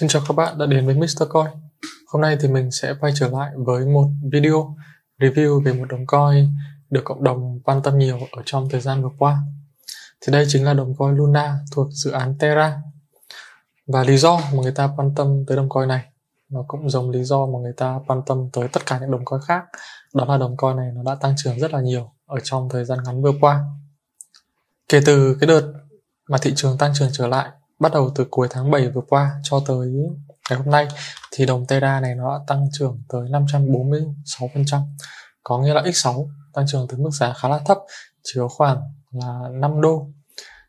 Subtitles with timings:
[0.00, 1.22] Xin chào các bạn đã đến với Mr.
[1.30, 1.50] Coin.
[2.08, 4.76] Hôm nay thì mình sẽ quay trở lại với một video
[5.18, 6.48] review về một đồng coin
[6.90, 9.38] được cộng đồng quan tâm nhiều ở trong thời gian vừa qua.
[10.20, 12.82] Thì đây chính là đồng coin Luna thuộc dự án Terra.
[13.86, 16.04] Và lý do mà người ta quan tâm tới đồng coin này,
[16.48, 19.24] nó cũng giống lý do mà người ta quan tâm tới tất cả những đồng
[19.24, 19.64] coin khác.
[20.14, 22.84] Đó là đồng coin này nó đã tăng trưởng rất là nhiều ở trong thời
[22.84, 23.64] gian ngắn vừa qua.
[24.88, 25.72] Kể từ cái đợt
[26.28, 29.32] mà thị trường tăng trưởng trở lại bắt đầu từ cuối tháng 7 vừa qua
[29.42, 29.88] cho tới
[30.50, 30.88] ngày hôm nay
[31.32, 34.80] thì đồng Terra này nó đã tăng trưởng tới 546%.
[35.42, 37.78] Có nghĩa là X6 tăng trưởng tới mức giá khá là thấp,
[38.22, 40.06] chỉ có khoảng là 5 đô.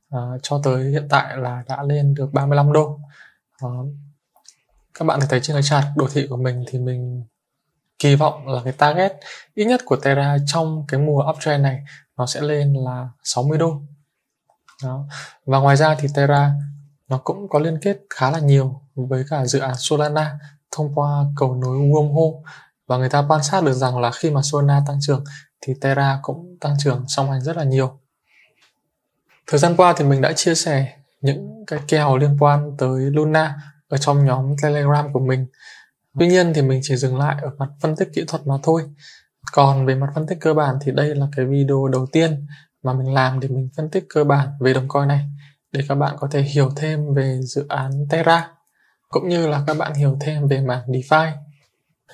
[0.10, 3.00] À, cho tới hiện tại là đã lên được 35 đô.
[3.62, 3.70] À,
[4.94, 7.24] các bạn thấy trên cái chart đồ thị của mình thì mình
[8.00, 9.14] kỳ vọng là cái target
[9.54, 11.84] ít nhất của Terra trong cái mùa uptrend này
[12.18, 13.82] nó sẽ lên là 60 đô.
[14.84, 15.06] Đó.
[15.46, 16.52] Và ngoài ra thì Terra
[17.10, 20.40] nó cũng có liên kết khá là nhiều với cả dự án Solana
[20.72, 22.42] thông qua cầu nối wormhole
[22.88, 25.24] và người ta quan sát được rằng là khi mà Solana tăng trưởng
[25.62, 28.00] thì Terra cũng tăng trưởng song hành rất là nhiều.
[29.48, 33.56] Thời gian qua thì mình đã chia sẻ những cái kèo liên quan tới Luna
[33.88, 35.48] ở trong nhóm Telegram của mình.
[36.20, 38.84] Tuy nhiên thì mình chỉ dừng lại ở mặt phân tích kỹ thuật mà thôi.
[39.52, 42.48] Còn về mặt phân tích cơ bản thì đây là cái video đầu tiên
[42.84, 45.30] mà mình làm để mình phân tích cơ bản về đồng coin này
[45.78, 48.52] để các bạn có thể hiểu thêm về dự án Terra
[49.10, 51.32] cũng như là các bạn hiểu thêm về mảng DeFi.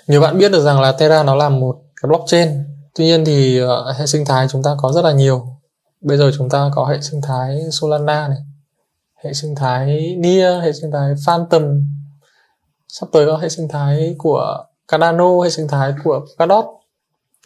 [0.07, 2.49] Nhiều bạn biết được rằng là Terra nó là một cái blockchain.
[2.95, 5.47] Tuy nhiên thì uh, hệ sinh thái chúng ta có rất là nhiều.
[6.01, 8.37] Bây giờ chúng ta có hệ sinh thái Solana này,
[9.23, 11.63] hệ sinh thái Nia, hệ sinh thái Phantom.
[12.87, 16.65] Sắp tới có hệ sinh thái của Cardano, hệ sinh thái của Polkadot.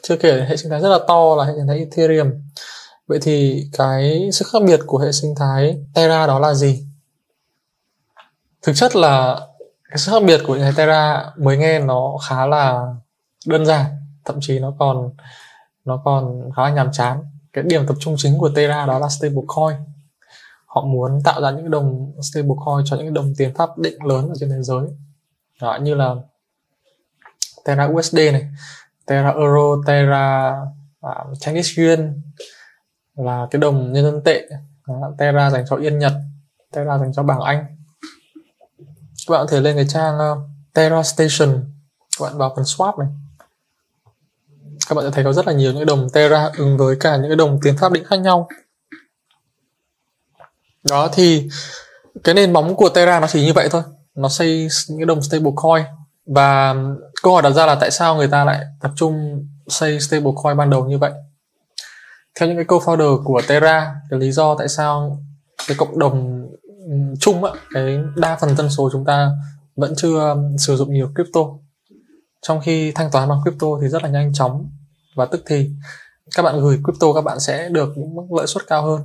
[0.03, 2.31] Chưa kể hệ sinh thái rất là to là hệ sinh thái Ethereum
[3.07, 6.85] Vậy thì cái sự khác biệt của hệ sinh thái Terra đó là gì?
[8.61, 9.39] Thực chất là
[9.89, 12.93] cái sự khác biệt của hệ Terra mới nghe nó khá là
[13.47, 13.85] đơn giản,
[14.25, 15.11] thậm chí nó còn
[15.85, 17.23] nó còn khá là nhàm chán.
[17.53, 19.77] Cái điểm tập trung chính của Terra đó là stablecoin.
[20.65, 24.35] Họ muốn tạo ra những đồng stablecoin cho những đồng tiền pháp định lớn ở
[24.39, 24.87] trên thế giới.
[25.61, 26.15] Đó, như là
[27.65, 28.47] Terra USD này,
[29.05, 30.55] Terra Euro, Terra
[31.07, 32.21] uh, Chinese Yuan,
[33.15, 34.47] là cái đồng nhân dân tệ
[35.17, 36.13] Terra dành cho Yên Nhật
[36.73, 37.65] Terra dành cho bảng Anh.
[39.27, 40.35] Các bạn có thể lên cái trang ờ,
[40.73, 41.63] Terra Station,
[42.19, 43.07] các bạn vào phần swap này.
[44.87, 47.29] Các bạn sẽ thấy có rất là nhiều những đồng Terra ứng với cả những
[47.29, 48.47] cái đồng tiền pháp định khác nhau.
[50.89, 51.49] Đó, thì
[52.23, 53.81] cái nền móng của Terra nó chỉ như vậy thôi.
[54.15, 55.85] Nó xây những cái đồng stablecoin.
[56.25, 56.75] Và
[57.23, 60.69] câu hỏi đặt ra là tại sao người ta lại tập trung xây stablecoin ban
[60.69, 61.11] đầu như vậy?
[62.39, 65.19] Theo những cái co-founder của Terra cái lý do tại sao
[65.67, 69.31] cái cộng đồng ừ, chung á cái đa phần dân số chúng ta
[69.75, 71.41] vẫn chưa ừ, sử dụng nhiều crypto.
[72.41, 74.69] Trong khi thanh toán bằng crypto thì rất là nhanh chóng
[75.15, 75.69] và tức thì
[76.35, 79.01] các bạn gửi crypto các bạn sẽ được những mức lợi suất cao hơn.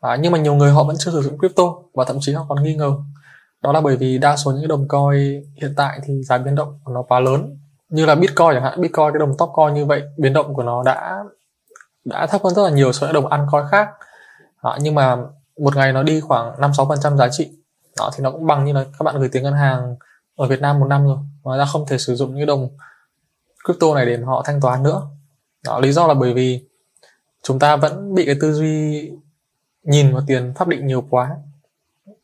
[0.00, 1.62] À, nhưng mà nhiều người họ vẫn chưa sử dụng crypto
[1.94, 2.92] và thậm chí họ còn nghi ngờ.
[3.62, 6.54] Đó là bởi vì đa số những cái đồng coin hiện tại thì giá biến
[6.54, 7.58] động của nó quá lớn.
[7.88, 10.62] Như là bitcoin chẳng hạn bitcoin cái đồng top coin như vậy biến động của
[10.62, 11.24] nó đã
[12.04, 13.88] đã thấp hơn rất là nhiều so với đồng ăn coin khác.
[14.62, 15.16] Đó, nhưng mà
[15.58, 17.50] một ngày nó đi khoảng 5 6 phần trăm giá trị.
[17.96, 19.96] Đó thì nó cũng bằng như là các bạn gửi tiền ngân hàng
[20.36, 21.16] ở Việt Nam một năm rồi.
[21.44, 22.68] Mà ra không thể sử dụng những đồng
[23.64, 25.02] crypto này để họ thanh toán nữa.
[25.64, 26.68] Đó lý do là bởi vì
[27.42, 29.10] chúng ta vẫn bị cái tư duy
[29.82, 31.30] nhìn vào tiền pháp định nhiều quá.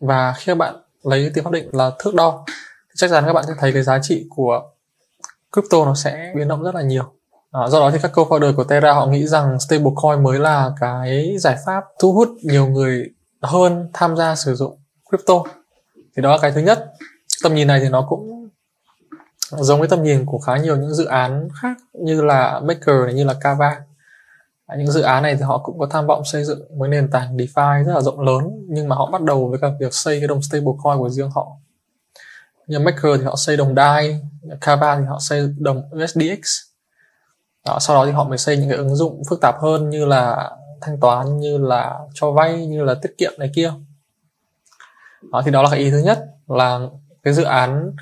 [0.01, 2.45] Và khi các bạn lấy tiền pháp định là thước đo
[2.89, 4.71] thì chắc chắn các bạn sẽ thấy cái giá trị của
[5.53, 7.13] crypto nó sẽ biến động rất là nhiều.
[7.53, 11.39] À, do đó thì các co-founder của Terra họ nghĩ rằng stablecoin mới là cái
[11.39, 13.11] giải pháp thu hút nhiều người
[13.43, 14.79] hơn tham gia sử dụng
[15.09, 15.35] crypto.
[16.17, 16.93] Thì đó là cái thứ nhất.
[17.43, 18.49] Tầm nhìn này thì nó cũng
[19.51, 23.15] giống với tầm nhìn của khá nhiều những dự án khác như là Maker này,
[23.15, 23.81] như là Kava.
[24.67, 27.11] À, những dự án này thì họ cũng có tham vọng xây dựng một nền
[27.11, 30.19] tảng DeFi rất là rộng lớn nhưng mà họ bắt đầu với cả việc xây
[30.21, 31.47] cái đồng stablecoin của riêng họ.
[32.67, 34.21] Như Maker thì họ xây đồng DAI,
[34.61, 36.70] Kava thì họ xây đồng USDX
[37.67, 40.05] đó, sau đó thì họ mới xây những cái ứng dụng phức tạp hơn như
[40.05, 43.73] là thanh toán như là cho vay như là tiết kiệm này kia.
[45.33, 46.81] Đó thì đó là cái ý thứ nhất là
[47.23, 47.93] cái dự án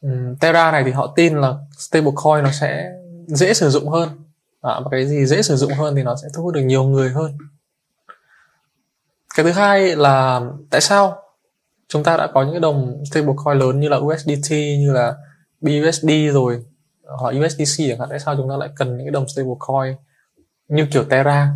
[0.00, 2.92] um, Terra này thì họ tin là stablecoin nó sẽ
[3.26, 4.08] dễ sử dụng hơn.
[4.62, 6.84] Đó, và cái gì dễ sử dụng hơn thì nó sẽ thu hút được nhiều
[6.84, 7.38] người hơn.
[9.34, 10.40] Cái thứ hai là
[10.70, 11.22] tại sao
[11.88, 15.14] chúng ta đã có những cái đồng stablecoin lớn như là USDT như là
[15.60, 16.64] BUSD rồi?
[17.16, 19.96] Hoặc USDC chẳng hạn tại sao chúng ta lại cần những cái đồng stablecoin
[20.68, 21.52] như kiểu Terra?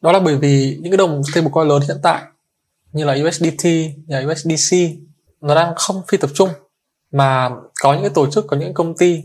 [0.00, 2.22] Đó là bởi vì những cái đồng stablecoin lớn hiện tại
[2.92, 3.64] như là USDT,
[4.06, 4.76] như là USDC
[5.40, 6.48] nó đang không phi tập trung
[7.12, 7.50] mà
[7.80, 9.24] có những cái tổ chức có những công ty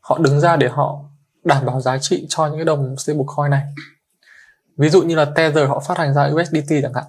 [0.00, 1.04] họ đứng ra để họ
[1.44, 3.62] đảm bảo giá trị cho những cái đồng stablecoin này.
[4.76, 7.04] Ví dụ như là Tether họ phát hành ra USDT chẳng hạn.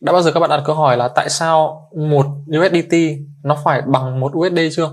[0.00, 2.26] Đã bao giờ các bạn đặt câu hỏi là tại sao một
[2.58, 2.94] USDT
[3.42, 4.90] nó phải bằng một USD chưa?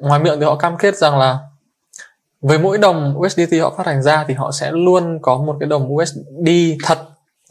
[0.00, 1.38] Ngoài miệng thì họ cam kết rằng là
[2.40, 5.68] với mỗi đồng USDT họ phát hành ra thì họ sẽ luôn có một cái
[5.68, 6.50] đồng USD
[6.84, 6.98] thật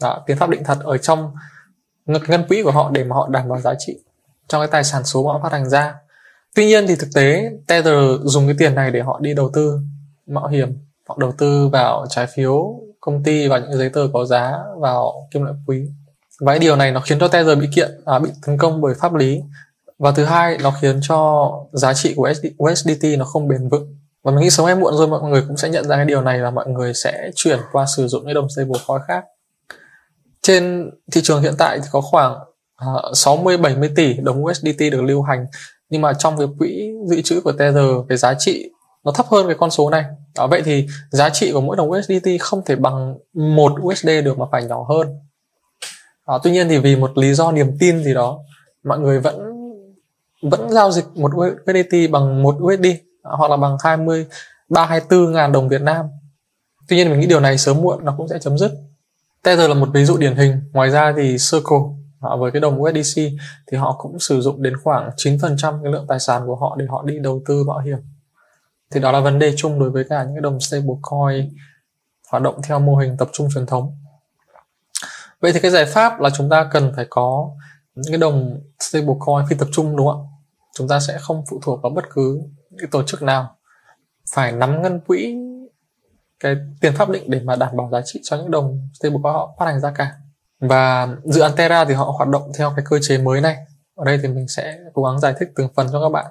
[0.00, 1.32] đó, tiền pháp định thật ở trong
[2.06, 3.98] ngân quỹ của họ để mà họ đảm bảo giá trị
[4.48, 5.94] cho cái tài sản số mà họ phát hành ra.
[6.54, 9.80] Tuy nhiên thì thực tế Tether dùng cái tiền này để họ đi đầu tư
[10.26, 14.24] mạo hiểm họ đầu tư vào trái phiếu công ty và những giấy tờ có
[14.24, 15.82] giá vào kim loại quý.
[16.40, 18.94] Và cái điều này nó khiến cho Tether bị kiện à, bị tấn công bởi
[19.00, 19.42] pháp lý
[20.00, 22.32] và thứ hai nó khiến cho giá trị của
[22.64, 23.96] USDT nó không bền vững.
[24.22, 26.22] Và mình nghĩ sớm hay muộn rồi mọi người cũng sẽ nhận ra cái điều
[26.22, 29.24] này là mọi người sẽ chuyển qua sử dụng cái đồng stablecoin khác.
[30.42, 35.02] Trên thị trường hiện tại thì có khoảng uh, 60 70 tỷ đồng USDT được
[35.02, 35.46] lưu hành.
[35.90, 38.70] Nhưng mà trong cái quỹ dự trữ của Tether cái giá trị
[39.04, 40.04] nó thấp hơn cái con số này.
[40.36, 44.38] Đó, vậy thì giá trị của mỗi đồng USDT không thể bằng một USD được
[44.38, 45.08] mà phải nhỏ hơn.
[46.26, 48.38] Đó, tuy nhiên thì vì một lý do niềm tin gì đó
[48.84, 49.49] mọi người vẫn
[50.42, 52.86] vẫn giao dịch một USDT bằng một USD
[53.22, 54.26] hoặc là bằng 20
[54.68, 56.06] 324 ngàn đồng Việt Nam.
[56.88, 58.72] Tuy nhiên mình nghĩ điều này sớm muộn nó cũng sẽ chấm dứt.
[59.42, 60.60] Tether là một ví dụ điển hình.
[60.72, 61.78] Ngoài ra thì Circle,
[62.20, 63.22] họ với cái đồng USDC
[63.66, 66.86] thì họ cũng sử dụng đến khoảng 9% cái lượng tài sản của họ để
[66.88, 67.98] họ đi đầu tư, mạo hiểm.
[68.90, 71.54] Thì đó là vấn đề chung đối với cả những cái đồng stablecoin
[72.30, 73.92] hoạt động theo mô hình tập trung truyền thống.
[75.40, 77.50] Vậy thì cái giải pháp là chúng ta cần phải có
[77.94, 80.29] những cái đồng stablecoin phi tập trung, đúng không ạ?
[80.74, 82.40] Chúng ta sẽ không phụ thuộc vào bất cứ
[82.78, 83.56] cái tổ chức nào.
[84.34, 85.36] Phải nắm ngân quỹ
[86.40, 89.54] cái tiền pháp định để mà đảm bảo giá trị cho những đồng stablecoin họ
[89.58, 90.12] phát hành ra cả.
[90.60, 93.56] Và dự án Terra thì họ hoạt động theo cái cơ chế mới này.
[93.94, 96.26] Ở đây thì mình sẽ cố gắng giải thích từng phần cho các bạn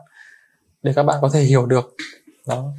[0.81, 1.95] để các bạn có thể hiểu được.
[2.47, 2.71] Đó.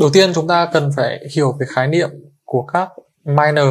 [0.00, 2.10] Đầu tiên chúng ta cần phải hiểu về khái niệm
[2.44, 2.88] của các
[3.24, 3.68] miner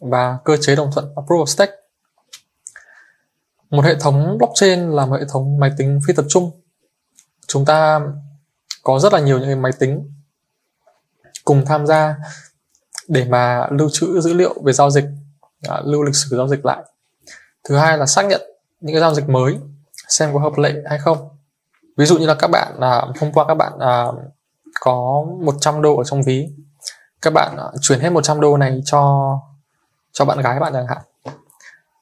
[0.00, 1.72] và cơ chế đồng thuận proof of stake
[3.72, 6.50] một hệ thống blockchain là một hệ thống máy tính phi tập trung.
[7.46, 8.00] Chúng ta
[8.82, 10.10] có rất là nhiều những máy tính
[11.44, 12.16] cùng tham gia
[13.08, 15.04] để mà lưu trữ dữ liệu về giao dịch
[15.68, 16.82] à, lưu lịch sử giao dịch lại.
[17.64, 18.40] Thứ hai là xác nhận
[18.80, 19.56] những cái giao dịch mới
[20.08, 21.28] xem có hợp lệ hay không.
[21.96, 24.06] Ví dụ như là các bạn à, hôm qua các bạn à,
[24.80, 26.48] có 100 đô ở trong ví.
[27.22, 29.32] Các bạn à, chuyển hết 100 đô này cho
[30.12, 30.98] cho bạn gái bạn chẳng hạn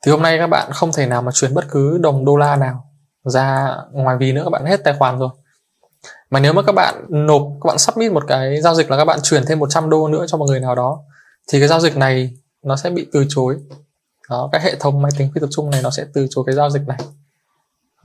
[0.06, 2.56] thì hôm nay các bạn không thể nào mà chuyển bất cứ đồng đô la
[2.56, 2.84] nào
[3.24, 5.30] ra ngoài vì nữa các bạn hết tài khoản rồi.
[6.30, 9.04] Mà nếu mà các bạn nộp các bạn submit một cái giao dịch là các
[9.04, 11.02] bạn chuyển thêm 100 đô nữa cho một người nào đó
[11.52, 12.30] thì cái giao dịch này
[12.62, 13.56] nó sẽ bị từ chối.
[14.30, 16.54] Đó cái hệ thống máy tính phi tập trung này nó sẽ từ chối cái
[16.54, 16.98] giao dịch này.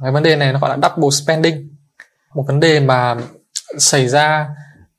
[0.02, 1.76] Cái vấn đề này nó gọi là double spending.
[2.34, 3.16] Một vấn đề mà
[3.78, 4.50] xảy ra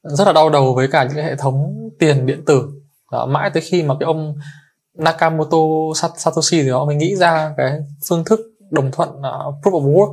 [0.03, 2.69] rất là đau đầu với cả những cái hệ thống tiền điện tử.
[3.13, 4.35] Đó, mãi tới khi mà cái ông
[4.97, 5.59] Nakamoto
[6.17, 7.79] Satoshi thì họ mới nghĩ ra cái
[8.09, 8.41] phương thức
[8.71, 10.13] đồng thuận uh, proof of work.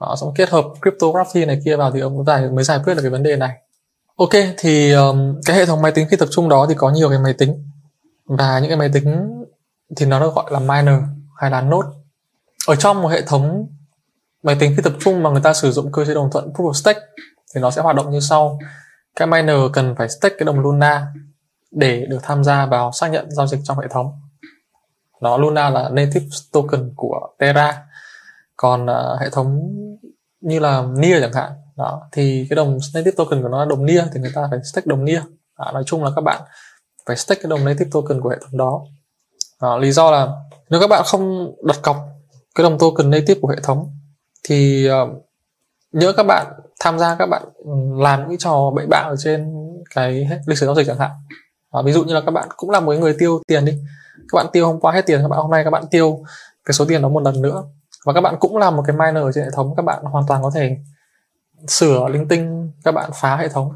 [0.00, 3.02] Đó, xong kết hợp cryptography này kia vào thì ông giải mới giải quyết được
[3.02, 3.50] cái vấn đề này.
[4.16, 7.08] Ok thì um, cái hệ thống máy tính khi tập trung đó thì có nhiều
[7.08, 7.64] cái máy tính.
[8.26, 9.30] Và những cái máy tính
[9.96, 11.00] thì nó được gọi là miner
[11.36, 11.88] hay là node.
[12.66, 13.66] Ở trong một hệ thống
[14.42, 16.70] máy tính khi tập trung mà người ta sử dụng cơ chế đồng thuận proof
[16.70, 17.00] of stake
[17.54, 18.58] thì nó sẽ hoạt động như sau.
[19.16, 21.06] Các miner cần phải stake cái đồng Luna
[21.70, 24.12] để được tham gia vào xác nhận giao dịch trong hệ thống.
[25.20, 27.84] Nó Luna là native token của Terra.
[28.56, 29.60] Còn uh, hệ thống
[30.40, 33.86] như là NIA chẳng hạn đó thì cái đồng native token của nó là đồng
[33.86, 35.22] NIA thì người ta phải stake đồng NIA
[35.56, 36.42] à, nói chung là các bạn
[37.06, 38.82] phải stake cái đồng native token của hệ thống đó.
[39.62, 40.28] Đó, lý do là
[40.70, 41.96] nếu các bạn không đặt cọc
[42.54, 43.90] cái đồng token native của hệ thống
[44.44, 45.08] thì uh,
[45.92, 46.46] nhớ các bạn
[46.80, 49.54] tham gia các bạn ừ, làm những trò bậy bạ ở trên
[49.94, 51.10] cái lịch sử giao dịch chẳng hạn
[51.70, 53.72] à, ví dụ như là các bạn cũng là một người tiêu tiền đi.
[54.16, 56.24] Các bạn tiêu hôm qua hết tiền các bạn hôm nay các bạn tiêu
[56.64, 57.62] cái số tiền đó một lần nữa.
[58.04, 60.24] Và các bạn cũng là một cái miner ở trên hệ thống các bạn hoàn
[60.28, 60.76] toàn có thể
[61.68, 63.72] sửa linh tinh các bạn phá hệ thống.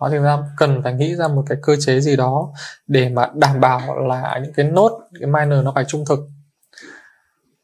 [0.00, 2.48] Đó thì ra cần phải nghĩ ra một cái cơ chế gì đó
[2.86, 6.28] để mà đảm bảo là những cái nốt cái miner nó phải trung thực.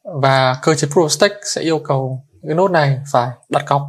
[0.05, 3.83] Và cơ chế proof of stake sẽ yêu cầu cái nốt này phải đặt cọc.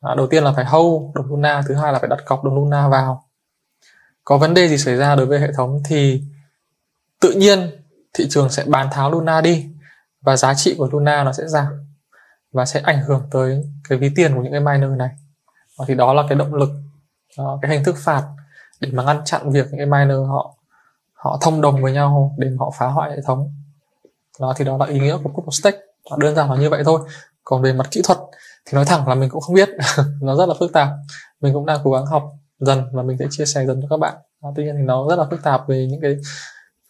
[0.00, 2.54] À, đầu tiên là phải hold đồng luna thứ hai là phải đặt cọc đồng
[2.54, 3.23] luna vào
[4.24, 6.22] có vấn đề gì xảy ra đối với hệ thống thì
[7.20, 7.70] tự nhiên
[8.12, 9.66] thị trường sẽ bán tháo luna đi
[10.22, 11.66] và giá trị của luna nó sẽ giảm
[12.52, 15.10] và sẽ ảnh hưởng tới cái ví tiền của những cái miner này.
[15.78, 16.70] Và thì đó là cái động lực
[17.38, 18.22] đó, cái hình thức phạt
[18.80, 20.54] để mà ngăn chặn việc những cái miner họ
[21.12, 23.54] họ thông đồng với nhau để họ phá hoại hệ thống.
[24.40, 25.78] Đó thì đó là ý nghĩa của proof of stake.
[26.18, 27.00] Đơn giản là như vậy thôi.
[27.44, 28.18] Còn về mặt kỹ thuật
[28.64, 29.68] thì nói thẳng là mình cũng không biết.
[30.22, 30.88] Nó rất là phức tạp.
[31.40, 32.32] Mình cũng đang cố gắng học
[32.66, 34.14] dần và mình sẽ chia sẻ dần cho các bạn.
[34.40, 36.16] À, tuy nhiên thì nó rất là phức tạp về những cái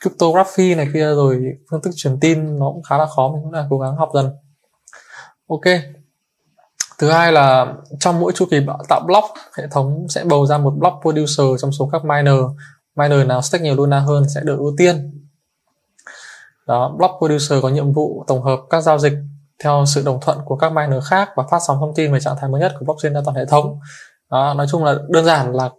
[0.03, 3.53] cryptography này kia rồi phương thức truyền tin nó cũng khá là khó mình cũng
[3.53, 4.31] đang cố gắng học dần.
[5.49, 5.65] Ok.
[6.99, 9.27] Thứ hai là trong mỗi chu kỳ tạo block
[9.59, 12.41] hệ thống sẽ bầu ra một block producer trong số các miner.
[12.97, 15.27] Miner nào stake nhiều luna hơn sẽ được ưu tiên.
[16.67, 19.13] Đó block producer có nhiệm vụ tổng hợp các giao dịch
[19.65, 22.37] theo sự đồng thuận của các miner khác và phát sóng thông tin về trạng
[22.41, 23.79] thái mới nhất của blockchain ra toàn hệ thống
[24.31, 25.71] đó, nói chung là đơn giản là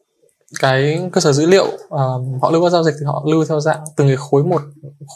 [0.60, 3.60] cái cơ sở dữ liệu uh, họ lưu các giao dịch thì họ lưu theo
[3.60, 4.62] dạng từng cái khối một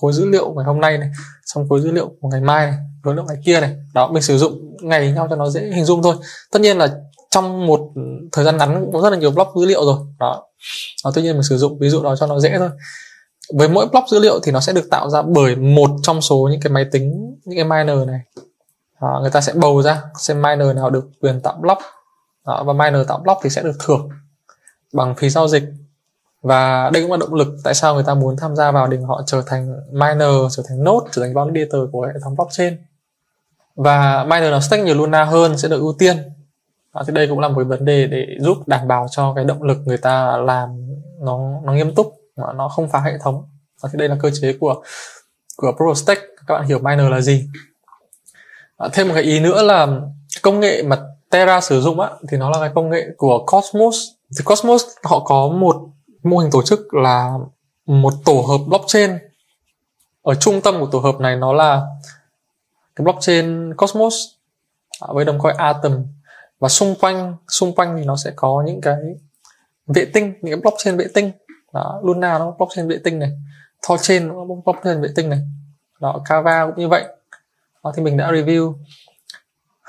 [0.02, 1.10] khối dữ liệu ngày hôm nay này
[1.46, 3.76] xong khối dữ liệu của ngày mai này khối lượng ngày kia này.
[3.94, 6.16] Đó mình sử dụng ngày nhau cho nó dễ hình dung thôi.
[6.52, 6.96] Tất nhiên là
[7.32, 7.80] trong một
[8.32, 9.98] thời gian ngắn cũng có rất là nhiều block dữ liệu rồi.
[10.20, 10.44] Đó.
[11.06, 12.70] Đó, tuy nhiên mình sử dụng ví dụ đó cho nó dễ thôi.
[13.54, 16.48] Với mỗi block dữ liệu thì nó sẽ được tạo ra bởi một trong số
[16.52, 18.20] những cái máy tính những cái miner này.
[19.02, 21.82] Đó, người ta sẽ bầu ra xem miner nào được quyền tạo block
[22.50, 24.10] đó, và miner tạo block thì sẽ được thưởng
[24.94, 25.64] bằng phí giao dịch.
[26.42, 28.98] Và đây cũng là động lực tại sao người ta muốn tham gia vào để
[29.08, 32.78] họ trở thành miner trở thành node trở thành validator của hệ thống blockchain.
[33.76, 36.18] Và miner nào stake nhiều luna hơn sẽ được ưu tiên.
[36.92, 39.64] À, thì đây cũng là một vấn đề để giúp đảm bảo cho cái động
[39.64, 40.70] lực người ta làm
[41.22, 43.44] nó nó nghiêm túc mà nó không phá hệ thống.
[43.82, 44.84] À, thì đây là cơ chế của
[45.58, 46.22] của proof stake.
[46.48, 47.48] Các bạn hiểu miner là gì.
[48.78, 49.88] À, thêm một cái ý nữa là
[50.42, 50.98] công nghệ mà
[51.30, 53.96] Terra sử dụng á thì nó là cái công nghệ của Cosmos.
[54.38, 55.76] Thì Cosmos họ có một
[56.24, 57.34] mô hình tổ chức là
[57.86, 59.18] một tổ hợp blockchain.
[60.22, 61.82] Ở trung tâm của tổ hợp này nó là
[62.96, 64.14] cái blockchain Cosmos
[65.02, 66.06] à, với đồng coin Atom.
[66.60, 68.98] Và xung quanh xung quanh thì nó sẽ có những cái
[69.88, 71.32] vệ tinh những cái blockchain vệ tinh.
[71.74, 73.32] Đó, Luna nó blockchain vệ tinh này
[73.88, 75.40] Thorchain nó blockchain vệ tinh này.
[76.00, 77.04] Đó Kava cũng như vậy.
[77.84, 78.74] Đó, thì mình đã review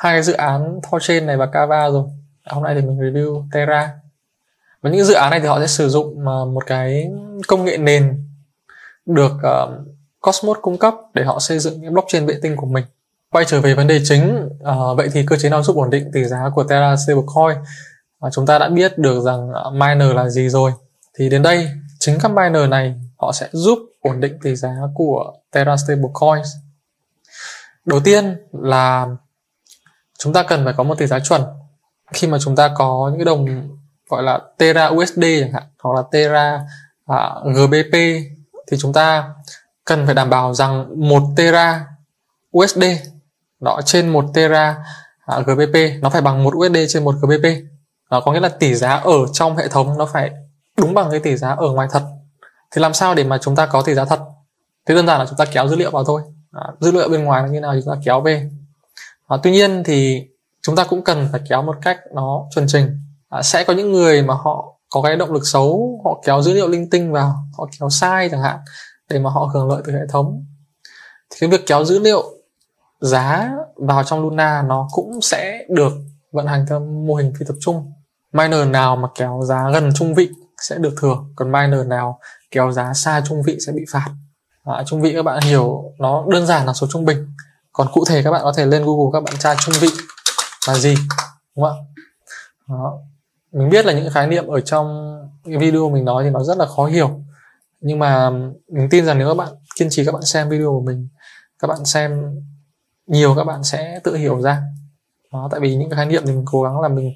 [0.00, 2.04] hai cái dự án Thorchain này và Kava rồi.
[2.46, 3.90] Hôm nay thì mình review Terra.
[4.82, 7.10] Và những dự án này thì họ sẽ sử dụng à, một cái
[7.48, 8.24] công nghệ nền
[9.06, 9.70] được uh,
[10.20, 12.84] Cosmos cung cấp để họ xây dựng những blockchain vệ tinh của mình.
[13.30, 16.10] Quay trở về vấn đề chính uh, vậy thì cơ chế nào giúp ổn định
[16.12, 17.58] tỷ giá của Terra stablecoin.
[18.26, 20.72] Uh, chúng ta đã biết được rằng uh, miner là gì rồi.
[21.14, 25.32] Thì đến đây chính các miner này họ sẽ giúp ổn định tỷ giá của
[25.52, 26.48] Terra stablecoins.
[27.84, 29.06] Đầu tiên là
[30.22, 31.42] chúng ta cần phải có một tỷ giá chuẩn.
[32.12, 33.68] Khi mà chúng ta có những cái đồng
[34.10, 36.60] gọi là Terra USD chẳng hạn hoặc là Terra
[37.06, 37.92] à, GBP
[38.70, 39.34] thì chúng ta
[39.84, 41.86] cần phải đảm bảo rằng một Terra
[42.58, 42.84] USD
[43.60, 44.76] đó trên một Terra
[45.26, 47.46] à, GBP nó phải bằng một USD trên một GBP
[48.10, 50.30] đó có nghĩa là tỷ giá ở trong hệ thống nó phải
[50.76, 52.02] đúng bằng cái tỷ giá ở ngoài thật.
[52.70, 54.20] Thì làm sao để mà chúng ta có tỷ giá thật?
[54.86, 56.22] Thì đơn giản là chúng ta kéo dữ liệu vào thôi.
[56.52, 58.50] À, dữ liệu bên ngoài nó như nào chúng ta kéo về
[59.30, 60.28] à, tuy nhiên thì
[60.62, 63.92] chúng ta cũng cần phải kéo một cách nó chuẩn trình à, sẽ có những
[63.92, 67.34] người mà họ có cái động lực xấu họ kéo dữ liệu linh tinh vào
[67.58, 68.58] họ kéo sai chẳng hạn
[69.10, 70.44] để mà họ hưởng lợi từ hệ thống.
[71.30, 72.24] Thì cái việc kéo dữ liệu
[73.00, 75.92] giá vào trong Luna nó cũng sẽ được
[76.32, 77.92] vận hành theo mô hình phi tập trung.
[78.32, 80.28] Miner nào mà kéo giá gần trung vị
[80.60, 82.18] sẽ được thưởng còn miner nào
[82.50, 84.08] kéo giá xa trung vị sẽ bị phạt.
[84.64, 87.29] À, trung vị các bạn hiểu nó đơn giản là số trung bình
[87.72, 89.88] còn cụ thể các bạn có thể lên Google các bạn tra trung vị
[90.68, 90.94] là gì
[91.56, 91.84] đúng không ạ?
[92.68, 92.98] Đó.
[93.52, 96.58] Mình biết là những khái niệm ở trong cái video mình nói thì nó rất
[96.58, 97.20] là khó hiểu.
[97.80, 98.30] Nhưng mà
[98.68, 101.08] mình tin rằng nếu các bạn kiên trì các bạn xem video của mình
[101.58, 102.40] các bạn xem
[103.06, 104.62] nhiều các bạn sẽ tự hiểu ra.
[105.32, 107.14] Đó tại vì những cái khái niệm thì mình cố gắng là mình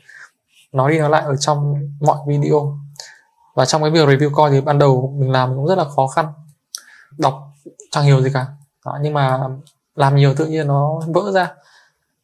[0.73, 2.79] nói đi nói lại ở trong mọi video.
[3.55, 6.07] Và trong cái việc review coi thì ban đầu mình làm cũng rất là khó
[6.07, 6.33] khăn
[7.19, 7.53] đọc
[7.91, 8.47] chẳng hiểu gì cả.
[8.87, 9.41] Đó, nhưng mà
[9.95, 11.55] làm nhiều tự nhiên nó vỡ ra.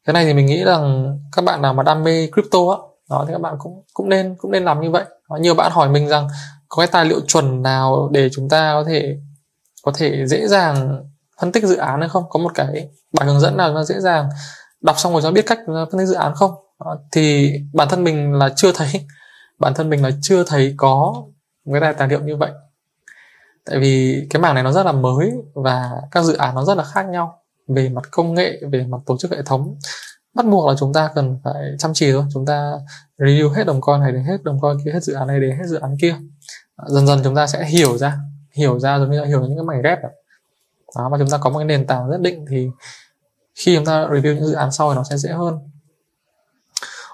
[0.05, 2.77] Cái này thì mình nghĩ rằng các bạn nào mà đam mê crypto á
[3.11, 5.05] đó thì các bạn cũng cũng nên cũng nên làm như vậy.
[5.31, 6.29] Đó, nhiều bạn hỏi mình rằng
[6.69, 9.17] có cái tài liệu chuẩn nào để chúng ta có thể
[9.83, 11.05] có thể dễ dàng
[11.41, 12.25] phân tích dự án hay không?
[12.31, 14.29] Có một cái bài hướng dẫn nào nó dễ dàng
[14.81, 16.51] đọc xong rồi cho biết cách ờ, phân tích dự án không?
[16.85, 18.89] Đó, thì bản thân mình là chưa thấy.
[19.59, 21.15] Bản thân mình là chưa thấy có
[21.65, 22.51] một cái tài liệu như vậy.
[23.65, 26.77] Tại vì cái mảng này nó rất là mới và các dự án nó rất
[26.77, 27.40] là khác nhau
[27.75, 29.79] về mặt công nghệ, về mặt tổ chức hệ thống.
[30.35, 32.25] Bắt buộc là chúng ta cần phải chăm chỉ thôi.
[32.35, 32.73] Chúng ta
[33.19, 35.51] review hết đồng coin này đến hết đồng coin kia, hết dự án này đến
[35.51, 36.17] hết dự án kia.
[36.77, 38.19] À, dần dần chúng ta sẽ hiểu ra
[38.53, 40.09] hiểu ra giống như là hiểu những cái mảnh ghép đó
[40.95, 42.69] và chúng ta có một cái nền tảng nhất định thì
[43.55, 45.59] khi chúng ta review những dự án sau thì nó sẽ dễ hơn.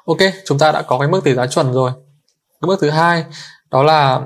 [0.04, 1.90] Ok, chúng ta đã có cái mức tỷ giá chuẩn rồi.
[2.60, 3.24] Cái bước thứ hai,
[3.70, 4.22] đó là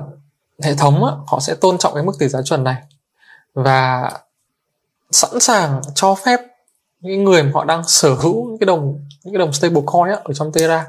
[0.63, 2.83] hệ thống họ sẽ tôn trọng cái mức tỷ giá chuẩn này.
[3.53, 4.11] Và
[5.11, 6.39] sẵn sàng cho phép
[6.99, 10.33] những người mà họ đang sở hữu những cái đồng những cái đồng stablecoin ở
[10.33, 10.85] trong Terra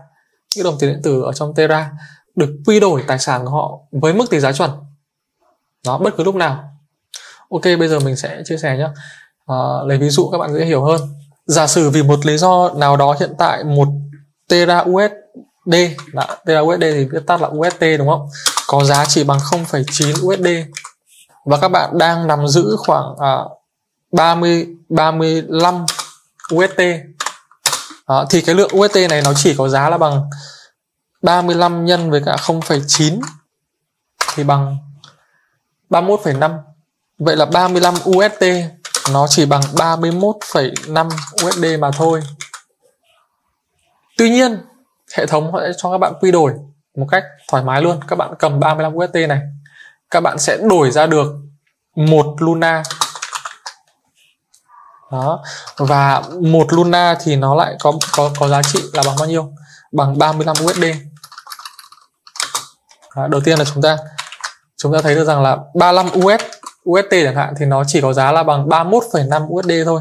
[0.57, 1.91] những cái đồng tiền điện tử ở trong Terra
[2.37, 4.71] được quy đổi tài sản của họ với mức tỷ giá chuẩn.
[5.85, 6.65] Đó bất cứ lúc nào.
[7.51, 8.89] Ok bây giờ mình sẽ chia sẻ nhé
[9.47, 11.01] à, lấy ví dụ các bạn dễ hiểu hơn.
[11.47, 13.89] Giả sử vì một lý do nào đó hiện tại một
[14.49, 15.75] Terra USD
[16.13, 18.29] đã Terra USD thì viết tắt là UST đúng không?
[18.67, 20.47] Có giá chỉ bằng 0,9 USD
[21.45, 23.39] và các bạn đang nắm giữ khoảng à,
[24.13, 25.85] 30 35
[26.55, 26.81] USD
[28.09, 30.31] đó, thì cái lượng UST này nó chỉ có giá là bằng
[31.23, 33.21] 35 nhân với cả 0,9
[34.35, 34.77] thì bằng
[35.91, 36.59] 31,5
[37.19, 38.45] vậy là 35 UST
[39.13, 41.09] nó chỉ bằng 31,5
[41.47, 42.23] USD mà thôi.
[44.19, 44.59] Tuy nhiên
[45.17, 46.53] hệ thống sẽ cho các bạn quy đổi
[46.97, 48.01] một cách thoải mái luôn.
[48.09, 49.41] Các bạn cầm 35 UST này
[50.13, 51.33] các bạn sẽ đổi ra được
[51.97, 52.83] một Luna
[55.13, 55.43] đó.
[55.77, 59.53] Và một Luna thì nó lại có có có giá trị là bằng bao nhiêu?
[59.93, 60.85] Bằng 35 USD
[63.17, 63.99] đó, đầu tiên là chúng ta
[64.77, 66.41] chúng ta thấy được rằng là 35 US
[66.91, 70.01] USD chẳng hạn thì nó chỉ có giá là bằng 31,5 USD thôi.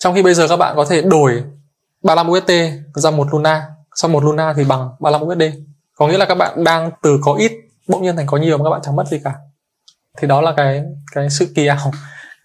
[0.00, 1.44] Trong khi bây giờ các bạn có thể đổi
[2.02, 2.52] 35 USD
[2.94, 5.42] ra một Luna sau một Luna thì bằng 35 USD
[5.94, 7.52] có nghĩa là các bạn đang từ có ít
[7.88, 9.34] bỗng nhiên thành có nhiều mà các bạn chẳng mất gì cả.
[10.18, 11.92] Thì đó là cái cái sự kỳ ảo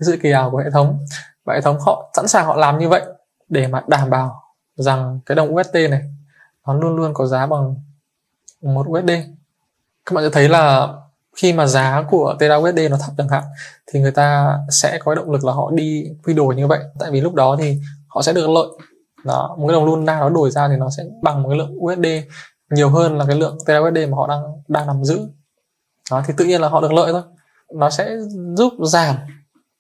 [0.04, 1.06] sự kỳ ảo của hệ thống.
[1.46, 3.02] Và hệ thống họ sẵn sàng họ làm như vậy
[3.50, 4.44] để mà đảm bảo
[4.76, 6.02] rằng cái đồng USD này,
[6.68, 7.76] nó luôn luôn có giá bằng
[8.62, 9.12] một USD
[10.06, 10.94] các bạn sẽ thấy là
[11.36, 13.44] khi mà giá của Terra USD nó thấp chẳng hạn,
[13.88, 16.80] thì người ta sẽ có động lực là họ đi quy đổi như vậy.
[17.00, 18.68] Tại vì lúc đó thì họ sẽ được lợi.
[19.26, 21.84] Đó, một cái đồng Luna nó đổi ra thì nó sẽ bằng một cái lượng
[21.84, 22.06] USD
[22.70, 25.20] nhiều hơn là cái lượng Terra USD mà họ đang đang nắm giữ.
[26.12, 27.22] Đó, thì tự nhiên là họ được lợi thôi.
[27.74, 28.16] Nó sẽ
[28.58, 29.16] giúp giảm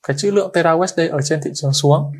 [0.07, 2.13] cái chữ lượng Terra USD ở trên thị trường xuống.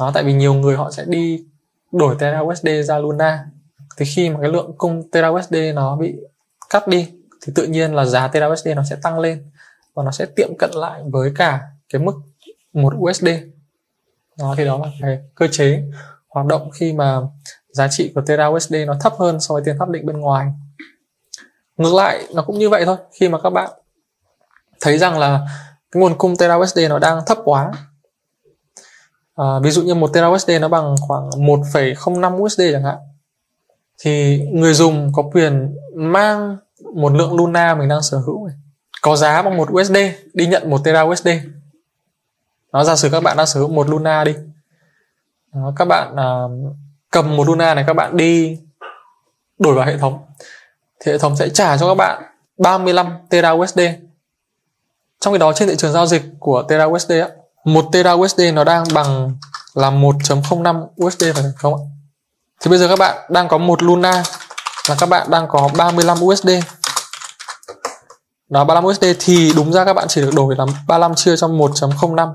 [0.00, 1.44] Đó, tại vì nhiều người họ sẽ đi
[1.92, 3.46] đổi Terra USD ra Luna.
[3.96, 6.14] Thì khi mà cái lượng cung Terra USD nó bị
[6.70, 7.08] cắt đi,
[7.46, 9.50] thì tự nhiên là giá Terra USD nó sẽ tăng lên
[9.94, 11.60] và nó sẽ tiệm cận lại với cả
[11.92, 12.14] cái mức
[12.72, 13.28] một USD
[14.38, 15.82] đó, thì đó là cái cơ chế
[16.28, 17.20] hoạt động khi mà
[17.68, 20.46] giá trị của Terra USD nó thấp hơn so với tiền pháp định bên ngoài.
[21.76, 22.96] Ngược lại, nó cũng như vậy thôi.
[23.20, 23.70] Khi mà các bạn
[24.80, 25.46] thấy rằng là
[25.92, 27.70] cái nguồn cung Terra USD nó đang thấp quá.
[29.36, 32.96] À, ví dụ như một Terra USD nó bằng khoảng 1,05 USD chẳng hạn
[34.00, 36.56] thì người dùng có quyền mang
[36.94, 38.56] một lượng Luna mình đang sở hữu này
[39.02, 39.96] có giá bằng một USD
[40.34, 41.28] đi nhận một Terra USD
[42.72, 44.34] nó giả sử các bạn đang sở hữu một Luna đi.
[45.54, 46.26] Đó, các bạn à,
[47.10, 48.58] cầm một Luna này các bạn đi
[49.58, 50.18] đổi vào hệ thống
[51.00, 52.22] thì hệ thống sẽ trả cho các bạn
[52.58, 53.80] 35 Terra USD
[55.22, 57.28] trong khi đó trên thị trường giao dịch của Terra USD á,
[57.64, 59.32] 1 Terra USD nó đang bằng
[59.74, 61.80] là 1.05 USD phải không ạ?
[62.60, 64.22] Thì bây giờ các bạn đang có một Luna
[64.88, 66.48] là các bạn đang có 35 USD.
[68.48, 71.48] Đó 35 USD thì đúng ra các bạn chỉ được đổi là 35 chia cho
[71.48, 72.34] 1.05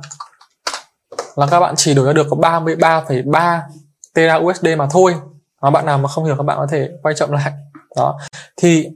[1.36, 3.60] là các bạn chỉ đổi ra được có 33,3
[4.13, 5.15] Terra USD mà thôi.
[5.62, 7.52] Đó, bạn nào mà không hiểu các bạn có thể quay chậm lại.
[7.95, 8.19] Đó.
[8.58, 8.88] Thì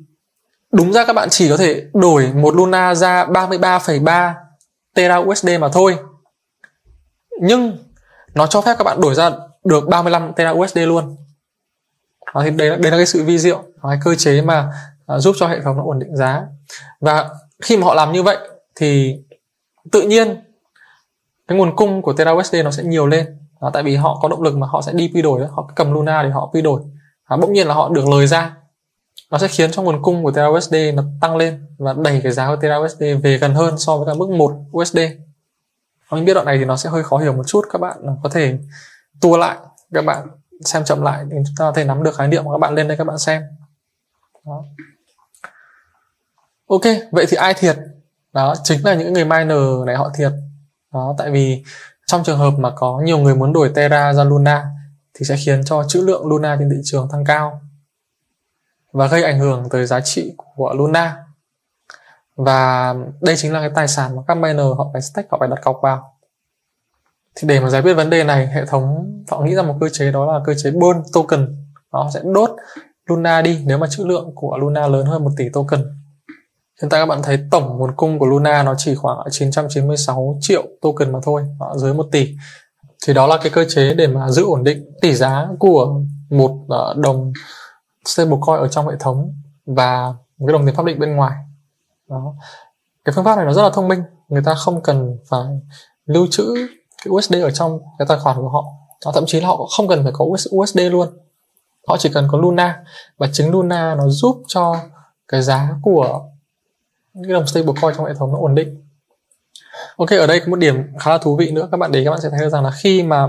[0.72, 4.34] đúng ra các bạn chỉ có thể đổi một Luna ra 33,3
[4.96, 5.98] Tera USD mà thôi.
[7.42, 7.78] Nhưng
[8.36, 9.32] nó cho phép các bạn đổi ra
[9.64, 11.16] được 35 Tera USD luôn.
[12.34, 14.72] Đó, thì đây, đấy là cái sự vi diệu cái cơ chế mà
[15.08, 16.42] à, giúp cho hệ thống nó ổn định giá.
[17.00, 17.30] Và
[17.64, 18.38] khi mà họ làm như vậy
[18.76, 19.16] thì
[19.92, 20.36] tự nhiên
[21.48, 23.38] cái nguồn cung của Tera USD nó sẽ nhiều lên.
[23.62, 25.94] Đó, tại vì họ có động lực mà họ sẽ đi quy đổi họ cầm
[25.94, 26.82] Luna để họ quy đổi.
[27.30, 28.56] Đó, bỗng nhiên là họ được lời ra
[29.32, 32.32] nó sẽ khiến cho nguồn cung của Terra USD nó tăng lên và đẩy cái
[32.32, 35.00] giá của Terra USD về gần hơn so với cả mức 1 USD.
[36.12, 38.30] Mình biết đoạn này thì nó sẽ hơi khó hiểu một chút các bạn có
[38.30, 38.58] thể
[39.22, 39.58] tua lại
[39.94, 40.28] các bạn
[40.66, 42.74] xem chậm lại thì chúng ta có thể nắm được khái niệm của các bạn
[42.74, 43.42] lên đây các bạn xem.
[44.46, 44.64] Đó.
[46.68, 47.78] Ok, vậy thì ai thiệt?
[48.34, 50.32] Đó chính là những người miner này họ thiệt.
[50.94, 51.64] Đó, tại vì
[52.08, 54.66] trong trường hợp mà có nhiều người muốn đổi Terra ra Luna
[55.14, 57.62] thì sẽ khiến cho trữ lượng Luna trên thị trường tăng cao
[58.94, 61.18] và gây ảnh hưởng tới giá trị của Luna.
[62.36, 65.50] Và đây chính là cái tài sản mà các miner họ phải stake, họ phải
[65.50, 66.18] đặt cọc vào.
[67.36, 69.90] Thì để mà giải quyết vấn đề này, hệ thống họ nghĩ ra một cơ
[69.90, 71.56] chế, đó là cơ chế burn token.
[71.90, 72.52] Họ sẽ đốt
[73.10, 75.80] Luna đi nếu mà trữ lượng của Luna lớn hơn 1 tỷ token.
[76.82, 80.64] Hiện tại các bạn thấy tổng nguồn cung của Luna nó chỉ khoảng 996 triệu
[80.82, 81.44] token mà thôi
[81.76, 82.36] dưới 1 tỷ.
[83.08, 86.66] Thì đó là cái cơ chế để mà giữ ổn định tỷ giá của một
[86.70, 87.34] ờ, đồng
[88.02, 89.34] đồng stablecoin ở trong hệ thống
[89.66, 91.38] và một cái đồng tiền pháp định bên ngoài.
[92.10, 92.34] Đó.
[93.06, 95.46] Cái phương pháp này nó rất là thông minh người ta không cần phải
[96.06, 96.54] lưu trữ
[97.04, 98.64] cái USD ở trong cái tài khoản của họ.
[99.06, 101.08] Đó, thậm chí là họ không cần phải có USD luôn.
[101.88, 102.84] Họ chỉ cần có Luna
[103.18, 104.76] và chính Luna nó giúp cho
[105.28, 106.22] cái giá của
[107.24, 108.86] cái đồng stablecoin trong hệ thống nó ổn định.
[109.98, 111.68] Ok ở đây có một điểm khá là thú vị nữa.
[111.72, 113.28] Các bạn để các bạn sẽ thấy được rằng là khi mà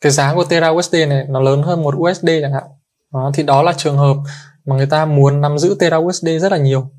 [0.00, 2.64] cái giá của Terra USD này nó lớn hơn một USD chẳng hạn
[3.12, 4.16] đó, thì đó là trường hợp
[4.64, 6.90] mà người ta muốn nắm giữ Terra USD rất là nhiều.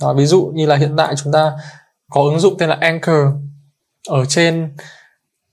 [0.00, 1.52] Đó, ví dụ như là hiện tại chúng ta
[2.10, 3.26] có ứng dụng tên là Anchor
[4.08, 4.76] ở trên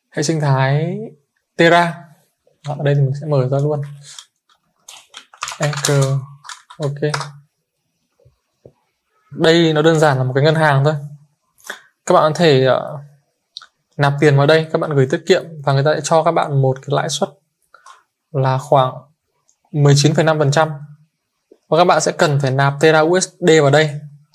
[0.10, 0.98] hệ sinh thái
[1.58, 1.98] Terra.
[2.68, 3.82] Đó, ở đây thì mình sẽ mở ra luôn.
[5.60, 6.06] Anchor
[6.78, 7.12] ok.
[9.32, 10.94] Đây nó đơn giản là một cái ngân hàng thôi.
[12.06, 13.00] Các bạn có thể uh,
[13.98, 16.32] nạp tiền vào đây các bạn gửi tiết kiệm và người ta sẽ cho các
[16.32, 17.30] bạn một cái lãi suất
[18.32, 18.94] là khoảng
[19.76, 20.70] 19,5%
[21.70, 23.90] và các bạn sẽ cần phải nạp Terra USD vào đây.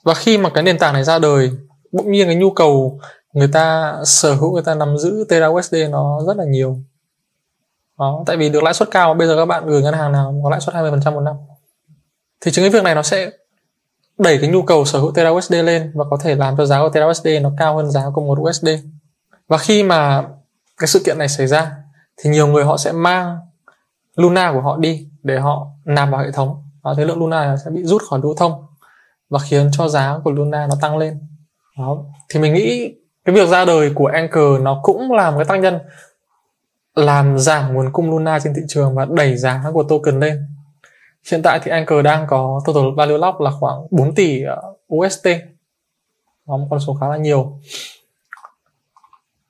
[0.05, 1.51] Và khi mà cái nền tảng này ra đời
[1.93, 3.01] bỗng nhiên cái nhu cầu
[3.33, 6.79] người ta sở hữu người ta nắm giữ Terra USD nó rất là nhiều.
[7.99, 10.41] Đó, tại vì được lãi suất cao bây giờ các bạn gửi ngân hàng nào
[10.45, 11.37] có lãi suất 20% một năm.
[12.41, 13.31] Thì chính cái việc này nó sẽ
[14.19, 16.81] đẩy cái nhu cầu sở hữu Terra USD lên và có thể làm cho giá
[16.81, 18.69] của Terra USD nó cao hơn giá của một USD
[19.49, 20.25] và khi mà
[20.77, 21.73] cái sự kiện này xảy ra
[22.17, 23.39] thì nhiều người họ sẽ mang
[24.21, 26.63] Luna của họ đi để họ nạp vào hệ thống.
[26.83, 28.67] Và thế lượng Luna sẽ bị rút khỏi lưu thông
[29.31, 31.21] và khiến cho giá của Luna nó tăng lên.
[31.79, 32.05] Đó.
[32.29, 35.57] Thì mình nghĩ cái việc ra đời của Anchor nó cũng là một cái tác
[35.57, 35.79] nhân
[36.95, 40.47] làm giảm nguồn cung Luna trên thị trường và đẩy giá của token lên.
[41.31, 44.63] Hiện tại thì Anchor đang có total value lock là khoảng 4 tỷ ờ,
[44.95, 45.27] UST
[46.47, 47.61] đó, một con số khá là nhiều.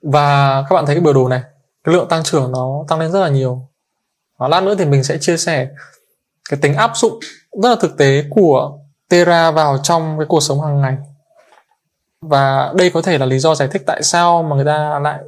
[0.02, 1.42] Và các bạn thấy cái biểu đồ này,
[1.84, 3.69] cái lượng tăng trưởng nó tăng lên rất là nhiều
[4.40, 5.68] và lát nữa thì mình sẽ chia sẻ
[6.50, 7.18] cái tính áp dụng
[7.62, 10.96] rất là thực tế của Terra vào trong cái cuộc sống hàng ngày.
[12.20, 15.20] Và đây có thể là lý do giải thích tại sao mà người ta lại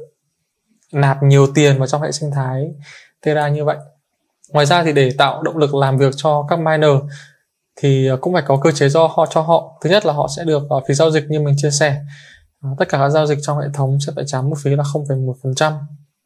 [0.93, 2.71] nạp nhiều tiền vào trong hệ sinh thái
[3.21, 3.77] Terra như vậy.
[4.49, 6.95] Ngoài ra thì để tạo động lực làm việc cho các miner
[7.75, 9.79] thì cũng phải có cơ chế do họ cho họ.
[9.81, 12.01] Thứ nhất là họ sẽ được à, phí giao dịch như mình chia sẻ.
[12.61, 14.83] À, tất cả các giao dịch trong hệ thống sẽ phải trả mức phí là
[14.83, 15.73] 0,1%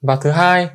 [0.02, 0.69] và thứ hai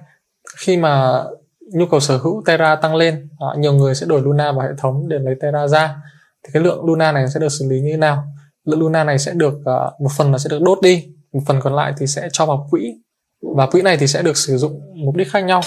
[0.57, 1.25] khi mà
[1.73, 4.75] nhu cầu sở hữu Terra tăng lên à, nhiều người sẽ đổi Luna vào hệ
[4.79, 5.97] thống để lấy Terra ra.
[6.45, 8.25] Thì cái lượng Luna này sẽ được xử lý như thế nào?
[8.65, 11.61] Lượng Luna này sẽ được à, một phần là sẽ được đốt đi một phần
[11.61, 12.95] còn lại thì sẽ cho vào quỹ.
[13.57, 15.61] Và quỹ này thì sẽ được sử dụng mục đích khác nhau.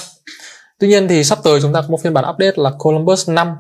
[0.80, 3.56] Tuy nhiên thì sắp tới chúng ta có một phiên bản update là Columbus 5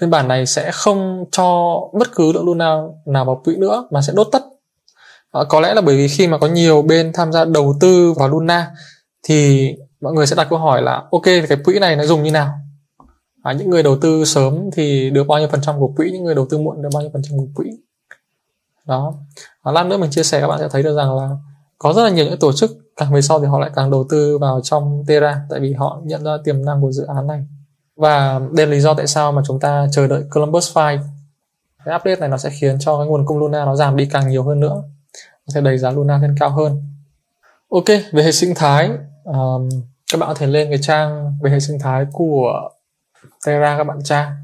[0.00, 4.02] phiên bản này sẽ không cho bất cứ lượng Luna nào vào quỹ nữa mà
[4.02, 4.42] sẽ đốt tất.
[5.32, 8.12] À, có lẽ là bởi vì khi mà có nhiều bên tham gia đầu tư
[8.16, 8.70] vào Luna
[9.22, 12.30] thì mọi người sẽ đặt câu hỏi là ok cái quỹ này nó dùng như
[12.30, 12.52] nào?
[13.42, 16.24] À, những người đầu tư sớm thì được bao nhiêu phần trăm của quỹ những
[16.24, 17.70] người đầu tư muộn được bao nhiêu phần trăm của quỹ?
[18.86, 19.14] Đó.
[19.62, 21.28] À, lát nữa mình chia sẻ các bạn sẽ thấy được rằng là
[21.78, 24.06] có rất là nhiều những tổ chức càng về sau thì họ lại càng đầu
[24.10, 27.46] tư vào trong Terra tại vì họ nhận ra tiềm năng của dự án này.
[27.96, 30.98] Và đây là lý do tại sao mà chúng ta chờ đợi Columbus 5
[31.84, 34.28] cái update này nó sẽ khiến cho cái nguồn cung Luna nó giảm đi càng
[34.28, 34.82] nhiều hơn nữa.
[35.46, 36.82] Nó sẽ đẩy giá Luna lên cao hơn.
[37.70, 38.90] Ok về hệ sinh thái
[39.32, 39.68] um,
[40.12, 42.70] các bạn có thể lên cái trang về hệ sinh thái của
[43.46, 44.36] Terra các bạn tra.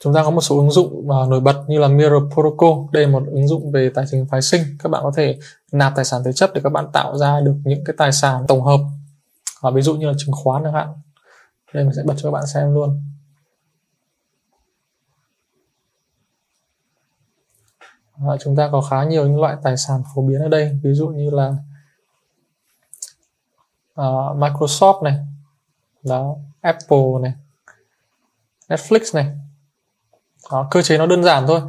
[0.00, 2.86] Chúng ta có một số ứng dụng uh, nổi bật như là Mirror Protocol.
[2.92, 4.62] Đây là một ứng dụng về tài chính phái sinh.
[4.82, 5.38] Các bạn có thể
[5.72, 8.44] nạp tài sản thế chấp để các bạn tạo ra được những cái tài sản
[8.48, 8.80] tổng hợp.
[9.60, 10.88] Và ví dụ như là chứng khoán chẳng hạn.
[11.74, 13.02] Đây mình sẽ bật cho các bạn xem luôn.
[18.16, 20.78] Và chúng ta có khá nhiều những loại tài sản phổ biến ở đây.
[20.82, 21.54] Ví dụ như là
[24.00, 25.14] uh, Microsoft này.
[26.02, 27.32] Đó Apple này.
[28.68, 29.26] Netflix này.
[30.50, 31.60] Đó, cơ chế nó đơn giản thôi.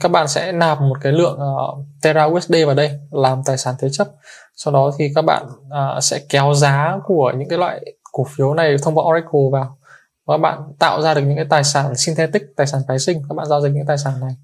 [0.00, 3.58] Các bạn sẽ nạp một cái lượng ờ, uh, Terra USD vào đây làm tài
[3.58, 4.08] sản thế chấp.
[4.56, 8.54] Sau đó thì các bạn uh, sẽ kéo giá của những cái loại cổ phiếu
[8.54, 9.78] này thông qua Oracle vào.
[10.26, 13.22] Và các bạn tạo ra được những cái tài sản synthetic tài sản phái sinh.
[13.28, 14.36] Các bạn giao dịch những tài sản này.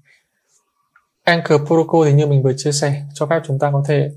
[1.23, 4.09] Anchor Protocol thì như mình vừa chia sẻ cho phép chúng ta có thể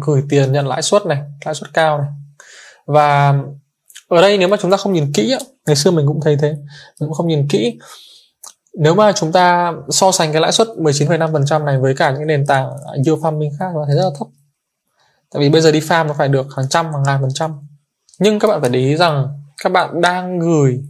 [0.00, 2.08] gửi tiền nhận lãi suất này lãi suất cao này.
[2.86, 3.34] Và
[4.08, 6.48] ở đây nếu mà chúng ta không nhìn kỹ ngày xưa mình cũng thấy thế
[7.00, 7.78] mình cũng không nhìn kỹ.
[8.78, 12.46] Nếu mà chúng ta so sánh cái lãi suất 19,5% này với cả những nền
[12.46, 14.28] tảng yield farming khác nó thấy rất là thấp.
[15.32, 17.52] Tại vì bây giờ đi farm nó phải được hàng trăm hàng ngàn phần trăm.
[18.18, 19.28] Nhưng các bạn phải để ý rằng
[19.62, 20.84] các bạn đang gửi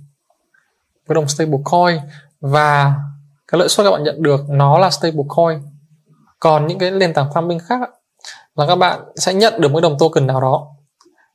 [1.09, 1.99] cái đồng stablecoin
[2.41, 2.95] và
[3.49, 5.63] cái lợi suất các bạn nhận được nó là stablecoin
[6.41, 7.81] còn những cái nền tảng farming khác
[8.57, 10.67] là các bạn sẽ nhận được một đồng token nào đó.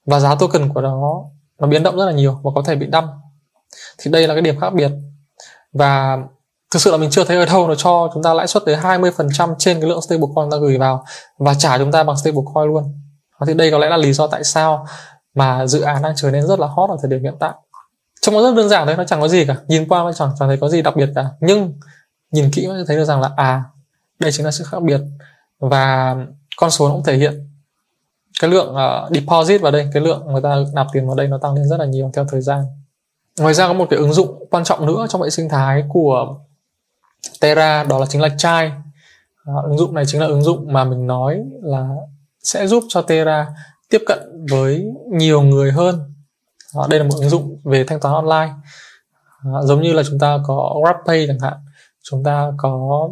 [0.06, 1.24] Và giá token của nó
[1.60, 3.08] nó biến động rất là nhiều và có thể bị đâm.
[3.98, 4.92] Thì đây là cái điểm khác biệt.
[5.74, 6.18] Và
[6.72, 8.76] thực sự là mình chưa thấy ở đâu nó cho chúng ta lãi suất tới
[8.76, 11.06] 20% trên cái lượng stablecoin ta gửi vào
[11.38, 12.84] và trả chúng ta bằng stablecoin luôn.
[13.48, 14.86] Thì đây có lẽ là lý do tại sao
[15.34, 17.52] mà dự án đang trở nên rất là hot ở thời điểm hiện tại.
[18.22, 19.56] Trông nó rất đơn giản đấy nó chẳng có gì cả.
[19.68, 21.26] Nhìn qua nó chẳng chẳng thấy có gì đặc biệt cả.
[21.40, 21.74] Nhưng
[22.32, 23.64] nhìn kỹ mới thấy được rằng là à
[24.20, 25.02] đây chính là sự khác biệt.
[25.60, 26.16] Và
[26.62, 27.48] con số nó cũng thể hiện
[28.42, 31.38] cái lượng uh, deposit vào đây cái lượng người ta nạp tiền vào đây nó
[31.38, 32.64] tăng lên rất là nhiều theo thời gian.
[33.40, 36.40] Ngoài ra có một cái ứng dụng quan trọng nữa trong hệ sinh thái của
[37.40, 38.72] Terra đó là chính là chai.
[39.46, 41.90] À, ứng dụng này chính là ứng dụng mà mình nói là
[42.44, 43.48] sẽ giúp cho Terra
[43.90, 46.14] tiếp cận với nhiều người hơn.
[46.74, 48.54] À, đây là một ứng dụng về thanh toán online.
[49.44, 51.58] À, giống như là chúng ta có GrabPay chẳng hạn
[52.04, 53.10] chúng ta có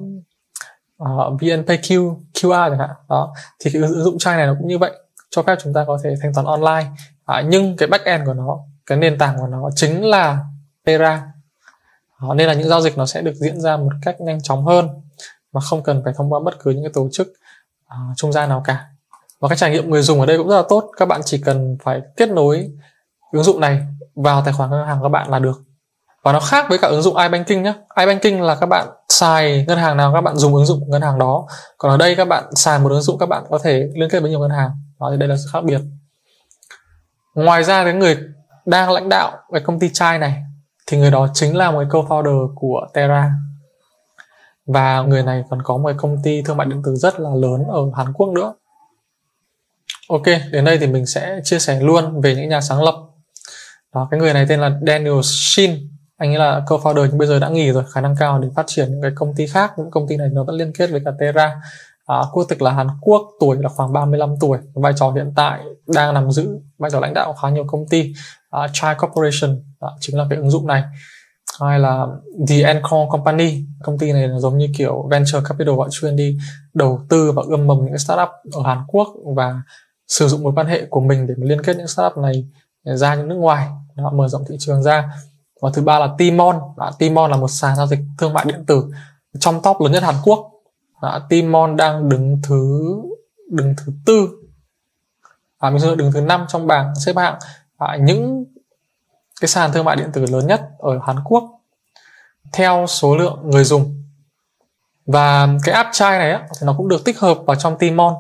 [1.00, 1.78] Ờ, uh, VNPay
[2.34, 2.90] QR chẳng hạn.
[3.10, 3.34] Đó.
[3.60, 4.92] Thì cái ứng dụng chai này nó cũng như vậy
[5.30, 6.86] cho phép chúng ta có thể thanh toán online.
[7.26, 10.38] À, nhưng cái back end của nó cái nền tảng của nó chính là
[10.86, 11.32] Terra.
[12.22, 14.66] Đó, nên là những giao dịch nó sẽ được diễn ra một cách nhanh chóng
[14.66, 14.90] hơn
[15.54, 17.28] mà không cần phải thông qua bất cứ những cái tổ chức
[17.86, 18.86] uh, trung gian nào cả.
[19.40, 20.92] Và cái trải nghiệm người dùng ở đây cũng rất là tốt.
[20.98, 22.72] Các bạn chỉ cần phải kết nối
[23.32, 23.82] ứng dụng này
[24.16, 25.62] vào tài khoản ngân hàng các bạn là được.
[26.24, 28.88] Và nó khác với cả ứng dụng iBanking nhé iBanking là các bạn
[29.20, 31.48] xài ngân hàng nào các bạn dùng ứng dụng của ngân hàng đó.
[31.78, 34.20] Còn ở đây các bạn xài một ứng dụng các bạn có thể liên kết
[34.20, 34.70] với nhiều ngân hàng.
[35.00, 35.82] Đó thì đây là sự khác biệt.
[37.36, 38.18] Ngoài ra cái người
[38.66, 40.44] đang lãnh đạo cái công ty chai này
[40.88, 43.32] thì người đó chính là một co-founder của Terra.
[44.66, 47.64] Và người này còn có một công ty thương mại điện tử rất là lớn
[47.68, 48.54] ở Hàn Quốc nữa.
[50.10, 52.96] Ok, đến đây thì mình sẽ chia sẻ luôn về những nhà sáng lập.
[53.94, 57.40] Đó, cái người này tên là Daniel Shin anh ấy là co-founder nhưng bây giờ
[57.40, 59.72] đã nghỉ rồi khả năng cao để phát triển những cái công ty khác.
[59.78, 61.62] Những công ty này nó vẫn liên kết với cả Terra.
[62.06, 64.58] À, quốc tịch là Hàn Quốc tuổi là khoảng 35 tuổi.
[64.74, 68.14] Vai trò hiện tại đang nằm giữ vai trò lãnh đạo khá nhiều công ty.
[68.50, 70.84] À, Chai Corporation à, chính là cái ứng dụng này.
[71.62, 72.06] Hay là
[72.50, 76.38] The Encore Company công ty này là giống như kiểu venture capital họ chuyên đi
[76.74, 79.62] đầu tư và ươm mầm những cái startup ở Hàn Quốc và
[80.08, 82.48] sử dụng mối quan hệ của mình để liên kết những startup này
[82.84, 83.68] ra những nước ngoài.
[83.96, 85.12] Đó, mở rộng thị trường ra
[85.62, 86.60] và thứ ba là Timon.
[86.78, 88.92] Đã, Timon là một sàn giao dịch thương mại điện tử
[89.40, 90.52] trong top lớn nhất Hàn Quốc.
[91.02, 92.96] Đã, Timon đang đứng thứ
[93.50, 94.30] đứng thứ tư.
[95.60, 97.40] À, mình đứng thứ năm trong bảng xếp hạng.
[97.78, 98.46] À, những
[99.42, 101.44] cái sàn thương mại điện tử lớn nhất ở Hàn Quốc
[102.54, 104.04] theo số lượng người dùng.
[105.06, 108.14] Và cái app chai này á, thì nó cũng được tích hợp vào trong Timon.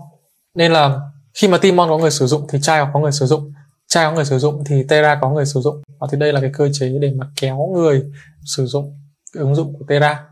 [0.53, 0.99] Nên là
[1.33, 3.53] khi mà Timon có người sử dụng thì chai có người sử dụng
[3.89, 6.41] trai có người sử dụng thì Terra có người sử dụng và thì đây là
[6.41, 8.03] cái cơ chế để mà kéo người
[8.45, 8.99] sử dụng
[9.33, 10.25] cái ứng dụng của Terra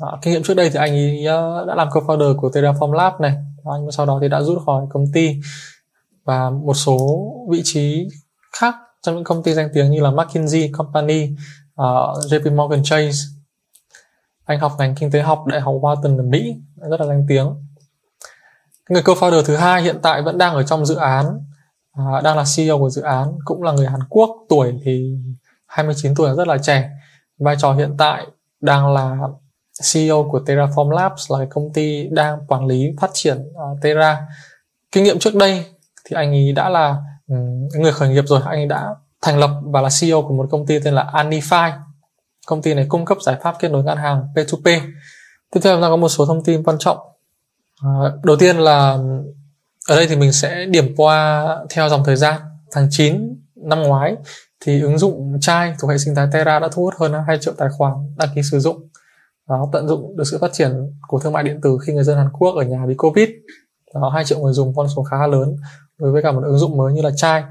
[0.00, 3.20] à, kinh nghiệm trước đây thì anh ấy ờ, đã làm co-founder của Terraform Lab
[3.20, 5.40] này anh sau đó thì đã rút khỏi công ty
[6.24, 6.98] và một số
[7.50, 8.08] vị trí
[8.52, 11.28] khác trong những công ty danh tiếng như là McKinsey Company,
[11.74, 13.18] ờ, uh, JP Morgan Chase.
[14.44, 16.54] Anh học ngành kinh tế học Đại học Wharton ở Mỹ,
[16.90, 17.46] rất là danh tiếng.
[18.88, 21.38] Người co-founder thứ hai hiện tại vẫn đang ở trong dự án,
[21.92, 25.16] À, đang là CEO của dự án, cũng là người Hàn Quốc, tuổi thì
[25.66, 26.90] 29 tuổi rất là trẻ.
[27.38, 28.26] Vai trò hiện tại
[28.60, 29.16] đang là
[29.92, 34.26] CEO của Terraform Labs là công ty đang quản lý phát triển uh, Terra.
[34.92, 35.64] Kinh nghiệm trước đây
[36.04, 36.96] thì anh ấy đã là
[37.78, 40.66] người khởi nghiệp rồi anh ấy đã thành lập và là CEO của một công
[40.66, 41.72] ty tên là Anify
[42.46, 44.80] công ty này cung cấp giải pháp kết nối ngân hàng P2P
[45.50, 46.98] tiếp theo là có một số thông tin quan trọng
[47.86, 48.98] uh, đầu tiên là
[49.88, 52.40] ở đây thì mình sẽ điểm qua theo dòng thời gian.
[52.72, 54.16] Tháng 9 năm ngoái
[54.60, 57.54] thì ứng dụng chai thuộc hệ sinh thái Terra đã thu hút hơn 2 triệu
[57.58, 58.88] tài khoản đăng ký sử dụng.
[59.48, 60.72] Đó, tận dụng được sự phát triển
[61.08, 63.28] của thương mại điện tử khi người dân Hàn Quốc ở nhà bị Covid.
[63.94, 65.56] Đó, 2 triệu người dùng con số khá lớn
[65.98, 67.42] đối với cả một ứng dụng mới như là chai.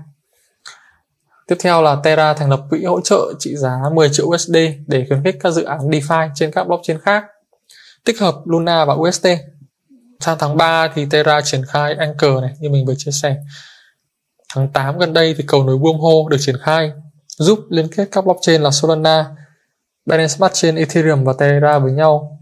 [1.47, 4.55] Tiếp theo là Terra thành lập quỹ hỗ trợ trị giá 10 triệu USD
[4.87, 7.25] để khuyến khích các dự án DeFi trên các blockchain khác,
[8.05, 9.27] tích hợp Luna và UST.
[10.21, 13.35] Sang tháng 3 thì Terra triển khai Anchor này như mình vừa chia sẻ.
[14.53, 16.91] Tháng 8 gần đây thì cầu nối Wormhole được triển khai
[17.37, 19.25] giúp liên kết các blockchain là Solana,
[20.05, 22.39] Binance Smart Chain, Ethereum và Terra với nhau.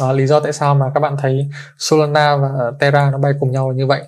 [0.00, 3.50] Đó, lý do tại sao mà các bạn thấy Solana và Terra nó bay cùng
[3.50, 4.02] nhau như vậy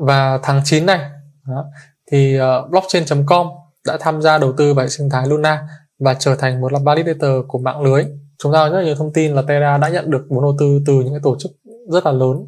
[0.00, 1.10] và tháng 9 này
[1.48, 1.64] đó,
[2.12, 3.46] thì ờ, uh, blockchain.com
[3.86, 7.44] đã tham gia đầu tư vào sinh thái Luna và trở thành một là validator
[7.48, 8.04] của mạng lưới.
[8.42, 10.80] Chúng ta có rất nhiều thông tin là Terra đã nhận được vốn đầu tư
[10.86, 11.52] từ những cái tổ chức
[11.90, 12.46] rất là lớn.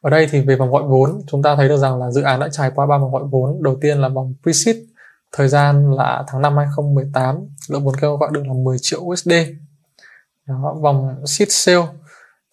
[0.00, 2.40] Ở đây thì về vòng gọi vốn, chúng ta thấy được rằng là dự án
[2.40, 3.62] đã trải qua ba vòng gọi vốn.
[3.62, 4.84] Đầu tiên là vòng pre-seed,
[5.32, 7.36] thời gian là tháng 5 2018,
[7.68, 9.32] lượng vốn kêu gọi được là 10 triệu USD.
[10.46, 11.86] Đó, vòng seed sale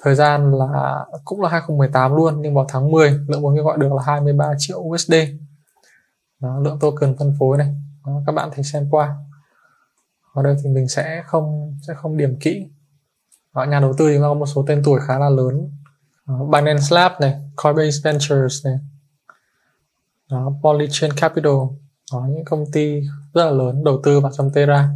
[0.03, 3.77] thời gian là cũng là 2018 luôn nhưng vào tháng 10 lượng vốn kêu gọi
[3.77, 5.13] được là 23 triệu USD
[6.39, 9.15] đó, lượng token phân phối này đó, các bạn thể xem qua
[10.33, 12.67] ở đây thì mình sẽ không sẽ không điểm kỹ
[13.55, 15.71] đó, nhà đầu tư thì có một số tên tuổi khá là lớn
[16.27, 18.75] Ờ, Binance Lab này Coinbase Ventures này.
[20.29, 21.53] Đó, Polychain Capital.
[22.13, 23.01] Đó, những công ty
[23.33, 24.89] rất là lớn đầu tư vào trong Terra.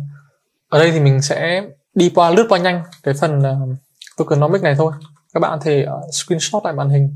[0.69, 1.63] Ở đây thì mình sẽ
[1.95, 3.77] đi qua lướt qua nhanh cái phần uh,
[4.17, 4.93] tokenomics này thôi.
[5.33, 7.15] Các bạn có thể uh, screenshot lại màn hình.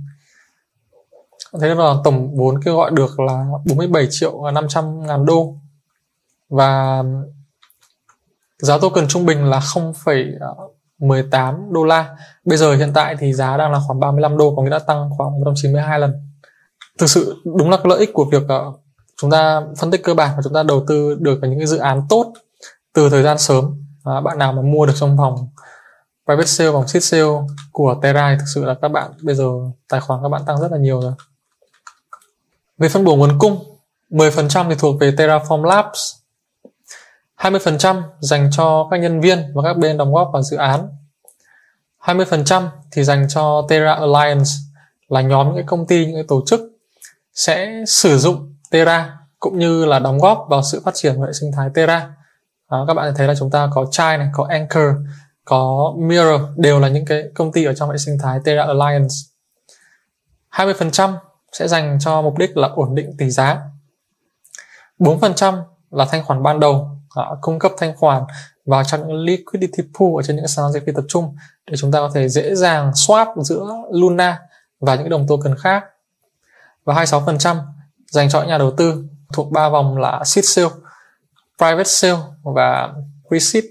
[1.61, 5.55] Thế là tổng vốn kêu gọi được là 47 triệu 500 ngàn đô.
[6.49, 7.31] Và ừ,
[8.57, 9.61] giá token trung bình là
[10.99, 12.15] 18 đô la.
[12.45, 15.09] Bây giờ hiện tại thì giá đang là khoảng 35 đô có nghĩa đã tăng
[15.17, 16.13] khoảng 192 lần.
[16.97, 18.79] Thực sự đúng là cái lợi ích của việc uh,
[19.21, 21.67] chúng ta phân tích cơ bản và chúng ta đầu tư được vào những cái
[21.67, 22.33] dự án tốt
[22.93, 23.83] từ thời gian sớm.
[24.03, 25.49] À, bạn nào mà mua được trong vòng
[26.25, 27.23] private sale vòng seed sale
[27.71, 29.45] của Terra thì thực sự là các bạn bây giờ
[29.89, 31.13] tài khoản các bạn tăng rất là nhiều rồi.
[32.77, 33.77] Về phân bổ nguồn cung
[34.09, 36.15] 10% thì thuộc về Terraform Labs.
[37.37, 40.89] 20% dành cho các nhân viên và các bên đóng góp vào dự án
[42.05, 44.51] 20% thì dành cho Terra Alliance
[45.07, 46.61] là nhóm những cái công ty, những cái tổ chức
[47.33, 51.33] sẽ sử dụng Terra cũng như là đóng góp vào sự phát triển của hệ
[51.33, 52.09] sinh thái Terra.
[52.71, 54.95] Đó, các bạn thấy là chúng ta có Chai này, có Anchor,
[55.45, 59.15] có Mirror đều là những cái công ty ở trong hệ sinh thái Terra Alliance.
[60.51, 61.13] 20%
[61.51, 63.61] sẽ dành cho mục đích là ổn định tỷ giá.
[64.99, 68.23] 4% là thanh khoản ban đầu, uh, cung cấp thanh khoản
[68.65, 71.35] vào trong những liquidity pool ở trên những sàn giao dịch phi tập trung
[71.71, 74.39] để chúng ta có thể dễ dàng swap giữa Luna
[74.79, 75.83] và những đồng token khác.
[76.85, 77.57] Và 26%
[78.07, 80.69] dành cho những nhà đầu tư thuộc ba vòng là seed sale,
[81.57, 82.93] private sale và
[83.29, 83.63] pre-seed.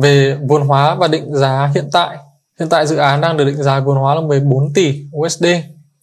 [0.00, 2.18] Về vốn hóa và định giá hiện tại,
[2.58, 5.46] hiện tại dự án đang được định giá vốn hóa là 14 tỷ USD,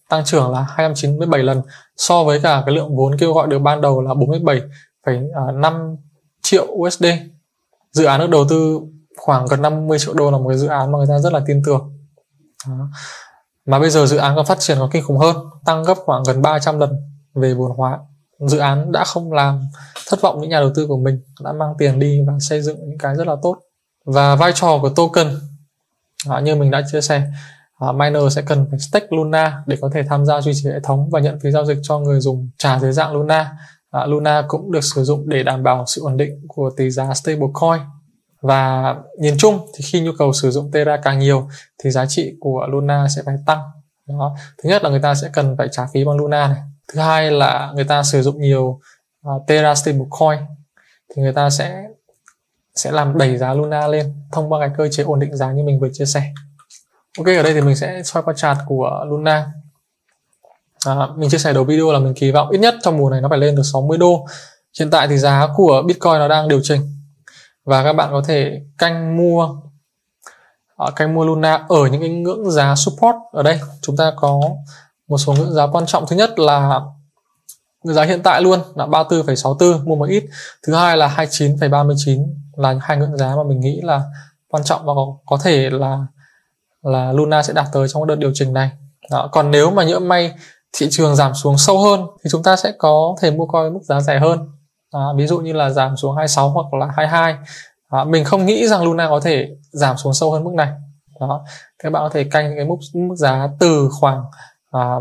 [0.08, 1.62] tăng trưởng là 297 lần
[1.96, 4.60] so với cả cái lượng vốn kêu gọi được ban đầu là 47
[5.06, 5.96] 47,5 à,
[6.42, 7.04] triệu USD.
[7.92, 8.80] Dự án được đầu tư
[9.16, 11.40] khoảng gần 50 triệu đô là một cái dự án mà người ta rất là
[11.46, 11.92] tin tưởng.
[12.66, 12.88] Đó
[13.66, 16.22] mà bây giờ dự án còn phát triển còn kinh khủng hơn tăng gấp khoảng
[16.26, 16.90] gần 300 lần
[17.34, 17.98] về vốn hóa
[18.40, 19.68] dự án đã không làm
[20.08, 22.76] thất vọng những nhà đầu tư của mình đã mang tiền đi và xây dựng
[22.88, 23.56] những cái rất là tốt
[24.04, 25.26] và vai trò của token
[26.28, 27.22] à, như mình đã chia sẻ
[27.78, 30.80] à, miner sẽ cần phải stake Luna để có thể tham gia duy trì hệ
[30.82, 33.56] thống và nhận phí giao dịch cho người dùng trả dưới dạng Luna
[34.00, 37.14] à, Luna cũng được sử dụng để đảm bảo sự ổn định của tỷ giá
[37.14, 37.80] stablecoin.
[38.42, 41.48] Và nhìn chung thì khi nhu cầu sử dụng Terra càng nhiều
[41.84, 43.58] thì giá trị của Luna sẽ phải tăng.
[44.08, 44.36] Đó.
[44.62, 46.60] Thứ nhất là người ta sẽ cần phải trả phí bằng Luna này.
[46.92, 48.80] Thứ hai là người ta sử dụng nhiều
[49.22, 50.38] à, uh, Terra stablecoin
[51.14, 51.84] thì người ta sẽ
[52.74, 55.62] sẽ làm đẩy giá Luna lên thông qua cái cơ chế ổn định giá như
[55.64, 56.32] mình vừa chia sẻ.
[57.18, 59.46] Ok ở đây thì mình sẽ soi qua chart của Luna
[60.86, 63.20] à, mình chia sẻ đầu video là mình kỳ vọng ít nhất trong mùa này
[63.20, 64.26] nó phải lên được 60 đô.
[64.78, 66.80] Hiện tại thì giá của Bitcoin nó đang điều chỉnh.
[67.64, 69.48] Và các bạn có thể canh mua
[70.76, 73.60] ở canh mua Luna ở những cái ngưỡng giá support ở đây.
[73.82, 74.40] Chúng ta có
[75.08, 76.06] một số ngưỡng giá quan trọng.
[76.06, 76.80] Thứ nhất là
[77.84, 80.24] ngưỡng giá hiện tại luôn là 34,64 mua một ít.
[80.66, 84.02] Thứ hai là 29,39 là hai ngưỡng giá mà mình nghĩ là
[84.48, 86.06] quan trọng và có, có thể là
[86.82, 88.70] là Luna sẽ đạt tới trong đợt điều chỉnh này.
[89.10, 89.28] Đó.
[89.32, 90.32] còn nếu mà nhỡ may
[90.76, 93.80] thị trường giảm xuống sâu hơn thì chúng ta sẽ có thể mua coi mức
[93.82, 94.50] giá rẻ hơn.
[94.90, 97.36] À, ví dụ như là giảm xuống 26 hoặc là 22
[97.88, 100.68] à, mình không nghĩ rằng Luna có thể giảm xuống sâu hơn mức này.
[101.20, 101.44] Đó.
[101.78, 104.22] Các bạn có thể canh cái mức mức giá từ khoảng
[104.70, 104.96] à,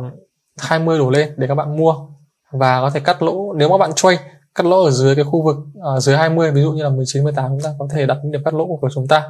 [0.57, 1.95] 20 đổ lên để các bạn mua.
[2.51, 4.19] Và có thể cắt lỗ nếu mà bạn trade
[4.55, 7.23] cắt lỗ ở dưới cái khu vực à, dưới 20 ví dụ như là 19
[7.23, 9.23] 18 chúng ta có thể đặt điểm cắt lỗ của chúng ta.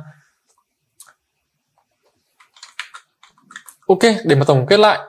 [3.87, 4.99] Ok để mà tổng kết lại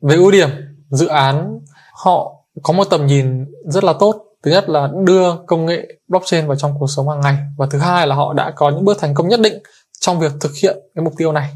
[0.00, 1.60] về ưu điểm dự án
[1.92, 4.24] họ có một tầm nhìn rất là tốt.
[4.42, 7.36] Thứ nhất là đưa công nghệ blockchain vào trong cuộc sống hàng ngày.
[7.56, 9.62] Và thứ hai là họ đã có những bước thành công nhất định
[10.00, 11.50] trong việc thực hiện cái mục tiêu này.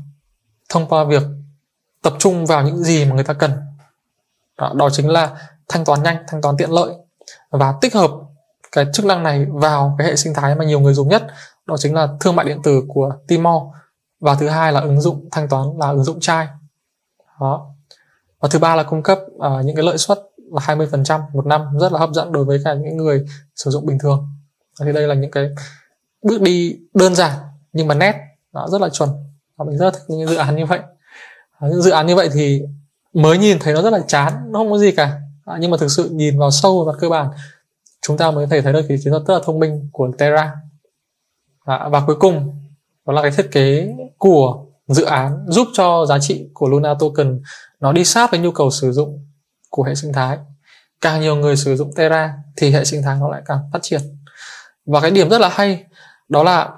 [0.68, 1.22] Thông qua việc
[2.02, 3.52] tập trung vào những gì mà người ta cần.
[4.58, 5.36] Đó, đó chính là
[5.68, 6.94] thanh toán nhanh thanh toán tiện lợi.
[7.50, 8.10] Và tích hợp
[8.72, 11.26] cái chức năng này vào cái hệ sinh thái mà nhiều người dùng nhất.
[11.66, 13.58] Đó chính là thương mại điện tử của Tmall.
[14.20, 16.46] Và thứ hai là ứng dụng thanh toán là ứng dụng chai.
[17.40, 17.71] Đó
[18.42, 20.18] và thứ ba là cung cấp uh, những cái lợi suất
[20.52, 23.24] là 20% một năm rất là hấp dẫn đối với cả những người
[23.56, 24.28] sử dụng bình thường.
[24.84, 25.48] Thì đây là những cái
[26.22, 27.38] bước đi đơn giản
[27.72, 28.14] nhưng mà nét
[28.52, 29.10] nó rất là chuẩn.
[29.56, 30.80] Và mình rất thích những dự án như vậy.
[31.60, 32.62] Những dự án như vậy thì
[33.12, 35.20] mới nhìn thấy nó rất là chán nó không có gì cả.
[35.44, 37.28] À, nhưng mà thực sự nhìn vào sâu và cơ bản
[38.06, 40.54] chúng ta mới thể thấy được cái chiến thuật rất là thông minh của Terra.
[41.64, 42.60] À, và cuối cùng
[43.06, 47.40] đó là cái thiết kế của dự án giúp cho giá trị của Luna token
[47.80, 49.26] nó đi sát với nhu cầu sử dụng
[49.70, 50.38] của hệ sinh thái.
[51.00, 54.00] Càng nhiều người sử dụng Terra thì hệ sinh thái nó lại càng phát triển.
[54.86, 55.84] Và cái điểm rất là hay,
[56.28, 56.70] đó là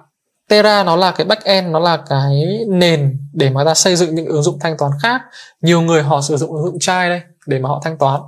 [0.48, 4.14] Terra nó là cái back end nó là cái nền để mà ta xây dựng
[4.14, 5.22] những ứng dụng thanh toán khác.
[5.60, 8.20] Nhiều người họ sử dụng ứng dụng chai đây để mà họ thanh toán.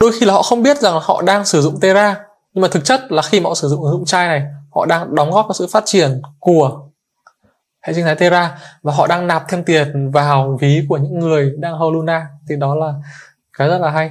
[0.00, 2.16] Đôi khi là họ không biết rằng họ đang sử dụng Terra,
[2.54, 4.42] nhưng mà thực chất là khi mà họ sử dụng ứng dụng chai này,
[4.74, 6.85] họ đang đóng góp vào sự phát triển của
[7.86, 11.52] hệ sinh thái Terra và họ đang nạp thêm tiền vào ví của những người
[11.58, 12.26] đang hold Luna.
[12.48, 12.94] Thì đó là
[13.58, 14.10] cái rất là hay.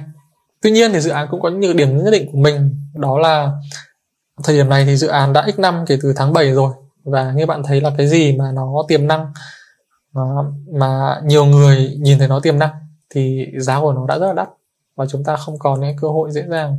[0.62, 2.80] Tuy nhiên thì dự án cũng có những nhược điểm nhất định của mình.
[2.94, 3.50] Đó là
[4.44, 6.72] thời điểm này thì dự án đã x năm kể từ tháng 7 rồi.
[7.04, 9.32] Và như bạn thấy là cái gì mà nó tiềm năng
[10.72, 12.70] mà, nhiều người nhìn thấy nó tiềm năng
[13.10, 14.48] thì giá của nó đã rất là đắt.
[14.96, 16.78] Và chúng ta không còn những cơ hội dễ dàng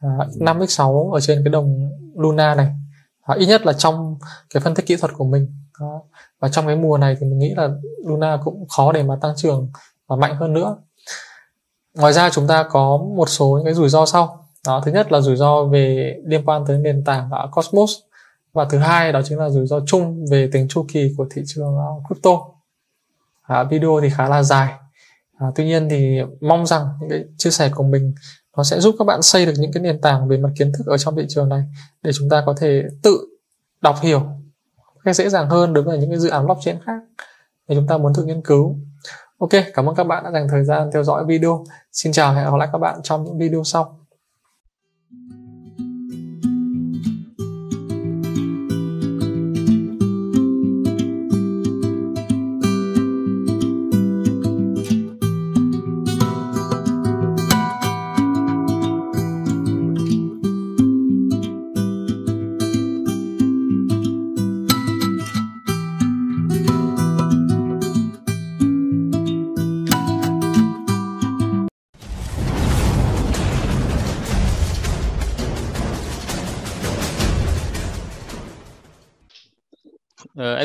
[0.00, 2.68] à, uh, 5x6 ở trên cái đồng Luna này.
[3.36, 4.18] Ít nhất là trong
[4.54, 5.54] cái phân tích kỹ thuật của mình.
[5.80, 6.02] Đó
[6.40, 7.68] và trong cái mùa này thì mình nghĩ là
[8.06, 9.70] Luna cũng khó để mà tăng trưởng
[10.06, 10.76] và mạnh hơn nữa.
[11.94, 14.44] Ngoài ra chúng ta có một số những cái rủi ro sau.
[14.66, 17.90] Đó thứ nhất là rủi ro về liên quan tới nền tảng ở Cosmos.
[18.52, 21.42] Và thứ hai đó chính là rủi ro chung về tính chu kỳ của thị
[21.46, 22.30] trường à, crypto.
[23.42, 24.72] À, video thì khá là dài.
[25.38, 28.14] À, tuy nhiên thì mong rằng những cái chia sẻ của mình
[28.56, 30.86] nó sẽ giúp các bạn xây được những cái nền tảng về mặt kiến thức
[30.86, 31.62] ở trong thị trường này
[32.02, 33.18] để chúng ta có thể tự
[33.80, 34.22] đọc hiểu
[35.08, 37.00] cách dễ dàng hơn đối với những cái dự án blockchain khác
[37.68, 38.76] để chúng ta muốn thử nghiên cứu.
[39.38, 41.64] Ok, cảm ơn các bạn đã dành thời gian theo dõi video.
[41.92, 43.97] Xin chào và hẹn gặp lại các bạn trong những video sau.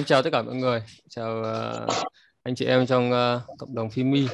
[0.04, 1.92] Em chào tất cả mọi người, chào uh,
[2.44, 4.28] anh chị em trong uh, cộng đồng Fimi.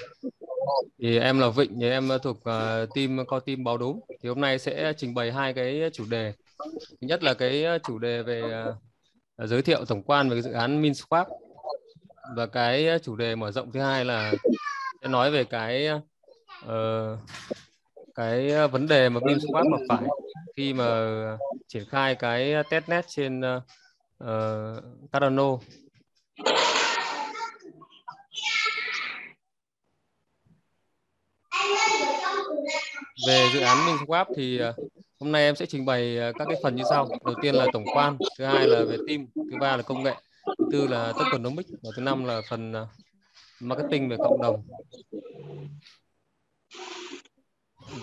[1.00, 4.00] Thì em là Vịnh, thì em thuộc uh, team co team báo đúng.
[4.22, 6.34] Thì hôm nay sẽ trình bày hai cái chủ đề.
[6.80, 8.42] Thứ nhất là cái chủ đề về
[9.44, 11.26] uh, giới thiệu tổng quan về cái dự án MinSwap
[12.36, 14.34] và cái chủ đề mở rộng thứ hai là
[15.02, 15.90] sẽ nói về cái
[16.66, 17.20] uh,
[18.16, 20.08] cái vấn đề mà MinSwap mà phải
[20.58, 20.88] khi mà
[21.68, 23.64] triển khai cái testnet trên uh,
[24.20, 25.58] Ờ, uh, Cardano
[33.28, 34.74] về dự án MinSwap thì ờ,
[35.20, 37.10] hôm nay em sẽ trình bày ờ, các cái phần như sau.
[37.26, 40.14] Đầu tiên là tổng quan thứ hai là về team thứ ba là công nghệ
[40.46, 42.74] thứ tư là tokenomics và thứ năm là phần
[43.60, 44.68] marketing về cộng đồng.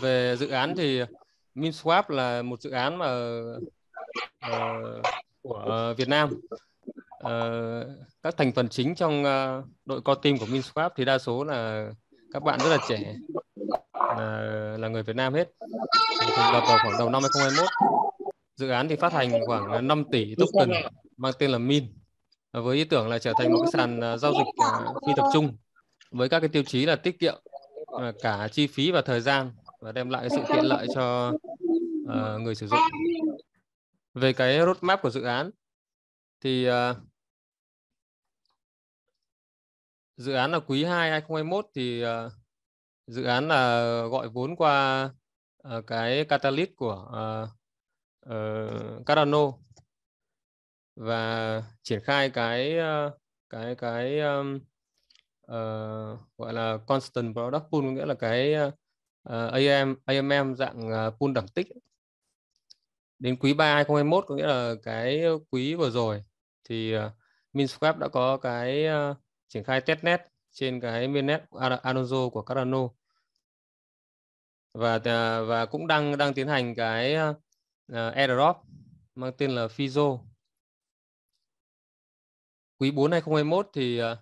[0.00, 1.02] Về dự án thì
[1.54, 3.40] MinSwap là một dự án mà
[4.46, 5.02] uh,
[5.49, 6.30] của ờ, Việt Nam.
[7.24, 7.30] Uh,
[8.22, 11.90] các thành phần chính trong uh, đội co team của MinSwap thì đa số là
[12.32, 13.14] các bạn rất là trẻ
[13.94, 15.49] là, là người Việt Nam hết.
[16.36, 17.68] Thành lập vào khoảng đầu năm 2021
[18.57, 20.82] dự án thì phát hành khoảng 5 tỷ token
[21.16, 21.84] mang tên là Min
[22.53, 24.66] với ý tưởng là trở thành một cái sàn giao dịch
[25.07, 25.57] phi tập trung
[26.11, 27.34] với các cái tiêu chí là tiết kiệm
[28.22, 31.32] cả chi phí và thời gian và đem lại sự tiện lợi cho
[32.05, 32.78] uh, người sử dụng
[34.16, 35.50] về cái roadmap của dự án
[36.40, 36.96] thì uh,
[40.16, 42.32] dự án là quý 2 2021 thì uh,
[43.06, 45.04] dự án là gọi vốn qua
[45.68, 47.48] uh, cái catalyst của uh,
[48.30, 49.52] uh, Cardano
[50.94, 53.12] và triển khai cái uh,
[53.48, 54.56] cái cái um,
[55.42, 58.72] uh, gọi là constant product pool nghĩa là cái uh,
[59.28, 61.66] AM AMM dạng uh, pool đẳng tích
[63.18, 66.24] đến quý 3 2021 có nghĩa là cái quý vừa rồi
[66.64, 67.02] thì uh,
[67.52, 69.16] MinSwap đã có cái uh,
[69.48, 71.42] triển khai testnet trên cái mainnet
[71.82, 72.88] Anozo của Cardano
[74.74, 75.02] và uh,
[75.48, 77.16] và cũng đang đang tiến hành cái
[77.92, 78.56] uh, airdrop
[79.14, 80.18] mang tên là Fizo.
[82.78, 84.18] Quý 4 2021 thì uh,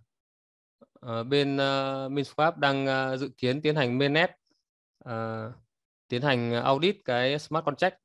[1.06, 4.30] uh, bên uh, MinSwap đang uh, dự kiến tiến hành mainnet
[5.08, 5.52] uh,
[6.08, 8.03] tiến hành audit cái smart contract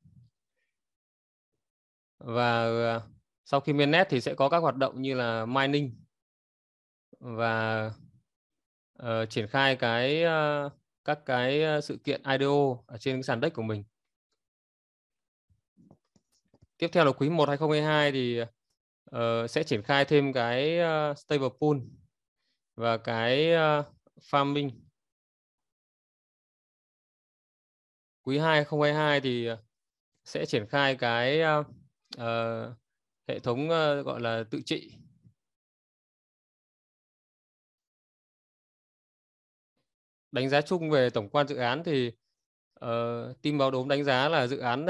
[2.20, 3.00] và à,
[3.44, 6.04] sau khi mainnet thì sẽ có các hoạt động như là mining
[7.18, 7.86] và
[9.02, 10.72] uh, triển khai cái uh,
[11.04, 13.84] các cái à, sự kiện IDO ở trên sàn đất của mình.
[16.76, 21.48] Tiếp theo là quý 1 2022 thì uh, sẽ triển khai thêm cái uh, stable
[21.60, 21.76] pool
[22.74, 23.86] và cái uh,
[24.20, 24.70] farming.
[28.22, 29.48] Quý 2 2022 thì
[30.24, 31.66] sẽ triển khai cái uh,
[32.20, 32.76] uh,
[33.28, 34.96] hệ thống uh, gọi là tự trị.
[40.32, 42.12] Đánh giá chung về tổng quan dự án thì
[42.84, 44.86] uh, team báo đốm đánh giá là dự án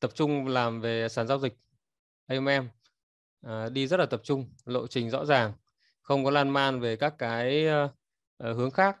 [0.00, 1.58] tập trung làm về sàn giao dịch
[2.26, 2.68] AMM
[3.46, 5.52] uh, đi rất là tập trung lộ trình rõ ràng
[6.02, 7.90] không có lan man về các cái uh,
[8.56, 8.96] hướng khác.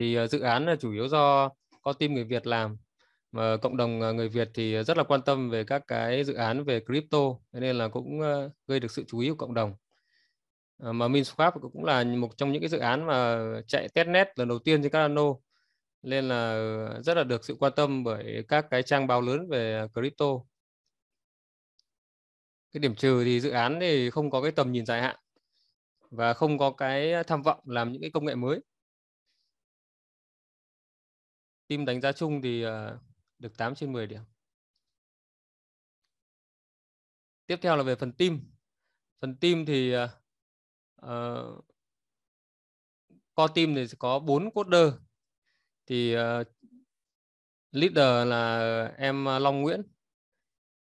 [0.00, 1.50] Thì uh, dự án là chủ yếu do
[1.82, 2.76] có team người Việt làm
[3.32, 6.24] mà cộng đồng à, người Việt thì à, rất là quan tâm về các cái
[6.24, 7.18] dự án về crypto
[7.52, 9.74] nên là cũng ờ, gây được sự chú ý của cộng đồng.
[10.78, 14.48] À, mà MinSwap cũng là một trong những cái dự án mà chạy testnet lần
[14.48, 15.34] đầu tiên trên Cardano
[16.02, 16.54] nên là
[17.04, 20.26] rất là được sự quan tâm bởi các cái trang báo lớn về crypto.
[22.72, 25.16] Cái điểm trừ thì dự án thì không có cái tầm nhìn dài hạn
[26.10, 28.60] và không có cái tham vọng làm những cái công nghệ mới.
[31.68, 32.64] Team đánh giá chung thì
[33.42, 34.22] được 8 trên 10 điểm.
[37.46, 38.40] Tiếp theo là về phần tim,
[39.20, 40.08] phần tim thì ờ,
[40.96, 41.64] ờ, uh,
[43.34, 44.92] co tim thì có 4 coder
[45.86, 46.46] thì uh,
[47.72, 49.82] leader là em Long Nguyễn.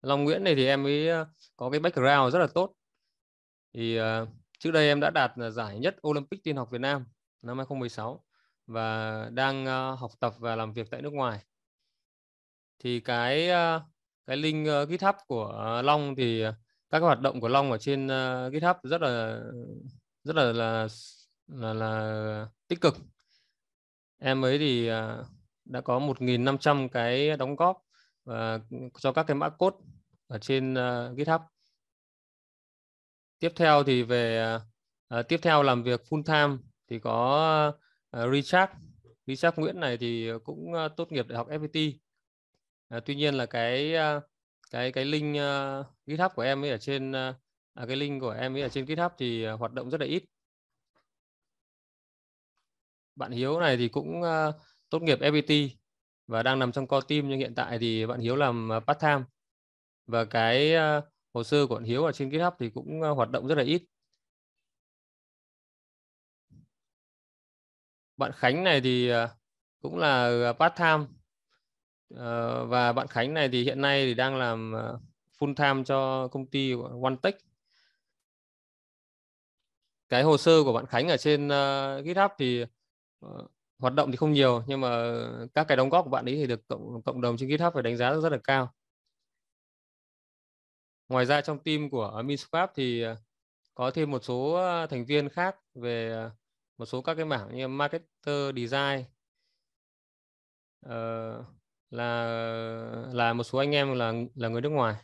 [0.01, 1.07] Long Nguyễn này thì em ấy
[1.55, 2.75] có cái background rất là tốt.
[3.73, 7.05] Thì uh, trước đây em đã đạt giải nhất Olympic tin học Việt Nam
[7.41, 8.25] năm 2016
[8.67, 11.45] và đang uh, học tập và làm việc tại nước ngoài
[12.83, 13.81] thì cái ờ,
[14.25, 16.53] cái link ờ, GitHub của Long thì ờ,
[16.89, 18.07] các hoạt động của Long ở trên
[18.53, 19.41] GitHub rất là
[20.23, 20.87] rất là là
[21.47, 22.97] là, là tích cực.
[24.19, 24.87] Em ấy thì
[25.65, 27.77] đã có 1.500 cái đóng góp
[28.25, 28.59] và
[28.99, 29.77] cho các cái mã code
[30.27, 30.75] ở trên
[31.17, 31.41] GitHub.
[33.39, 34.57] Tiếp theo thì về
[35.27, 36.57] tiếp theo làm việc full time
[36.89, 37.73] thì có
[38.31, 38.71] Richard.
[39.27, 42.00] Richard Nguyễn này thì cũng tốt nghiệp đại học FPT
[42.91, 44.21] à, tuy nhiên là cái ờ,
[44.71, 47.35] cái cái link uh, GitHub của em ấy ở trên uh,
[47.87, 50.23] cái link của em ấy ở trên GitHub thì uh, hoạt động rất là ít.
[53.15, 54.55] Bạn Hiếu này thì cũng uh,
[54.89, 55.69] tốt nghiệp FPT
[56.27, 59.23] và đang nằm trong core team nhưng hiện tại thì bạn Hiếu làm part time.
[60.07, 63.29] Và cái uh, hồ sơ của bạn Hiếu ở trên GitHub thì cũng uh, hoạt
[63.29, 63.83] động rất là ít.
[68.17, 69.29] Bạn Khánh này thì uh,
[69.81, 71.20] cũng là part time
[72.13, 74.99] uh, và bạn Khánh này thì hiện nay thì đang làm ờ,
[75.39, 77.37] full time cho công ty OneTech
[80.09, 82.65] cái hồ sơ của bạn Khánh ở trên uh, GitHub thì
[83.25, 84.89] uh, hoạt động thì không nhiều nhưng mà
[85.53, 87.83] các cái đóng góp của bạn ấy thì được cộng cộng đồng trên GitHub phải
[87.83, 88.73] đánh giá rất, là cao.
[91.09, 93.05] Ngoài ra trong team của MinSwap thì
[93.75, 94.59] có thêm một số
[94.89, 96.29] thành viên khác về
[96.77, 99.03] một số các cái mảng như marketer design.
[100.85, 101.45] Uh,
[101.91, 102.25] là
[103.13, 104.95] là một số anh em là là người nước ngoài.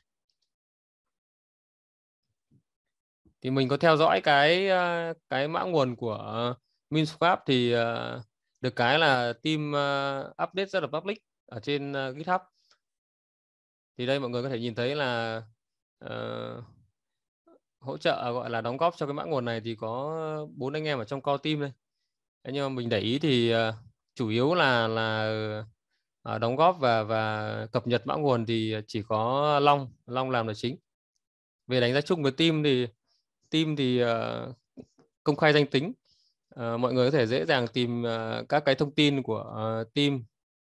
[3.42, 6.56] Thì mình có theo dõi cái ờ, cái mã nguồn của
[6.90, 8.22] MinSwap thì ờ,
[8.62, 12.42] được cái là team ờ, update rất là public ở trên GitHub.
[13.98, 15.42] Thì đây mọi người có thể nhìn thấy là
[16.06, 16.64] uh,
[17.80, 20.84] hỗ trợ gọi là đóng góp cho cái mã nguồn này thì có bốn anh
[20.84, 21.72] em ở trong core team đây.
[22.44, 23.76] Nhưng mà mình để ý thì uh,
[24.16, 25.64] chủ yếu là là
[26.36, 30.48] uh, đóng góp và và cập nhật mã nguồn thì chỉ có Long Long làm
[30.48, 30.78] là chính.
[31.68, 32.88] Về đánh giá chung với team thì
[33.50, 34.08] team thì uh,
[35.24, 35.94] công khai danh tính.
[36.56, 39.42] Uh, mọi người có thể dễ dàng tìm uh, các cái thông tin của
[39.82, 40.24] uh, team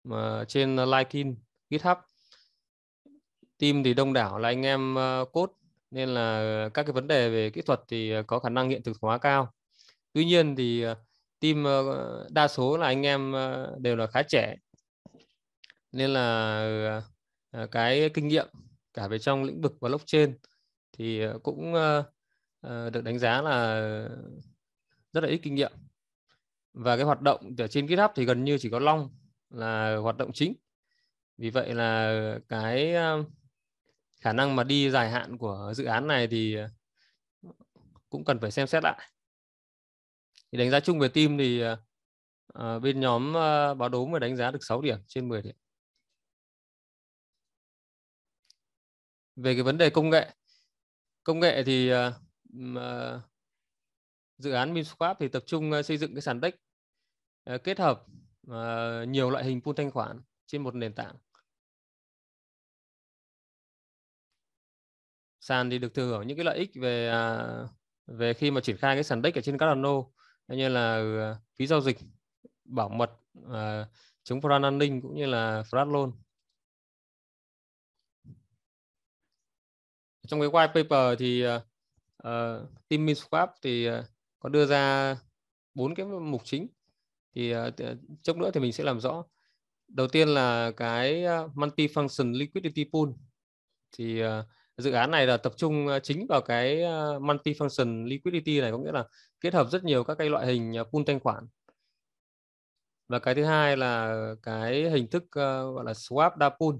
[0.09, 1.35] uh, trên LinkedIn
[1.71, 1.99] GitHub.
[3.59, 5.53] Team thì đông đảo là anh em uh, code
[5.91, 8.97] nên là các cái vấn đề về kỹ thuật thì có khả năng hiện thực
[9.01, 9.53] hóa cao.
[10.13, 10.85] Tuy nhiên thì
[11.41, 11.65] team
[12.31, 13.35] đa số là anh em
[13.79, 14.57] đều là khá trẻ
[15.93, 16.23] nên là
[17.51, 18.49] ờ, cái kinh nghiệm
[18.95, 20.39] cả về trong lĩnh vực blockchain
[20.93, 21.75] thì ờ, cũng
[22.61, 23.81] ờ, được đánh giá là
[25.13, 25.73] rất là ít kinh nghiệm.
[26.73, 29.11] Và cái hoạt động ở trên GitHub thì gần như chỉ có Long
[29.51, 30.55] là hoạt động chính.
[31.39, 32.95] Vì vậy là cái
[34.21, 36.57] khả năng mà đi dài hạn của dự án này thì
[38.11, 39.11] cũng cần phải xem xét lại.
[40.53, 41.63] Thì đánh giá chung về team thì
[42.83, 43.33] bên nhóm
[43.79, 45.55] báo đốm mới đánh giá được 6 điểm trên 10 điểm.
[49.43, 50.31] Về cái vấn đề công nghệ.
[51.23, 52.15] Công nghệ thì uh,
[54.39, 56.55] dự án MinSwap thì tập trung ờ, xây dựng cái sàn DEX
[57.55, 58.07] uh, kết hợp
[58.51, 61.15] uh, nhiều loại hình pool thanh khoản trên một nền tảng.
[65.41, 67.71] Sàn thì được thừa hưởng những cái lợi ích về uh,
[68.07, 70.03] về khi mà triển khai cái sàn DEX ở trên Cardano
[70.49, 71.99] như là phí giao dịch
[72.65, 73.89] bảo mật uh,
[74.23, 76.13] chống fraud an ninh cũng như là fraud loan.
[80.27, 81.63] Trong cái white paper thì uh,
[82.89, 83.95] team MinSwap thì uh,
[84.39, 85.17] có đưa ra
[85.75, 86.69] bốn cái mục chính.
[87.35, 87.61] Thì uh,
[88.23, 89.25] chốc nữa thì mình sẽ làm rõ.
[89.89, 91.23] Đầu tiên là cái
[91.55, 93.09] multi-function liquidity pool.
[93.93, 94.23] Thì
[94.77, 96.77] dự án này là tập trung chính vào cái
[97.21, 99.05] multi-function liquidity này có nghĩa là
[99.41, 101.49] kết hợp rất nhiều các cái loại hình pool thanh khoản.
[103.09, 106.75] Và cái thứ hai là cái hình thức gọi là swap đa pool.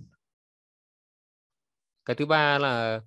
[2.05, 3.01] Cái thứ ba là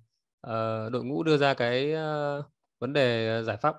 [0.44, 2.42] Ờ, đội ngũ đưa ra cái ờ,
[2.78, 3.76] vấn đề ờ, giải pháp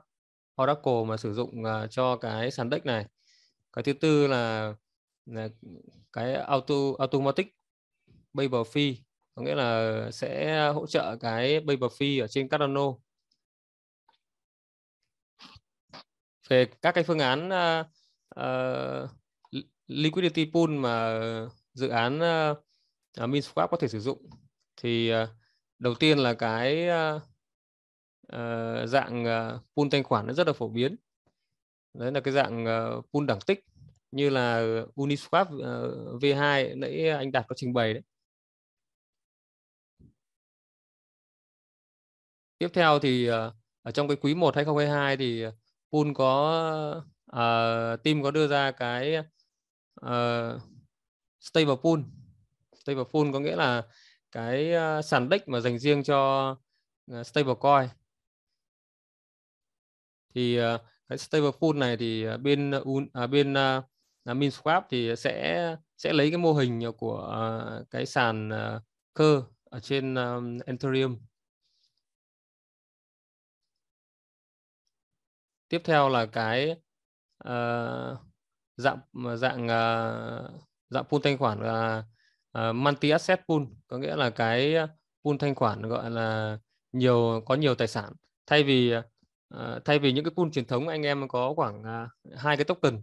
[0.61, 3.05] Oracle mà sử dụng cho cái sàn deck này.
[3.73, 4.73] Cái thứ tư là,
[5.25, 5.49] là
[6.13, 7.55] cái auto automatic
[8.33, 8.95] paper fee
[9.35, 12.93] có nghĩa là sẽ hỗ trợ cái paper fee ở trên Cardano.
[16.49, 17.85] Về các cái phương án uh,
[18.39, 19.09] uh,
[19.87, 21.19] liquidity pool mà
[21.73, 24.29] dự án à, uh, MinSwap có thể sử dụng
[24.77, 25.29] thì uh,
[25.85, 27.21] đầu tiên là cái uh,
[28.89, 30.95] dạng ờ, uh, pool thanh khoản nó rất là phổ biến.
[31.93, 33.65] Đấy là cái dạng uh, pool đẳng tích
[34.11, 34.61] như là
[34.95, 38.03] Uniswap uh, V2 nãy anh Đạt có trình bày đấy.
[42.57, 43.33] Tiếp theo thì uh,
[43.81, 45.45] ở trong cái quý 1 2022 thì
[45.91, 49.17] pool có uh, team có đưa ra cái
[50.01, 50.61] uh,
[51.39, 51.99] stable pool.
[52.75, 53.83] Stable pool có nghĩa là
[54.35, 56.47] cái ờ, sàn đích mà dành riêng cho
[57.11, 57.23] ờ, stablecoin.
[57.23, 57.89] Stable coin
[60.35, 60.77] thì ờ,
[61.09, 62.71] cái stable pool này thì bên
[63.13, 63.81] à, bên à,
[64.25, 67.37] MinSwap thì sẽ sẽ lấy cái mô hình của
[67.91, 68.49] cái sàn
[69.13, 70.15] cơ ở trên
[70.65, 71.17] Ethereum.
[75.69, 76.71] Tiếp theo là cái
[77.49, 78.17] uh,
[78.77, 78.99] dạng
[79.37, 82.03] dạng uh, dạng pool thanh khoản là
[82.55, 84.87] Ờ, uh, multi asset pool có nghĩa là cái ờ,
[85.23, 86.57] pool thanh khoản gọi là
[86.91, 88.13] nhiều có nhiều tài sản.
[88.47, 88.93] Thay vì
[89.55, 92.65] uh, thay vì những cái pool truyền thống anh em có khoảng uh, hai cái
[92.65, 93.01] token.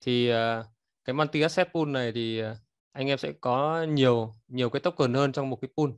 [0.00, 0.66] Thì uh,
[1.04, 2.56] cái multi asset pool này thì uh,
[2.92, 5.90] anh em sẽ có nhiều nhiều cái token hơn trong một cái pool.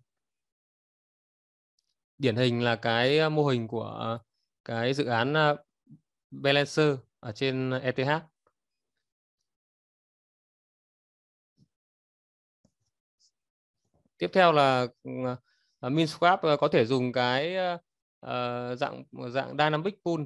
[2.19, 4.19] Điển hình là cái mô hình của
[4.65, 5.35] cái dự án
[6.31, 8.11] Balancer ở trên ETH
[14.19, 15.37] tiếp theo là ừ, à,
[15.87, 17.57] uh, MinSwap ờ, có thể dùng cái
[18.27, 20.21] uh, dạng dạng dynamic pool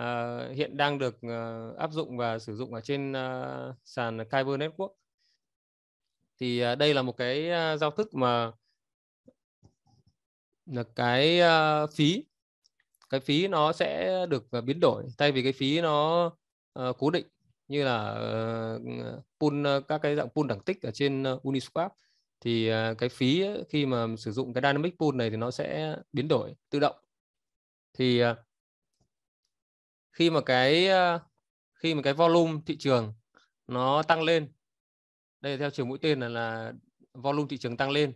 [0.00, 4.60] uh, hiện đang được uh, áp dụng và sử dụng ở trên uh, sàn Kyber
[4.60, 4.92] Network.
[6.40, 8.52] Thì uh, đây là một cái uh, giao thức mà
[10.66, 12.24] là cái uh, phí.
[13.10, 16.26] Cái phí nó sẽ được biến đổi thay vì cái phí nó
[16.88, 17.26] uh, cố định
[17.68, 21.88] như là uh, pool uh, các cái dạng pool đẳng tích ở trên uh, Uniswap
[22.44, 25.96] thì à, cái phí khi mà sử dụng cái dynamic pool này thì nó sẽ
[26.12, 26.96] biến đổi, tự động.
[27.94, 28.36] Thì à,
[30.12, 31.20] khi mà cái à,
[31.74, 33.14] khi mà cái volume thị trường
[33.66, 34.52] nó tăng lên,
[35.40, 36.72] đây theo chiều mũi tên là là
[37.14, 38.12] volume thị trường tăng lên,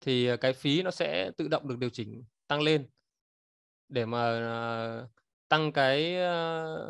[0.00, 2.88] thì cái phí nó sẽ tự động được điều chỉnh tăng lên
[3.88, 4.40] để mà
[5.48, 6.12] tăng cái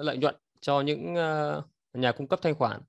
[0.04, 1.14] lợi nhuận cho những
[1.92, 2.80] nhà cung cấp thanh khoản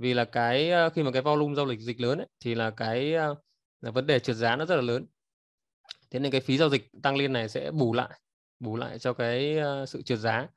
[0.00, 2.70] vì là cái ờ, khi mà cái volume giao dịch dịch lớn ấy, thì là
[2.70, 3.34] cái ờ,
[3.80, 5.06] là vấn đề trượt giá nó rất là lớn.
[6.10, 8.20] Thế nên cái phí giao dịch tăng lên này sẽ bù lại
[8.60, 10.48] bù lại cho cái ờ, sự trượt giá.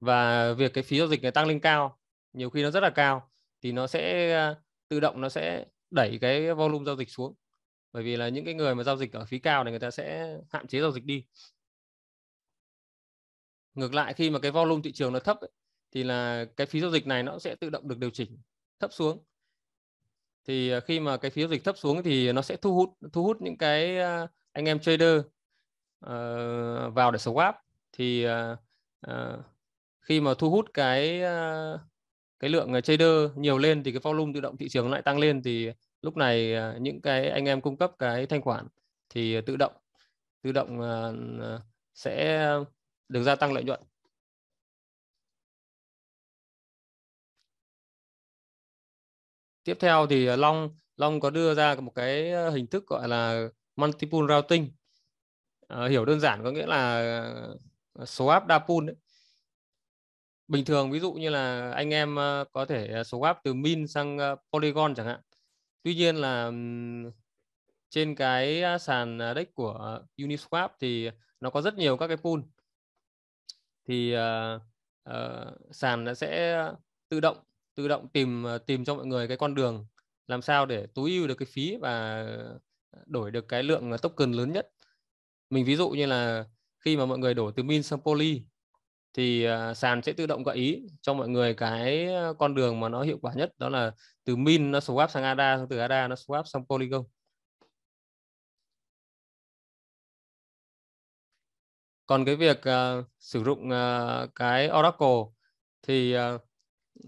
[0.00, 1.98] Và việc cái phí giao dịch này tăng lên cao
[2.32, 3.30] nhiều khi nó rất là cao
[3.62, 4.54] thì nó sẽ
[4.88, 7.34] tự động nó sẽ đẩy cái volume giao dịch xuống.
[7.92, 9.90] Bởi vì là những cái người mà giao dịch ở phí cao này người ta
[9.90, 11.24] sẽ hạn chế giao dịch đi.
[13.74, 15.50] Ngược lại khi mà cái volume thị trường nó thấp ấy,
[15.92, 18.38] thì là cái phí giao dịch này nó sẽ tự động được điều chỉnh
[18.78, 19.24] thấp xuống.
[20.46, 22.90] Thì à, khi mà cái phí giao dịch thấp xuống thì nó sẽ thu hút
[23.12, 25.18] thu hút những cái à, anh em trader
[26.06, 27.52] uh, vào để swap.
[27.92, 28.58] Thì uh,
[29.10, 29.40] uh,
[30.00, 31.80] khi mà thu hút cái uh,
[32.38, 35.42] cái lượng trader nhiều lên thì cái volume tự động thị trường lại tăng lên.
[35.42, 35.70] Thì
[36.02, 38.66] lúc này uh, những cái anh em cung cấp cái thanh khoản
[39.08, 39.72] thì tự động
[40.42, 41.60] tự động uh,
[41.94, 42.46] sẽ
[43.08, 43.80] được gia tăng lợi nhuận.
[49.64, 53.08] Tiếp theo thì ờ, Long Long có đưa ra một cái ờ, hình thức gọi
[53.08, 54.70] là multiple routing.
[55.68, 57.02] À, hiểu đơn giản có nghĩa là
[57.94, 58.96] swap đa pool đấy.
[60.48, 62.16] bình thường ví dụ như là anh em
[62.52, 64.18] có thể swap từ min sang
[64.52, 65.20] polygon chẳng hạn.
[65.82, 66.50] Tuy nhiên là
[67.90, 72.40] trên cái sàn dex của Uniswap thì nó có rất nhiều các cái pool.
[73.88, 74.62] Thì uh,
[75.10, 76.64] uh, sàn nó sẽ
[77.08, 77.36] tự động
[77.74, 79.86] tự động tìm ờ, tìm cho mọi người cái con đường
[80.26, 82.24] làm sao để tối ưu được cái phí và
[83.06, 84.68] đổi được cái lượng ờ, token lớn nhất.
[85.50, 86.44] Mình ví dụ như là
[86.80, 88.44] khi mà mọi người đổi từ min sang poly
[89.14, 92.08] thì ờ, sàn sẽ tự động gợi ý cho mọi người cái
[92.38, 93.92] con đường mà nó hiệu quả nhất đó là
[94.24, 97.04] từ min nó swap sang ADA từ ADA nó swap sang Polygon.
[102.06, 105.08] Còn cái việc uh, sử dụng uh, cái Oracle
[105.82, 106.49] thì uh,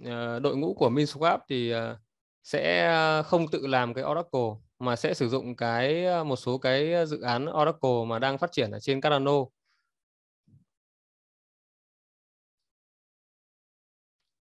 [0.05, 1.99] Ờ, đội ngũ của MinSwap thì ờ,
[2.43, 4.41] sẽ ờ, không tự làm cái Oracle,
[4.79, 8.71] mà sẽ sử dụng cái một số cái dự án Oracle mà đang phát triển
[8.71, 9.33] ở trên Cardano.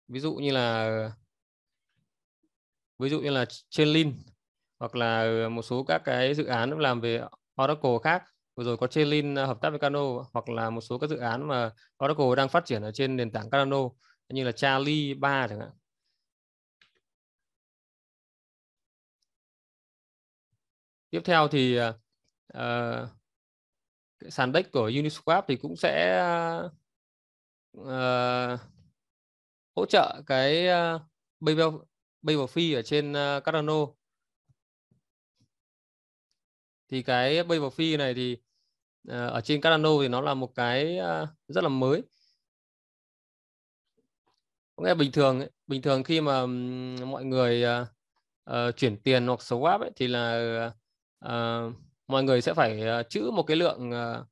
[0.07, 1.11] Ví dụ như là,
[2.99, 4.15] ví dụ như là Chainlink,
[4.79, 7.21] hoặc là một số các cái dự án làm về
[7.63, 8.23] Oracle khác.
[8.55, 10.01] Vừa rồi có Chainlink hợp tác với Cardano,
[10.33, 11.71] hoặc là một số các dự án mà
[12.05, 13.89] Oracle đang phát triển ở trên nền tảng Cardano
[14.33, 15.71] như là Charlie 3 chẳng hạn.
[21.09, 23.09] Tiếp theo thì uh,
[24.29, 26.23] sàn deck của Uniswap thì cũng sẽ
[27.77, 28.59] uh,
[29.75, 31.01] hỗ trợ cái uh,
[31.39, 31.67] Babel
[32.21, 33.87] Babel ở trên uh, Cardano.
[36.89, 38.37] Thì cái Babel Phi này thì
[39.07, 42.03] uh, ở trên Cardano thì nó là một cái uh, rất là mới
[44.81, 46.45] có nghĩa bình thường bình thường khi mà
[47.05, 47.87] mọi người uh,
[48.49, 50.65] uh, chuyển tiền hoặc swap ấy, thì là
[51.25, 51.73] uh,
[52.07, 54.27] mọi người sẽ phải uh, chữ một cái lượng uh,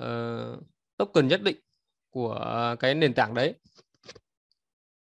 [0.00, 0.62] uh,
[0.96, 1.56] token nhất định
[2.10, 2.40] của
[2.80, 3.54] cái nền tảng đấy.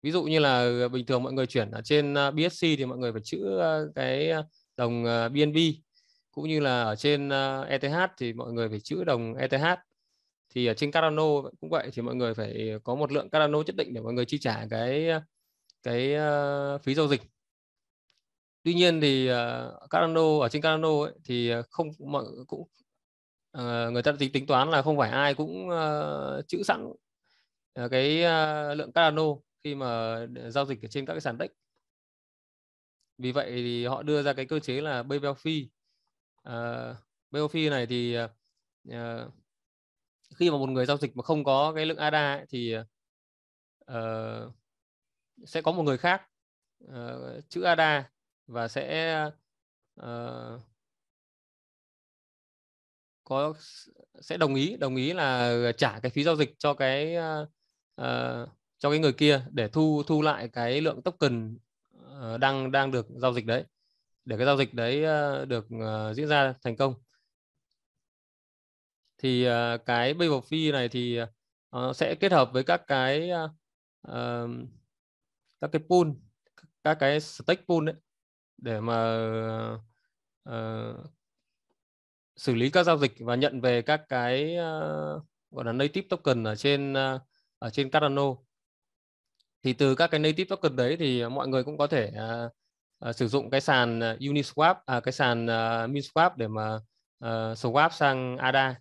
[0.04, 3.12] Ví dụ như là bình thường mọi người chuyển ở trên BSC thì mọi người
[3.12, 3.60] phải chữ
[3.96, 4.32] cái
[4.78, 5.58] đồng BNB
[6.32, 7.30] cũng như là ở trên
[7.68, 9.80] ETH thì mọi người phải chữ đồng ETH
[10.56, 13.76] thì ở trên Cardano cũng vậy thì mọi người phải có một lượng Cardano nhất
[13.76, 15.22] định để mọi người chi trả cái ờ,
[15.84, 17.22] cái ờ, phí giao dịch.
[18.64, 22.62] Tuy nhiên thì uh, Cardano ở trên Cardano ấy, thì không mọi cũng
[23.58, 27.92] uh, người ta tính tính toán là không phải ai cũng uh, chữ sẵn uh,
[27.92, 29.24] cái uh, lượng Cardano
[29.64, 31.50] khi mà giao dịch ở trên các cái sàn DEX.
[33.18, 35.68] Vì vậy thì họ đưa ra cái cơ chế là BBL fee.
[36.50, 36.98] Uh,
[37.32, 38.18] BBL fee này thì
[38.90, 39.32] uh,
[40.38, 42.76] khi mà một người giao dịch mà không có cái lượng ADA ấy, thì
[43.92, 44.54] uh,
[45.46, 46.30] sẽ có một người khác
[46.86, 48.10] uh, chữ ADA
[48.48, 49.22] và sẽ
[50.02, 50.62] uh,
[53.24, 53.54] có
[54.22, 58.90] sẽ đồng ý đồng ý là trả cái phí giao dịch cho cái uh, cho
[58.90, 61.58] cái người kia để thu thu lại cái lượng token
[61.98, 63.64] uh, đang đang được giao dịch đấy
[64.26, 67.05] để cái giao dịch đấy uh, được uh, diễn ra thành công
[69.18, 71.20] thì uh, cái Babel phi này thì
[71.78, 73.32] uh, sẽ kết hợp với các cái
[74.08, 74.50] uh,
[75.62, 76.08] các cái pool
[76.84, 77.96] các cái stake pool đấy
[78.58, 79.18] để mà
[80.50, 81.12] uh,
[82.36, 86.44] xử lý các giao dịch và nhận về các cái uh, gọi là native token
[86.44, 87.22] ở trên uh,
[87.60, 88.36] ở trên Cardano.
[89.64, 92.52] Thì từ các cái native token đấy thì mọi người cũng có thể uh,
[93.10, 96.76] uh, sử dụng cái sàn Uniswap à, cái sàn uh, MinSwap để mà
[97.26, 98.76] uh, swap sang ADA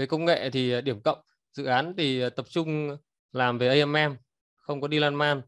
[0.00, 1.18] về công nghệ thì ờ, điểm cộng
[1.52, 2.96] dự án thì ờ, tập trung
[3.32, 4.16] làm về AMM
[4.56, 5.42] không có đi lan man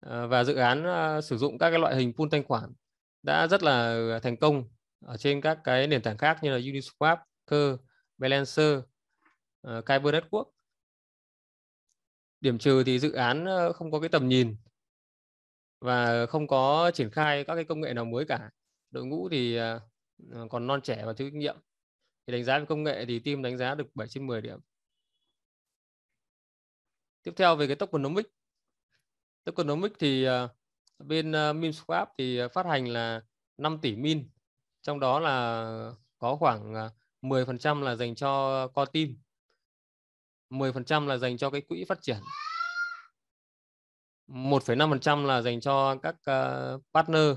[0.00, 0.84] ờ, và dự án
[1.22, 2.72] sử dụng các cái loại hình pool thanh khoản
[3.22, 4.64] đã rất là thành công
[5.04, 7.76] ở trên các cái nền tảng khác như là Uniswap, Cơ,
[8.18, 8.78] Balancer
[9.62, 10.44] Kyber Network.
[12.40, 14.56] Điểm trừ thì dự án không có cái tầm nhìn
[15.80, 18.50] và không có triển khai các cái công nghệ nào mới cả.
[18.90, 19.58] Đội ngũ thì
[20.50, 21.56] còn non trẻ và thiếu kinh nghiệm
[22.26, 24.58] thì đánh giá về công nghệ thì team đánh giá được 7 trên 10 điểm.
[27.22, 28.28] Tiếp theo về cái tokenomics.
[29.44, 30.48] Tokenomics thì ờ,
[30.98, 33.22] bên ờ, MinSwap thì ờ, phát hành là
[33.58, 34.30] 5 tỷ min.
[34.82, 36.74] Trong đó là có khoảng
[37.22, 39.16] 10% là dành cho core team
[40.50, 42.16] 10% là dành cho cái quỹ phát triển
[44.28, 46.16] 1,5% là dành cho các
[46.94, 47.36] partner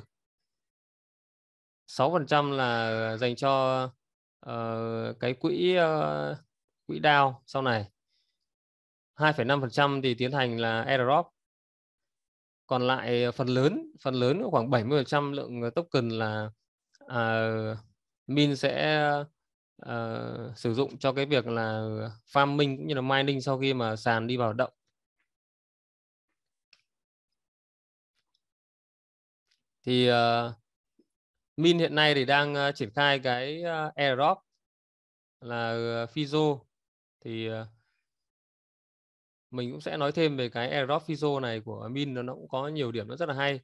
[1.87, 3.89] 6% là dành cho
[4.49, 6.37] uh, cái quỹ uh,
[6.87, 7.85] quỹ DAO sau này.
[9.15, 11.27] 2,5% thì tiến hành là airdrop
[12.67, 16.49] còn lại phần lớn phần lớn khoảng 70% lượng token là
[17.03, 17.77] uh,
[18.27, 19.03] min sẽ
[19.85, 21.81] uh, sử dụng cho cái việc là
[22.33, 24.73] farming cũng như là mining sau khi mà sàn đi vào động.
[29.85, 30.15] Thì uh,
[31.57, 34.37] min hiện nay thì đang uh, triển khai cái ờ, uh, airdrop
[35.41, 35.71] là
[36.03, 36.59] uh, Fizo.
[37.21, 37.67] Thì uh,
[39.51, 42.67] mình cũng sẽ nói thêm về cái airdrop Fizo này của min nó cũng có
[42.67, 43.59] nhiều điểm nó rất là hay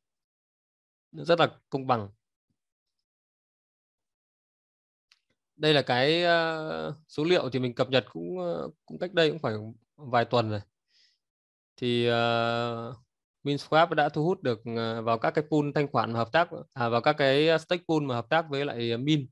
[1.11, 2.09] nó rất là công bằng.
[5.55, 9.29] Đây là cái uh, số liệu thì mình cập nhật cũng uh, cũng cách đây
[9.29, 9.53] cũng phải
[9.95, 10.61] vài tuần rồi.
[11.77, 12.95] Thì uh,
[13.43, 16.49] MinSwap đã thu hút được ờ, vào các cái pool thanh khoản mà hợp tác
[16.73, 19.27] à, vào các cái ờ, stake pool mà hợp tác với lại ờ, Min.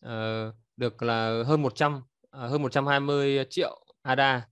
[0.00, 4.48] À, được là hơn 100 à, hơn 120 triệu ADA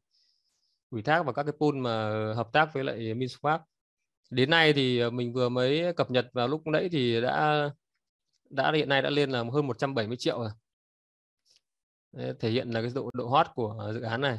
[0.91, 3.59] ủy thác vào các cái pool mà hợp tác với lại MinSwap.
[4.31, 7.71] Đến nay thì mình vừa mới cập nhật vào lúc nãy thì đã
[8.51, 10.51] đã hiện nay đã lên là hơn 170 triệu rồi.
[12.41, 14.39] Thể hiện là cái độ độ hot của dự án này.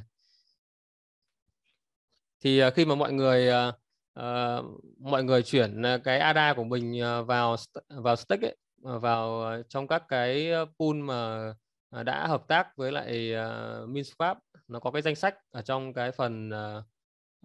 [2.39, 3.51] Thì khi mà mọi người
[4.17, 4.65] uh,
[4.99, 7.55] mọi người chuyển ờ, cái ADA của mình ờ, vào
[7.89, 11.53] vào stake ấy, vào trong các cái pool mà
[12.03, 14.35] đã hợp tác với lại uh, MinSwap.
[14.67, 16.83] Nó có cái danh sách ở trong cái phần uh,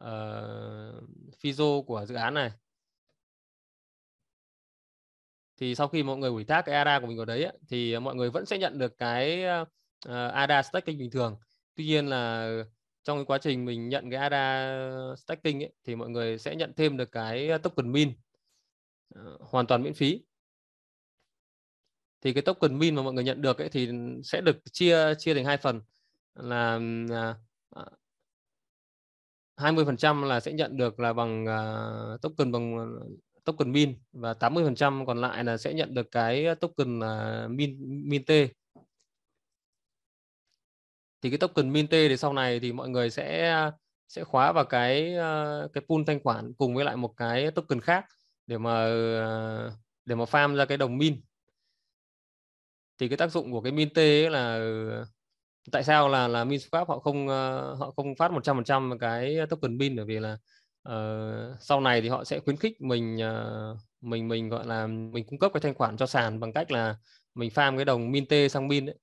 [0.01, 1.05] uh,
[1.43, 2.51] Fizo của dự án này.
[5.61, 7.99] Thì sau khi mọi người ủy thác cái ADA của mình vào đấy ấy, thì
[7.99, 9.69] mọi người vẫn sẽ nhận được cái uh,
[10.33, 11.37] ADA staking bình thường.
[11.75, 12.49] Tuy nhiên là
[13.05, 16.73] trong cái quá trình mình nhận cái ADA staking ấy, thì mọi người sẽ nhận
[16.77, 18.13] thêm được cái token min
[19.19, 20.23] uh, hoàn toàn miễn phí.
[22.21, 23.89] Thì cái token min mà mọi người nhận được ấy thì
[24.25, 25.81] sẽ được chia chia thành hai phần
[26.35, 26.81] là
[27.11, 27.37] à,
[27.71, 27.93] à, uh,
[29.57, 32.99] 20% là sẽ nhận được là bằng uh, token bằng
[33.45, 37.77] token min và 80% còn lại là sẽ nhận được cái token uh, min
[38.09, 38.31] min t
[41.23, 43.55] thì cái token Minte thì sau này thì mọi người sẽ
[44.09, 47.81] sẽ khóa vào cái ờ, cái pool thanh khoản cùng với lại một cái token
[47.81, 48.05] khác
[48.47, 49.73] để mà ờ,
[50.05, 51.21] để mà farm ra cái đồng min
[52.99, 54.59] thì cái tác dụng của cái Minte là
[55.73, 59.97] tại sao là là MinSwap họ không ờ, họ không phát 100% cái token min
[59.97, 60.39] bởi vì là
[60.89, 65.27] uh, sau này thì họ sẽ khuyến khích mình uh, mình mình gọi là mình
[65.27, 66.97] cung cấp cái thanh khoản cho sàn bằng cách là
[67.35, 68.97] mình farm cái đồng Minte sang min ấy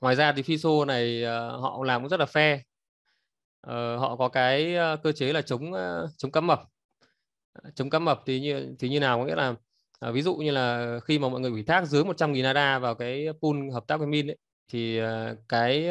[0.00, 2.58] ngoài ra thì Fiso này uh, họ làm cũng rất là fair
[3.66, 6.62] uh, họ có cái uh, cơ chế là chống uh, chống cắm mập
[7.74, 9.48] chống cắm mập thì như thì như nào có nghĩa là
[10.08, 12.94] uh, ví dụ như là khi mà mọi người ủy thác dưới 100.000 ADA vào
[12.94, 14.36] cái pool hợp tác với min ấy,
[14.68, 15.06] thì uh,
[15.48, 15.90] cái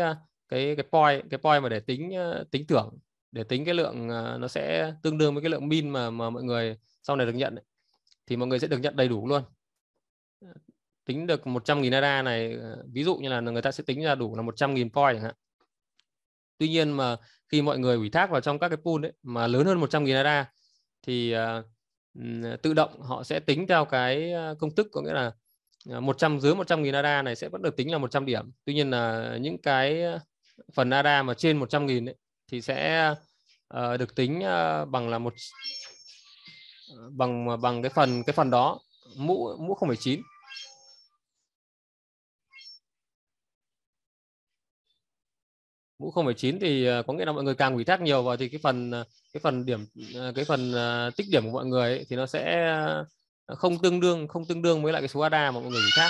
[0.50, 2.12] cái cái point cái point mà để tính
[2.52, 2.98] tính thưởng
[3.32, 4.08] để tính cái lượng
[4.42, 7.34] nó sẽ tương đương với cái lượng min mà mà mọi người sau này được
[7.34, 7.64] nhận ấy.
[8.26, 9.44] thì mọi người sẽ được nhận đầy đủ luôn
[11.08, 14.16] tính được 100.000 ADA này ờ, ví dụ như là người ta sẽ tính ra
[14.16, 15.36] đủ là 100.000 point chẳng hạn
[16.58, 17.18] tuy nhiên mà
[17.50, 20.18] khi mọi người ủy thác vào trong các cái pool ấy, mà lớn hơn 100.000
[20.18, 20.46] ADA
[21.08, 25.32] thì uh, tự động họ sẽ tính theo cái ờ, công thức có nghĩa là
[26.00, 28.52] 100 dưới 100.000 ADA này sẽ vẫn được tính là 100 điểm.
[28.66, 30.04] Tuy nhiên là những cái
[30.74, 32.16] phần ADA mà trên 100.000 ấy,
[32.52, 33.10] thì sẽ
[33.74, 35.34] uh, được tính uh, bằng là một
[37.12, 38.80] bằng bằng cái phần cái phần đó
[39.18, 40.22] mũ mũ 0,9
[46.00, 48.50] mũ 0,9 thì ờ, có nghĩa là mọi người càng ủy thác nhiều vào thì
[48.50, 49.86] cái phần ờ, cái phần điểm
[50.16, 50.74] ờ, cái phần
[51.18, 52.74] tích điểm của mọi người ấy, thì nó sẽ
[53.48, 55.92] không tương đương không tương đương với lại cái số ADA mà mọi người ủy
[55.96, 56.10] thác.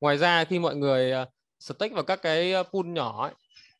[0.00, 1.12] Ngoài ra khi mọi người
[1.60, 3.34] stake vào các cái pool nhỏ ấy,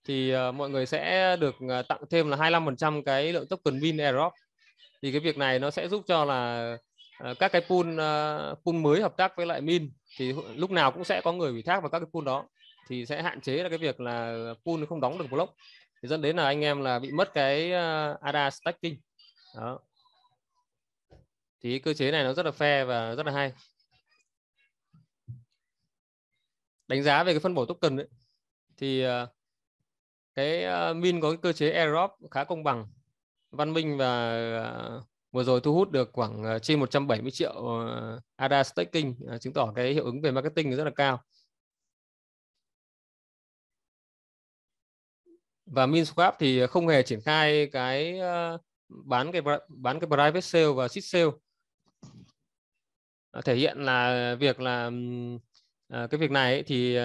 [0.05, 1.55] thì mọi người sẽ được
[1.89, 4.33] tặng thêm là 25% cái lượng token win airdrop
[5.03, 6.77] thì cái việc này nó sẽ giúp cho là
[7.19, 10.93] Ờ, các cái pool uh, pool mới hợp tác với lại min thì lúc nào
[10.93, 12.49] cũng sẽ có người ủy thác vào các cái pool đó.
[12.89, 15.55] Thì sẽ hạn chế là cái việc là pool không đóng được block
[16.03, 18.95] thì dẫn đến là anh em là bị mất cái uh, ADA stacking.
[19.57, 19.79] Đó.
[21.63, 23.53] Thì cơ chế này nó rất là fair và rất là hay.
[26.89, 28.09] Đánh giá về cái phân bổ token ấy,
[28.77, 29.29] thì uh,
[30.35, 32.87] cái uh, min có cái cơ chế airdrop khá công bằng
[33.51, 34.37] văn minh và
[34.97, 39.39] uh, vừa rồi thu hút được khoảng ờ, trên 170 triệu ờ, ADA staking ờ,
[39.39, 41.22] chứng tỏ cái hiệu ứng về marketing rất là cao
[45.66, 48.20] và MinSwap thì không hề triển khai cái
[48.89, 51.30] bán cái bán cái private sale và seed sale
[53.45, 54.91] thể hiện là việc là
[55.91, 56.99] cái việc này ấy, thì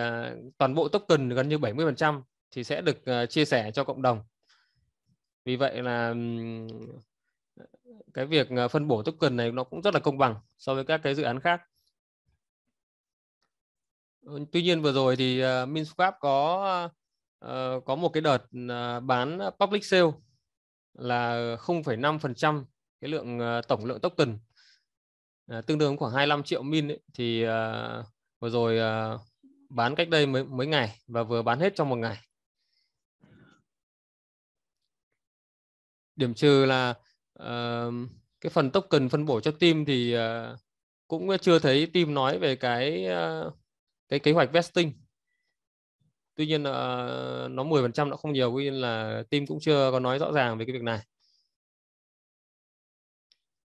[0.58, 2.22] toàn bộ token gần như 70%
[2.52, 4.22] thì sẽ được chia sẻ cho cộng đồng.
[5.46, 6.14] Vì vậy là
[8.14, 10.84] cái việc ờ, phân bổ token này nó cũng rất là công bằng so với
[10.86, 11.62] các cái dự án khác.
[14.22, 16.90] Ừ, tuy nhiên vừa rồi thì uh, MinSwap có
[17.46, 20.12] uh, có một cái đợt uh, bán public sale
[20.94, 22.64] là 0,5%
[23.02, 24.40] cái lượng uh, tổng lượng token
[25.58, 28.06] uh, tương đương khoảng 25 triệu min ấy, thì uh,
[28.40, 28.80] vừa rồi
[29.16, 29.22] uh,
[29.70, 32.18] bán cách đây mấy mấy ngày và vừa bán hết trong một ngày
[36.16, 36.96] điểm trừ là
[37.44, 38.10] uh,
[38.42, 40.58] cái phần token phân bổ cho team thì ờ,
[41.08, 43.52] cũng chưa thấy team nói về cái ờ,
[44.10, 44.94] cái kế hoạch vesting.
[46.36, 46.66] Tuy nhiên uh,
[47.52, 50.58] nó 10% nó không nhiều tuy nhiên là team cũng chưa có nói rõ ràng
[50.58, 51.00] về cái việc này.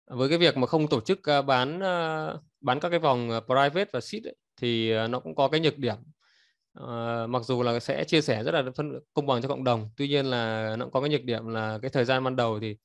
[0.08, 3.90] Với cái việc mà không tổ chức uh, bán uh, bán các cái vòng private
[3.94, 5.96] và seed ấy, thì uh, nó cũng có cái nhược điểm.
[6.80, 9.90] Uh, mặc dù là sẽ chia sẻ rất là phân công bằng cho cộng đồng
[9.98, 12.60] tuy nhiên là nó cũng có cái nhược điểm là cái thời gian ban đầu
[12.60, 12.78] thì uh,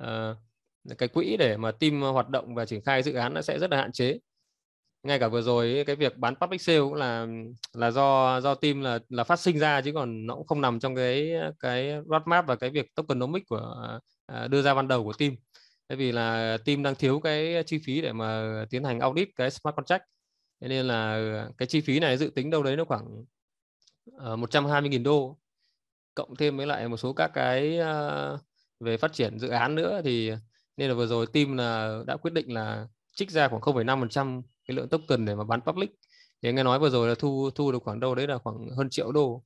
[0.00, 0.36] Ờ,
[0.98, 3.70] cái quỹ để mà team hoạt động và triển khai dự án nó sẽ rất
[3.70, 4.18] là hạn chế.
[5.02, 7.26] Ngay cả vừa rồi cái việc bán public sale cũng là
[7.72, 10.80] là do do team là là phát sinh ra chứ còn nó cũng không nằm
[10.80, 13.90] trong cái cái roadmap và cái việc tokenomics của
[14.26, 15.32] à, đưa ra ban đầu của team.
[15.88, 19.50] Bởi vì là team đang thiếu cái chi phí để mà tiến hành audit cái
[19.50, 20.04] smart contract.
[20.60, 21.20] Nên là
[21.58, 23.24] cái chi phí này dự tính đâu đấy nó khoảng
[24.18, 25.38] ờ, 120.000 đô
[26.14, 28.40] cộng thêm với lại một số các cái uh,
[28.80, 30.32] về phát triển dự án nữa thì
[30.76, 34.76] nên là vừa rồi team là đã quyết định là trích ra khoảng 0,5% cái
[34.76, 35.90] lượng token để mà bán public.
[36.42, 38.90] Thì nghe nói vừa rồi là thu thu được khoảng đâu đấy là khoảng hơn
[38.90, 39.44] triệu đô.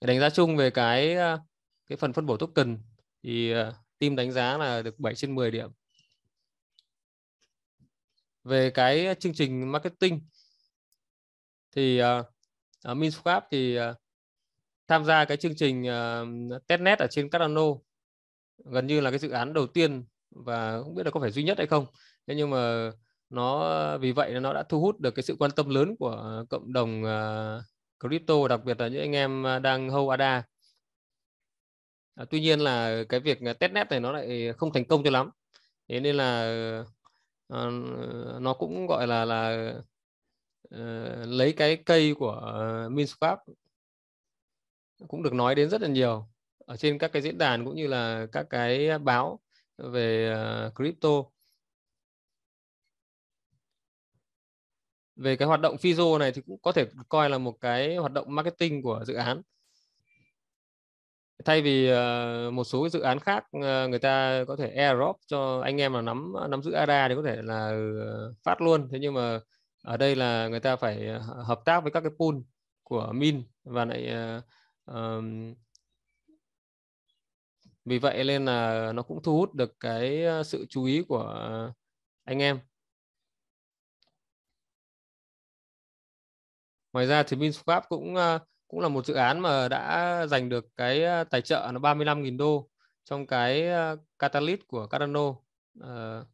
[0.00, 1.16] Đánh giá chung về cái
[1.86, 2.78] cái phần phân bổ token
[3.22, 5.70] thì à, team đánh giá là được 7 trên 10 điểm.
[8.44, 10.20] Về cái chương trình marketing
[11.76, 12.22] thì à,
[12.82, 13.82] à, uh, Minswap thì uh,
[14.88, 17.62] tham gia cái chương trình uh, testnet ở trên Cardano.
[18.64, 21.42] Gần như là cái dự án đầu tiên và không biết là có phải duy
[21.44, 21.86] nhất hay không.
[22.26, 22.90] Thế nhưng mà
[23.30, 26.72] nó vì vậy nó đã thu hút được cái sự quan tâm lớn của cộng
[26.72, 27.62] đồng uh,
[28.00, 30.44] crypto đặc biệt là những anh em đang hold ADA
[32.14, 35.30] à, tuy nhiên là cái việc testnet này nó lại không thành công cho lắm.
[35.88, 36.50] Thế nên là
[37.52, 39.74] uh, nó cũng gọi là là
[40.74, 43.36] uh, lấy cái cây của uh, Minswap
[45.08, 46.28] cũng được nói đến rất là nhiều
[46.66, 49.40] ở trên các cái diễn đàn cũng như là các cái báo
[49.78, 51.08] về ờ, crypto.
[55.16, 58.12] Về cái hoạt động Fizo này thì cũng có thể coi là một cái hoạt
[58.12, 59.42] động marketing của dự án.
[61.44, 65.60] Thay vì ờ, một số dự án khác ờ, người ta có thể airdrop cho
[65.60, 67.72] anh em là nắm nắm giữ ADA thì có thể là
[68.42, 68.88] phát luôn.
[68.92, 69.40] Thế nhưng mà
[69.84, 71.08] ở đây là người ta phải
[71.44, 72.34] hợp tác với các cái pool
[72.82, 74.44] của min và lại uh,
[74.86, 75.54] um,
[77.86, 81.24] vì vậy nên là nó cũng thu hút được cái ờ, sự chú ý của
[82.24, 82.60] anh em.
[86.92, 90.66] Ngoài ra thì Minswap cũng ờ, cũng là một dự án mà đã giành được
[90.76, 92.68] cái ờ, tài trợ nó 35.000 đô
[93.04, 93.68] trong cái
[94.18, 96.26] Catalyst của Cardano uh,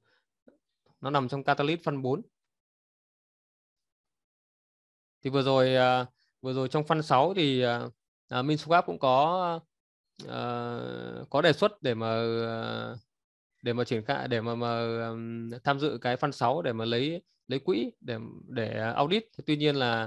[1.01, 2.23] nó nằm trong Catalyst phân 4
[5.23, 6.09] thì vừa rồi uh,
[6.43, 7.65] vừa rồi trong phân 6 thì
[8.29, 9.61] à, Minswap cũng có
[10.25, 12.99] uh, có đề xuất để mà uh,
[13.63, 16.85] để mà triển khai để mà mà um, tham dự cái phân 6 để mà
[16.85, 18.19] lấy lấy quỹ để
[18.49, 19.25] để audit.
[19.47, 20.05] Tuy nhiên là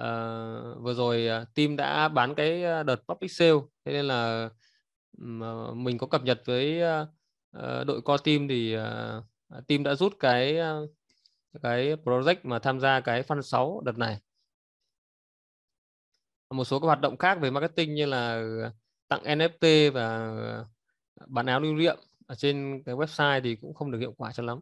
[0.00, 3.58] uh, vừa rồi team đã bán cái đợt public sale.
[3.84, 4.50] Thế nên là
[5.18, 6.82] um, mình có cập nhật với
[7.56, 10.90] uh, đội co team thì uh, team đã rút cái uh,
[11.62, 14.18] cái project mà tham gia cái phân 6 đợt này
[16.50, 18.72] một số các hoạt động khác về marketing như là ờ,
[19.08, 20.66] tặng NFT và ờ,
[21.26, 21.96] bán áo lưu niệm
[22.26, 24.60] ở trên cái website thì cũng không được hiệu quả cho lắm.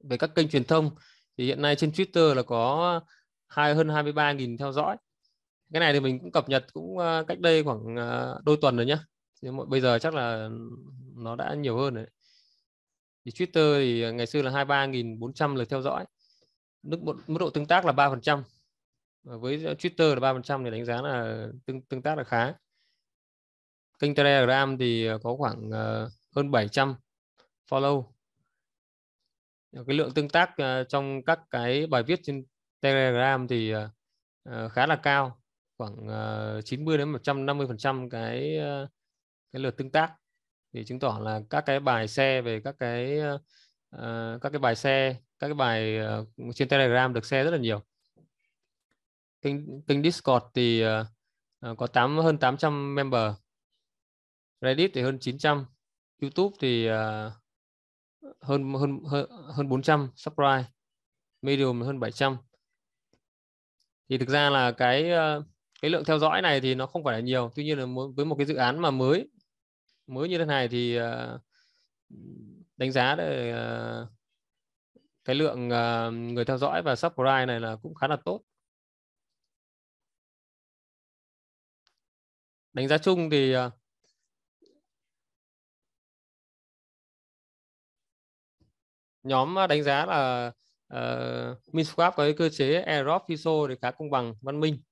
[0.00, 0.90] Về các kênh truyền thông
[1.38, 3.00] thì hiện nay trên Twitter là có
[3.48, 4.96] hai, hơn 23.000 theo dõi.
[5.72, 7.96] Cái này thì mình cũng cập nhật cũng ờ, cách đây khoảng
[8.44, 8.98] đôi tuần rồi nhá.
[9.68, 10.48] Bây giờ chắc là
[11.16, 12.06] nó đã nhiều hơn rồi.
[13.24, 16.04] Thì Twitter thì ngày xưa là 23.400 lượt theo dõi
[16.86, 18.42] mức mức độ tương tác là 3%
[19.22, 22.54] với Twitter là 3% thì đánh giá là tương tương tác là khá.
[23.98, 26.94] Kênh Telegram thì ờ, có khoảng ờ, hơn 700
[27.70, 28.04] follow.
[29.72, 32.44] Cái lượng tương tác ờ, trong các cái bài viết trên
[32.80, 33.74] Telegram thì
[34.70, 35.40] khá là cao.
[35.78, 36.08] Khoảng
[36.64, 38.58] 90 đến 150 phần trăm cái
[39.52, 40.14] cái lượt tương tác.
[40.72, 43.20] Thì chứng tỏ là các cái bài xe về các cái
[44.40, 47.80] các cái bài xe các cái bài uh, trên Telegram được share rất là nhiều.
[49.42, 53.32] Kênh kênh Discord thì uh, có 8 hơn 800 member.
[54.60, 55.66] Reddit thì hơn 900
[56.22, 56.94] YouTube thì uh,
[58.40, 60.64] hơn hơn hơn hơn 400 subscribe
[61.42, 62.36] Medium hơn 700
[64.08, 65.10] thì thực ra là cái
[65.82, 67.50] cái lượng theo dõi này thì nó không phải là nhiều.
[67.54, 69.28] Tuy nhiên là với một cái dự án mà mới
[70.06, 70.98] mới như thế này thì
[72.76, 73.52] đánh giá để
[75.26, 78.40] cái lượng ờ, người theo dõi và subscribe này là cũng khá là tốt.
[82.72, 83.72] Đánh giá chung thì uh,
[89.22, 90.52] nhóm đánh giá là
[90.88, 94.82] ờ, uh, MinSwap có cái cơ chế airdrop FISO thì khá công bằng văn minh.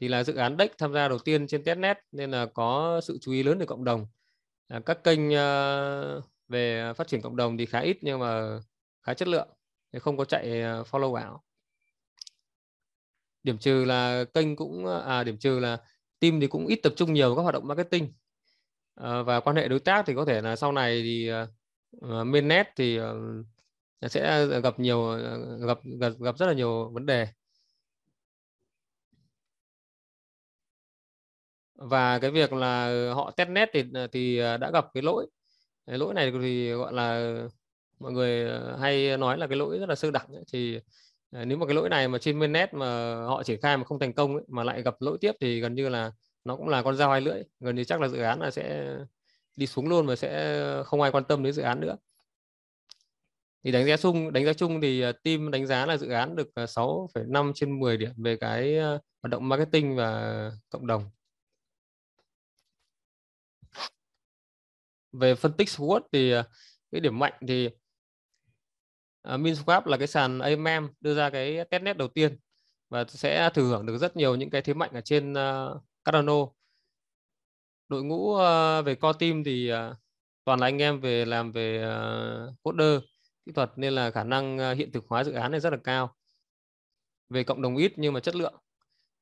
[0.00, 3.18] Thì là dự án DEX tham gia đầu tiên trên testnet nên là có sự
[3.20, 4.06] chú ý lớn từ cộng đồng.
[4.86, 5.30] Các kênh
[6.48, 8.60] về phát triển cộng đồng thì khá ít nhưng mà
[9.02, 9.48] khá chất lượng
[9.92, 11.44] thì không có chạy ờ, follow ảo
[13.42, 15.78] điểm trừ là kênh cũng à điểm trừ là
[16.20, 18.12] team thì cũng ít tập trung nhiều các hoạt động marketing.
[18.94, 21.48] À, và quan hệ đối tác thì có thể là sau này thì ờ,
[21.96, 23.46] uh, mainnet thì uh,
[24.10, 25.18] sẽ gặp nhiều
[25.60, 27.28] gặp gặp gặp rất là nhiều vấn đề.
[31.74, 35.26] Và cái việc là họ testnet thì thì đã gặp cái lỗi.
[35.86, 37.34] Cái lỗi này thì gọi là
[38.02, 40.44] mọi người ờ, hay nói là cái lỗi rất là sơ đẳng ấy.
[40.52, 40.80] thì
[41.30, 43.98] ờ, nếu mà cái lỗi này mà trên mainnet mà họ triển khai mà không
[43.98, 46.12] thành công ấy, mà lại gặp lỗi tiếp thì gần như là
[46.44, 47.42] nó cũng là con dao hai lưỡi.
[47.60, 48.96] Gần như chắc là dự án là sẽ
[49.56, 51.96] đi xuống luôn và sẽ không ai quan tâm đến dự án nữa.
[53.64, 56.36] Thì đánh giá chung đánh giá chung thì ờ, team đánh giá là dự án
[56.36, 58.78] được 6,5 trên 10 điểm về cái
[59.22, 61.10] hoạt động marketing và cộng đồng.
[65.12, 66.32] Về phân tích SWOT thì
[66.92, 67.70] cái điểm mạnh thì
[69.22, 72.38] Ờ, uh, MinSwap là cái sàn AMM đưa ra cái testnet đầu tiên
[72.88, 76.46] và sẽ thừa hưởng được rất nhiều những cái thế mạnh ở trên uh, Cardano.
[77.88, 79.96] Đội ngũ uh, về core team thì uh,
[80.44, 81.84] toàn là anh em về làm về
[82.48, 82.98] uh, coder
[83.46, 85.78] kỹ thuật nên là khả năng uh, hiện thực hóa dự án này rất là
[85.84, 86.16] cao.
[87.28, 88.54] Về cộng đồng ít nhưng mà chất lượng.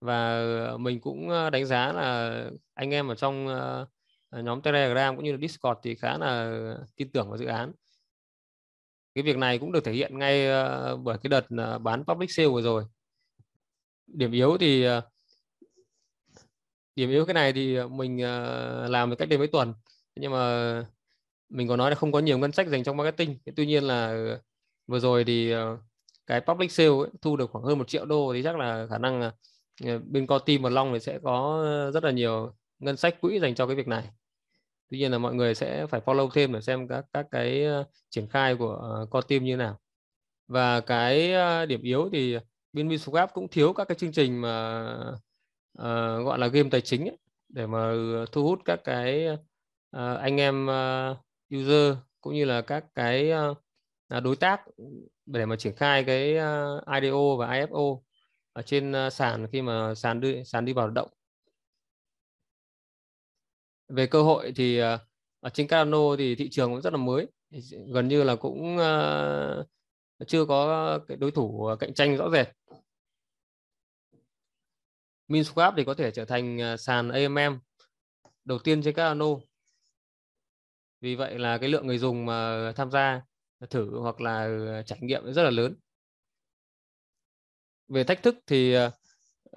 [0.00, 0.42] Và
[0.78, 2.44] mình cũng đánh giá là
[2.74, 6.52] anh em ở trong uh, nhóm Telegram cũng như là Discord thì khá là
[6.96, 7.72] tin tưởng vào dự án
[9.14, 12.30] cái việc này cũng được thể hiện ngay ờ, bởi cái đợt ờ, bán public
[12.32, 12.84] sale vừa rồi.
[14.06, 15.02] Điểm yếu thì ờ,
[16.96, 19.74] điểm yếu cái này thì mình làm làm cách đây mấy tuần.
[20.16, 20.84] Nhưng mà
[21.48, 23.38] mình có nói là không có nhiều ngân sách dành cho marketing.
[23.56, 24.26] Tuy nhiên là
[24.86, 25.52] vừa rồi thì
[26.26, 28.98] cái public sale ấy, thu được khoảng hơn một triệu đô thì chắc là khả
[28.98, 29.32] năng là
[30.10, 33.54] bên co team và long thì sẽ có rất là nhiều ngân sách quỹ dành
[33.54, 34.04] cho cái việc này
[34.90, 37.84] tuy nhiên là mọi người sẽ phải follow thêm để xem các các cái ờ,
[38.10, 39.78] triển khai của uh, core team như nào.
[40.48, 42.38] Và cái ờ, điểm yếu thì
[42.72, 44.82] bên Miswap cũng thiếu các cái chương trình mà
[45.78, 47.18] uh, gọi là game tài chính ấy,
[47.48, 47.92] để mà
[48.32, 49.28] thu hút các cái
[49.96, 54.60] uh, anh em uh, user cũng như là các cái uh, đối tác
[55.26, 58.00] để mà triển khai cái uh, IDO và IFO
[58.52, 61.08] ở trên uh, sàn khi mà sàn đi sàn đi vào hoạt động
[63.90, 64.98] về cơ hội thì ờ,
[65.40, 67.26] ở trên Cardano thì thị trường cũng rất là mới
[67.92, 69.64] gần như là cũng ờ,
[70.26, 72.48] chưa có cái đối thủ ờ, cạnh tranh rõ rệt
[75.28, 77.58] MinSwap thì có thể trở thành sàn AMM
[78.44, 79.26] đầu tiên trên Cardano.
[81.00, 83.22] Vì vậy là cái lượng người dùng mà tham gia
[83.70, 84.48] thử hoặc là
[84.86, 85.74] trải nghiệm rất là lớn.
[87.88, 88.76] Về thách thức thì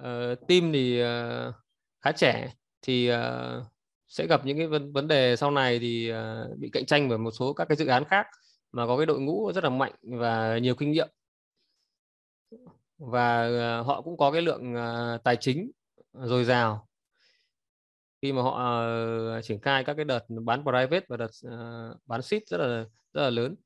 [0.00, 1.54] uh, team thì uh,
[2.00, 3.73] khá trẻ thì uh,
[4.14, 7.18] sẽ gặp những cái vấn vấn đề sau này thì uh, bị cạnh tranh bởi
[7.18, 8.26] một số các cái dự án khác
[8.72, 11.08] mà có cái đội ngũ rất là mạnh và nhiều kinh nghiệm.
[12.98, 13.46] Và
[13.80, 15.70] uh, họ cũng có cái lượng uh, tài chính
[16.12, 16.88] dồi dào.
[18.22, 18.82] Khi mà họ
[19.38, 21.30] uh, triển khai các cái đợt bán private và đợt
[22.06, 23.56] bán seed rất là rất là lớn.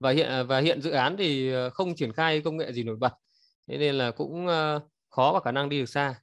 [0.00, 3.12] Và hiện và hiện dự án thì không triển khai công nghệ gì nổi bật.
[3.66, 4.46] Thế nên là cũng
[5.08, 6.20] khó và khả năng đi được xa.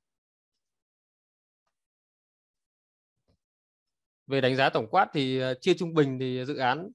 [4.27, 6.89] Về đánh giá tổng quát thì ờ, chia trung bình thì dự án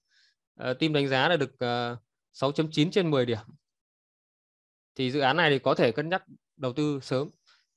[0.54, 1.96] ờ, team đánh giá là được ờ,
[2.32, 3.38] 6.9 trên 10 điểm.
[4.94, 6.24] Thì dự án này thì có thể cân nhắc
[6.56, 7.28] đầu tư sớm,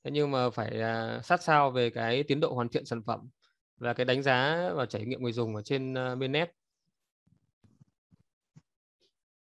[0.04, 3.20] thế nhưng mà phải à, sát sao về cái tiến độ hoàn thiện sản phẩm
[3.76, 6.52] và cái đánh giá và trải nghiệm người dùng ở trên bên net.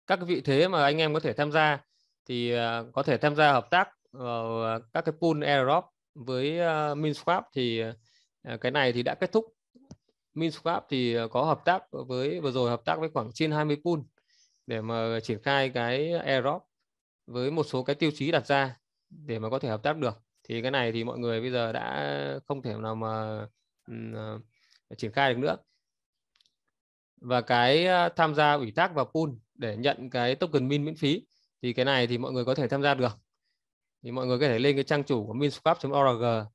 [0.07, 1.79] Các vị thế mà anh em có thể tham gia
[2.27, 2.53] thì
[2.93, 4.63] có thể tham gia hợp tác vào
[4.93, 6.51] các cái pool airdrop với
[6.95, 7.83] MinSwap thì
[8.61, 9.54] cái này thì đã kết thúc.
[10.35, 13.77] MinSwap thì ờ, có hợp tác với vừa rồi hợp tác với khoảng trên 20
[13.85, 13.99] pool
[14.67, 16.63] để mà triển khai cái airdrop
[17.27, 18.77] với một số cái tiêu chí đặt ra
[19.11, 20.23] để mà có thể hợp tác được.
[20.49, 23.47] Thì cái này thì mọi người bây giờ đã không thể nào mà
[23.89, 24.15] um,
[24.97, 25.57] triển khai được nữa.
[27.21, 30.97] Và cái ờ, tham gia ủy thác vào pool để nhận cái token min miễn
[30.97, 31.27] phí
[31.63, 33.13] thì cái này thì mọi người có thể tham gia được.
[34.03, 36.49] Thì mọi người có thể lên cái trang chủ của minswap.org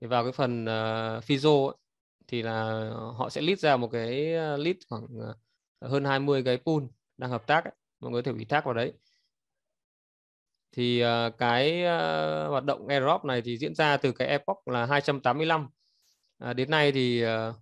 [0.00, 1.76] thì vào cái phần uh, Fizo ấy,
[2.28, 5.06] thì là họ sẽ list ra một cái ờ, list khoảng
[5.78, 6.82] ờ, hơn 20 cái pool
[7.16, 7.72] đang hợp tác ấy.
[8.00, 8.92] mọi người có thể ủy thác vào đấy.
[10.72, 14.86] Thì uh, cái uh, hoạt động airdrop này thì diễn ra từ cái epoch là
[14.86, 15.68] 285
[16.38, 17.54] à, đến nay thì uh,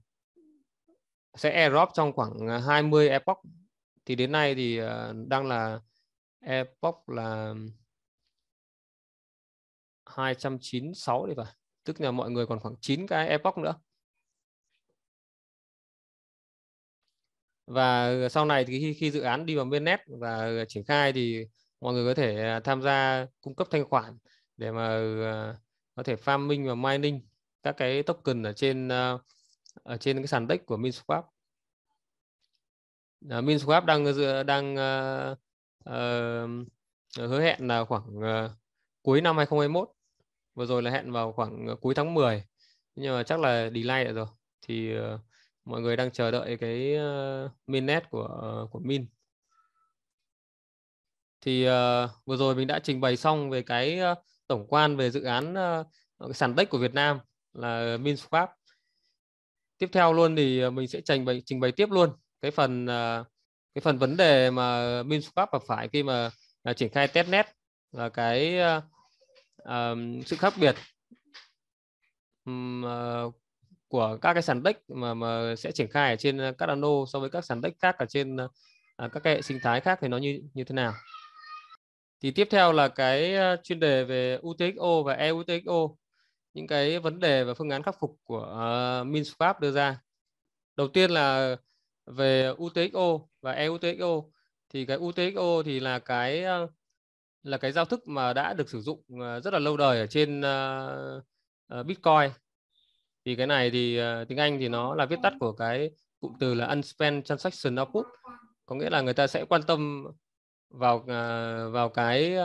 [1.35, 3.39] sẽ airdrop trong khoảng 20 epoch.
[4.05, 4.89] Thì đến nay thì uh,
[5.29, 5.81] đang là
[6.41, 7.55] epoch là
[10.07, 11.53] 296 đi phải.
[11.85, 13.75] Tức là mọi người còn khoảng 9 cái epoch nữa.
[17.67, 20.65] Và ờ, sau này thì khi, khi dự án đi vào bên net và ờ,
[20.65, 21.47] triển khai thì
[21.81, 24.19] mọi người có thể à, tham gia cung cấp thanh khoản
[24.57, 24.87] để mà
[25.23, 25.57] ờ,
[25.95, 27.21] có thể farming và mining
[27.63, 28.89] các cái token ở trên
[29.83, 31.23] ở trên cái sàn DEX của MinSwap.
[33.27, 34.05] Uh, MinSwap đang
[34.47, 35.39] đang uh,
[35.91, 38.51] uh, hứa hẹn là khoảng uh,
[39.03, 39.89] cuối năm 2021
[40.55, 42.45] vừa rồi là hẹn vào khoảng cuối tháng 10
[42.95, 44.27] nhưng mà chắc là delay rồi.
[44.63, 45.21] Thì uh,
[45.65, 49.07] mọi người đang chờ đợi cái ờ, uh, mainnet của uh, của Min.
[51.41, 55.11] Thì uh, vừa rồi mình đã trình bày xong về cái uh, tổng quan về
[55.11, 55.55] dự án
[56.25, 57.19] uh, sàn tech của Việt Nam
[57.53, 58.47] là MinSwap
[59.79, 62.11] tiếp theo luôn thì mình sẽ trình bày trình bày tiếp luôn
[62.41, 63.27] cái phần uh,
[63.75, 64.63] cái phần vấn đề mà
[65.03, 66.31] MinSwap gặp phải khi mà
[66.71, 67.47] uh, triển khai testnet
[67.93, 68.85] là cái uh,
[69.63, 70.77] uh, sự khác biệt.
[72.45, 73.41] Um, uh,
[73.93, 77.19] của các cái sàn DEX mà mà sẽ triển khai ở trên ờ, Cardano so
[77.19, 78.48] với các sàn DEX khác ở trên ờ,
[78.97, 80.93] à, các cái hệ sinh thái khác thì nó như như thế nào?
[82.23, 85.89] Thì tiếp theo là cái ờ, chuyên đề về UTXO và EUTXO
[86.55, 90.01] những cái vấn đề và phương án khắc phục của uh, MinSwap đưa ra.
[90.77, 91.56] Đầu tiên là
[92.06, 94.23] về UTXO và EUTXO
[94.69, 96.44] thì cái UTXO thì là cái
[97.43, 99.02] là cái giao thức mà đã được sử dụng
[99.44, 102.41] rất là lâu đời ở trên uh, Bitcoin
[103.24, 105.90] thì cái này thì uh, tiếng Anh thì nó là viết tắt của cái
[106.20, 108.07] cụm từ là unspent transaction output.
[108.66, 110.05] Có nghĩa là người ta sẽ quan tâm
[110.69, 112.36] vào uh, vào cái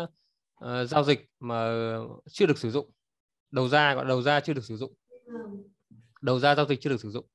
[0.65, 1.69] uh, giao dịch mà
[2.29, 2.91] chưa được sử dụng.
[3.51, 4.93] Đầu ra gọi đầu ra chưa được sử dụng.
[6.21, 7.25] Đầu ra giao dịch chưa được sử dụng.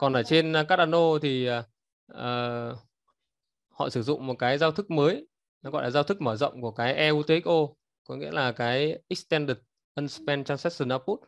[0.00, 2.16] Còn ở trên Cardano thì uh,
[3.68, 5.26] họ sử dụng một cái giao thức mới.
[5.62, 7.68] Nó gọi là giao thức mở rộng của cái EUTXO
[8.04, 9.56] có nghĩa là cái extended
[9.94, 11.20] unspent transaction output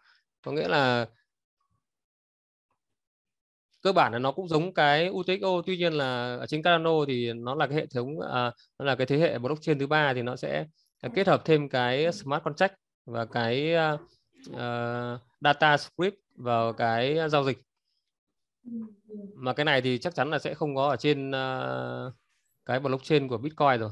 [0.45, 1.07] có nghĩa là
[3.83, 7.33] cơ bản là nó cũng giống cái UTXO tuy nhiên là ở trên Cardano thì
[7.33, 10.23] nó là cái hệ thống à, nó là cái thế hệ blockchain thứ ba thì
[10.23, 10.67] nó sẽ
[11.15, 12.75] kết hợp thêm cái smart contract
[13.07, 13.75] và cái
[14.51, 17.59] uh, data script vào cái giao dịch.
[19.35, 22.15] Mà cái này thì chắc chắn là sẽ không có ở trên uh,
[22.67, 23.91] cái blockchain của Bitcoin rồi.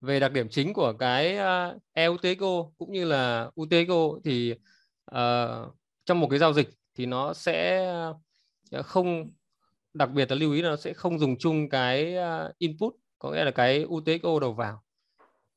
[0.00, 4.54] Về đặc điểm chính của cái uh, EUTXO cũng như là UTXO thì
[5.10, 5.74] uh,
[6.04, 7.86] trong một cái giao dịch thì nó sẽ
[8.70, 9.30] ờ, không
[9.94, 13.30] đặc biệt là lưu ý là nó sẽ không dùng chung cái ờ, input có
[13.30, 14.82] nghĩa là cái UTXO đầu vào.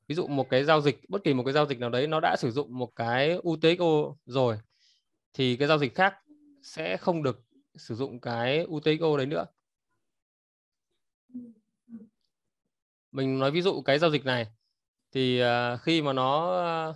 [0.08, 2.20] Ví dụ một cái giao dịch bất kỳ một cái giao dịch nào đấy nó
[2.20, 4.58] đã sử dụng một cái UTXO rồi
[5.34, 6.14] thì cái giao dịch khác
[6.62, 7.44] sẽ không được
[7.74, 9.46] sử dụng cái UTXO đấy nữa.
[13.12, 14.46] Mình nói ví dụ cái giao dịch này
[15.12, 15.42] thì
[15.82, 16.94] khi mà nó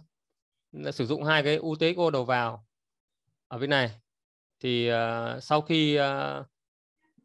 [0.92, 2.66] sử dụng hai cái UTXO đầu vào.
[3.48, 3.90] Ở bên này
[4.60, 6.46] thì uh, sau khi uh,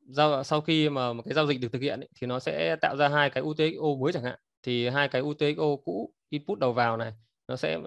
[0.07, 2.75] giao sau khi mà một cái giao dịch được thực hiện ấy, thì nó sẽ
[2.81, 4.39] tạo ra hai cái UTXO mới chẳng hạn.
[4.63, 7.13] Thì hai cái UTXO cũ input đầu vào này
[7.47, 7.79] nó sẽ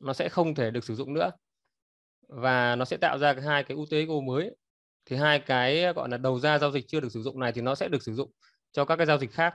[0.00, 1.30] nó sẽ không thể được sử dụng nữa.
[2.28, 4.56] Và nó sẽ tạo ra hai cái UTXO mới.
[5.04, 7.60] Thì hai cái gọi là đầu ra giao dịch chưa được sử dụng này thì
[7.60, 8.30] nó sẽ được sử dụng
[8.72, 9.54] cho các cái giao dịch khác.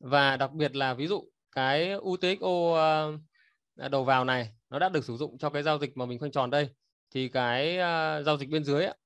[0.00, 3.20] Và đặc biệt là ví dụ cái UTXO uh,
[3.90, 6.30] đầu vào này nó đã được sử dụng cho cái giao dịch mà mình khoanh
[6.32, 6.68] tròn đây.
[7.10, 8.96] Thì cái uh, giao dịch bên dưới ấy,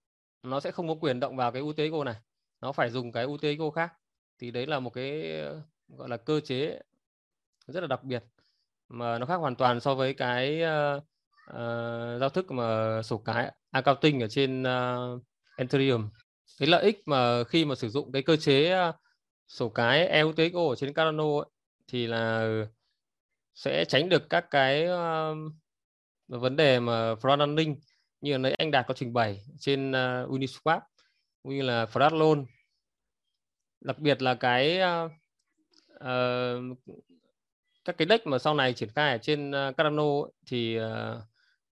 [0.42, 2.14] nó sẽ không có quyền động vào cái UTXO này.
[2.60, 3.92] Nó phải dùng cái UTXO khác.
[4.38, 5.32] Thì đấy là một cái
[5.88, 6.80] gọi là cơ chế
[7.66, 8.24] rất là đặc biệt
[8.88, 11.02] mà nó khác hoàn toàn so với cái uh,
[11.50, 15.22] uh, giao thức mà sổ cái accounting ở trên uh,
[15.56, 16.08] Ethereum.
[16.58, 18.94] Cái lợi ích mà khi mà sử dụng cái cơ chế uh,
[19.48, 21.46] sổ cái EUTXO ở trên Cardano ấy,
[21.88, 22.48] thì là
[23.54, 25.52] sẽ tránh được các cái uh,
[26.28, 27.80] vấn đề mà fraud running
[28.20, 30.80] như nãy anh Đạt có trình bày trên uh, Uniswap
[31.42, 32.44] cũng như là fraud Loan.
[33.80, 35.10] Đặc biệt là cái uh,
[35.94, 36.78] uh,
[37.84, 40.04] các cái deck mà sau này triển khai ở trên uh, Cardano
[40.46, 40.84] thì uh,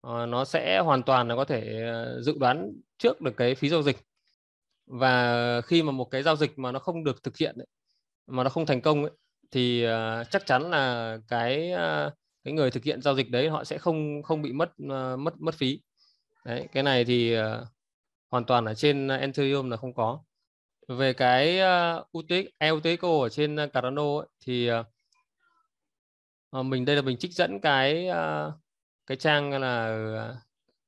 [0.06, 3.68] uh, nó sẽ hoàn toàn là có thể uh, dự đoán trước được cái phí
[3.68, 3.96] giao dịch.
[4.86, 7.66] Và khi mà một cái giao dịch mà nó không được thực hiện ấy,
[8.26, 9.12] mà nó không thành công ấy,
[9.50, 12.12] thì uh, chắc chắn là cái uh,
[12.44, 15.34] cái người thực hiện giao dịch đấy họ sẽ không không bị mất uh, mất
[15.40, 15.80] mất phí.
[16.44, 17.42] Đấy cái này thì uh,
[18.30, 20.22] hoàn toàn ở trên Ethereum là không có.
[20.88, 27.18] Về cái uh, UTX, EUTXO ở trên Cardano ấy, thì uh, mình đây là mình
[27.18, 28.54] trích dẫn cái uh,
[29.06, 30.34] cái trang là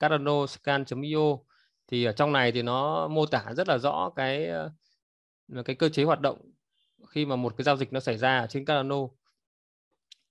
[0.00, 1.36] Cardano scan.io
[1.88, 4.50] thì ở trong này thì nó mô tả rất là rõ cái
[5.64, 6.51] cái cơ chế hoạt động
[7.08, 8.96] khi mà một cái giao dịch nó xảy ra ở trên Cardano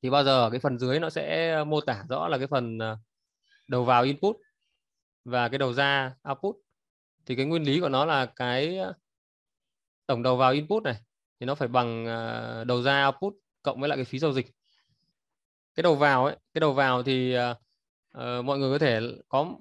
[0.01, 2.77] thì bao giờ cái phần dưới nó sẽ ờ, mô tả rõ là cái phần
[2.77, 2.97] ờ,
[3.67, 4.35] đầu vào input
[5.25, 6.55] và cái đầu ra output.
[7.25, 8.93] Thì cái nguyên lý của nó là cái ờ,
[10.07, 10.95] tổng đầu vào input này
[11.39, 12.05] thì nó phải bằng
[12.67, 13.33] đầu ra output
[13.63, 14.51] cộng với lại cái phí giao dịch.
[15.75, 19.55] Cái đầu vào ấy cái đầu vào thì uh, mọi người có thể có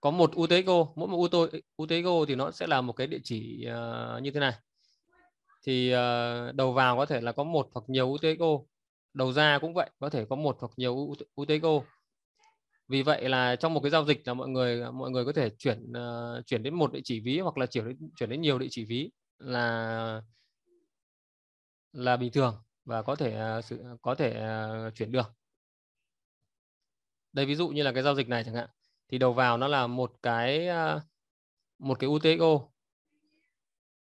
[0.00, 1.30] có một UTXO mỗi một
[1.82, 4.52] UTXO thì nó sẽ là một cái địa chỉ uh, như thế này
[5.66, 8.46] thì uh, đầu vào có thể là có một hoặc nhiều UTXO
[9.14, 11.80] đầu ra cũng vậy có thể có một hoặc nhiều UTXO
[12.88, 15.50] vì vậy là trong một cái giao dịch là mọi người mọi người có thể
[15.50, 18.58] chuyển uh, chuyển đến một địa chỉ ví hoặc là chuyển đến chuyển đến nhiều
[18.58, 20.22] địa chỉ ví là
[21.92, 24.30] là bình thường và có thể uh, sự có thể
[24.88, 25.32] uh, chuyển được.
[27.32, 28.68] Đây ví dụ như là cái giao dịch này chẳng hạn.
[29.08, 30.68] Thì đầu vào nó là một cái
[31.78, 32.68] một cái UTXO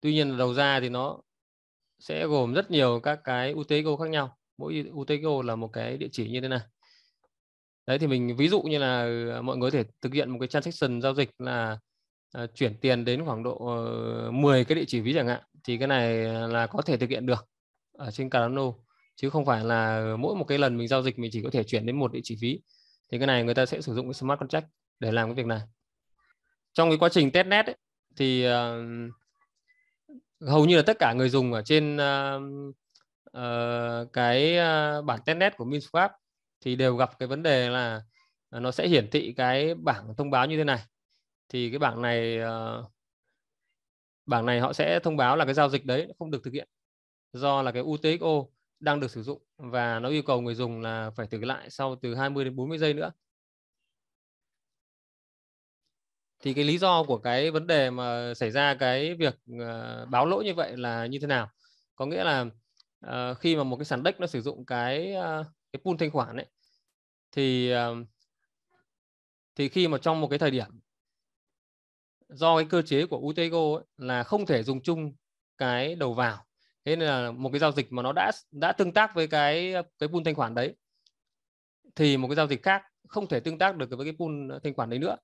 [0.02, 1.22] tuy nhiên là đầu ra thì nó
[2.02, 4.38] sẽ gồm rất nhiều các cái UTXO khác nhau.
[4.58, 6.60] Mỗi UTXO là một cái địa chỉ như thế này.
[7.88, 9.02] Đấy thì mình ví dụ như là
[9.34, 11.78] ờ, mọi người có thể thực hiện một cái transaction giao dịch là
[12.44, 15.42] uh, chuyển tiền đến khoảng độ ờ, uh, 10 cái địa chỉ ví chẳng hạn
[15.64, 16.14] thì cái này
[16.48, 17.48] là có thể thực hiện được
[17.98, 18.74] ở trên Cardano
[19.16, 21.64] chứ không phải là mỗi một cái lần mình giao dịch mình chỉ có thể
[21.64, 22.62] chuyển đến một địa chỉ ví.
[23.12, 24.66] Thì cái này người ta sẽ sử dụng cái smart contract
[25.00, 25.62] để làm cái việc này.
[26.74, 27.76] Trong cái quá trình testnet ấy,
[28.16, 28.52] thì uh,
[30.48, 32.42] hầu như là tất cả người dùng ở trên uh,
[33.38, 36.10] uh, cái uh, bảng testnet của MinSwap
[36.62, 38.02] thì đều gặp cái vấn đề là
[38.52, 40.80] nó sẽ hiển thị cái bảng thông báo như thế này
[41.50, 42.92] thì cái bảng này uh,
[44.26, 46.68] bảng này họ sẽ thông báo là cái giao dịch đấy không được thực hiện
[47.34, 48.44] do là cái UTXO
[48.80, 51.96] đang được sử dụng và nó yêu cầu người dùng là phải thử lại sau
[51.96, 53.12] từ 20 đến 40 giây nữa.
[56.42, 60.26] Thì cái lý do của cái vấn đề mà xảy ra cái việc uh, báo
[60.26, 61.50] lỗi như vậy là như thế nào?
[61.96, 62.46] Có nghĩa là
[63.08, 66.12] uh, khi mà một cái sàn đếch nó sử dụng cái uh, cái pool thanh
[66.12, 66.46] khoản ấy
[67.32, 68.08] thì uh,
[69.56, 70.68] thì khi mà trong một cái thời điểm
[72.30, 75.14] do cái cơ chế của UTXO ấy, là không thể dùng chung
[75.58, 76.46] cái đầu vào
[76.86, 79.74] thế nên là một cái giao dịch mà nó đã đã tương tác với cái
[80.00, 80.76] cái pool thanh khoản đấy
[81.96, 84.74] thì một cái giao dịch khác không thể tương tác được với cái pool thanh
[84.74, 85.16] khoản đấy nữa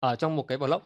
[0.00, 0.84] ở trong một cái block.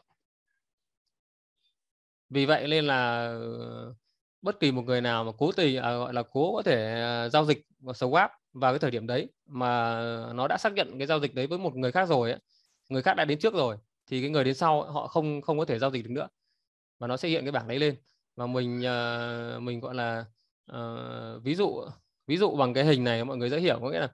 [2.30, 3.94] Vì vậy nên là ờ,
[4.42, 7.28] bất kỳ một người nào mà cố tình à, gọi là cố có thể à,
[7.28, 10.00] giao dịch và swap vào cái thời điểm đấy mà
[10.34, 12.40] nó đã xác nhận cái giao dịch đấy với một người khác rồi ấy,
[12.88, 13.76] người khác đã đến trước rồi
[14.06, 16.28] thì cái người đến sau họ không không có thể giao dịch được nữa.
[16.98, 17.96] Và nó sẽ hiện cái bảng đấy lên.
[18.36, 20.24] Và mình uh, mình gọi là
[20.72, 21.84] uh, ví dụ
[22.26, 24.08] ví dụ bằng cái hình này mọi người dễ hiểu có nghĩa là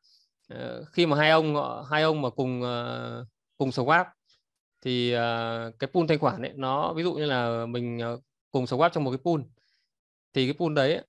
[0.55, 1.55] uh, khi mà hai ông
[1.91, 4.05] hai ông mà cùng uh, cùng swap
[4.83, 8.11] thì uh, cái pool thanh khoản ấy nó ví dụ như là mình à,
[8.51, 9.41] cùng swap trong một cái pool
[10.35, 11.03] thì cái pool đấy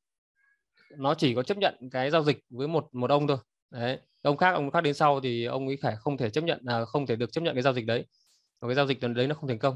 [0.98, 3.38] nó chỉ có chấp nhận cái giao dịch với một một ông thôi.
[3.70, 6.60] Đấy ông khác ông khác đến sau thì ông ấy phải không thể chấp nhận
[6.64, 8.06] là không thể được chấp nhận cái giao dịch đấy.
[8.60, 9.76] Và cái giao dịch đấy nó không thành công.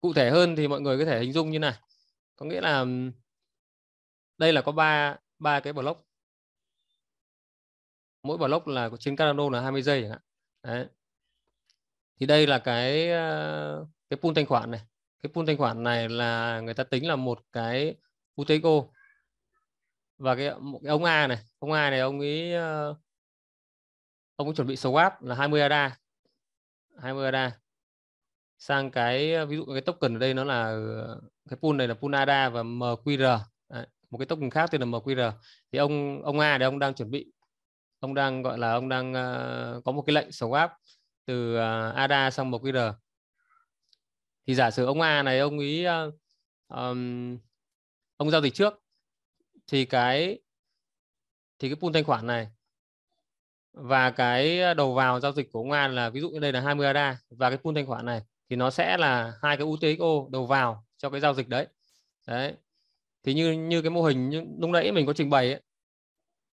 [0.00, 1.74] Cụ thể hơn thì mọi người có thể hình dung như này.
[2.36, 2.84] Có nghĩa là
[4.38, 6.06] đây là có ba ba cái block
[8.24, 10.20] mỗi block là trên Cardano là 20 giây chẳng hạn.
[10.62, 10.86] Đấy.
[12.20, 14.80] Thì đây là cái ờ, cái pool thanh khoản này.
[15.22, 17.96] Cái pool thanh khoản này là người ta tính là một cái
[18.40, 18.70] UTXO
[20.18, 22.94] và cái, một cái ông A này ông A này ông ấy ờ,
[24.36, 25.96] ông ấy chuẩn bị swap là 20 ADA
[27.02, 27.58] 20 ADA
[28.58, 30.76] sang cái ờ, ví dụ cái token ở đây nó là
[31.50, 33.38] cái pool này là pool ADA và MQR
[33.68, 35.32] Đấy, một cái token khác tên là MQR
[35.72, 37.33] thì ông ông A đây ông đang chuẩn bị
[38.04, 40.68] ông đang gọi là ông đang uh, có một cái lệnh swap
[41.26, 42.92] từ ờ, uh, ADA sang một QR
[44.46, 46.14] thì giả sử ông A này ông ý uh,
[46.68, 47.38] um,
[48.16, 48.82] ông giao dịch trước
[49.66, 50.40] thì cái
[51.58, 52.48] thì cái pool thanh khoản này
[53.72, 56.60] và cái đầu vào giao dịch của ông A là ví dụ như đây là
[56.60, 60.28] 20 ADA và cái pool thanh khoản này thì nó sẽ là hai cái UTXO
[60.30, 61.66] đầu vào cho cái giao dịch đấy.
[62.26, 62.54] Đấy.
[63.22, 65.62] Thì như như cái mô hình như lúc nãy mình có trình bày ấy,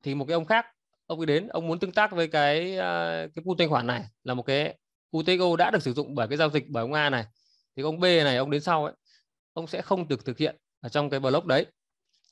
[0.03, 0.67] thì một cái ông khác
[1.07, 4.05] ông ấy đến ông muốn tương tác với cái à, cái pool thanh khoản này
[4.25, 4.79] là một cái
[5.17, 7.25] UTGO đã được sử dụng bởi cái giao dịch bởi ông A này.
[7.77, 8.95] Thì ông B này ông đến sau ấy
[9.53, 11.67] ông sẽ không được thực hiện ở trong cái block đấy.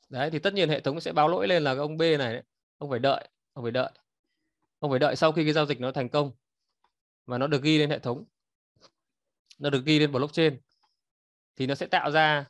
[0.08, 2.42] Đấy thì tất nhiên hệ thống sẽ báo lỗi lên là ông B này đấy,
[2.78, 3.90] ông phải đợi ông phải đợi.
[4.78, 6.30] Ông phải đợi sau khi cái giao dịch nó thành công
[7.26, 8.24] và nó được ghi lên hệ thống
[9.58, 10.58] nó được ghi lên blockchain.
[11.56, 12.44] Thì nó sẽ tạo ra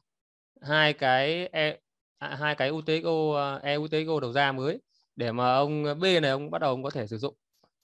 [0.61, 1.79] hai cái e,
[2.19, 4.81] à, hai cái UTXO à, EUTXO đầu ra mới
[5.17, 7.35] để mà ông ờ, B này ông bắt đầu ông có thể sử dụng.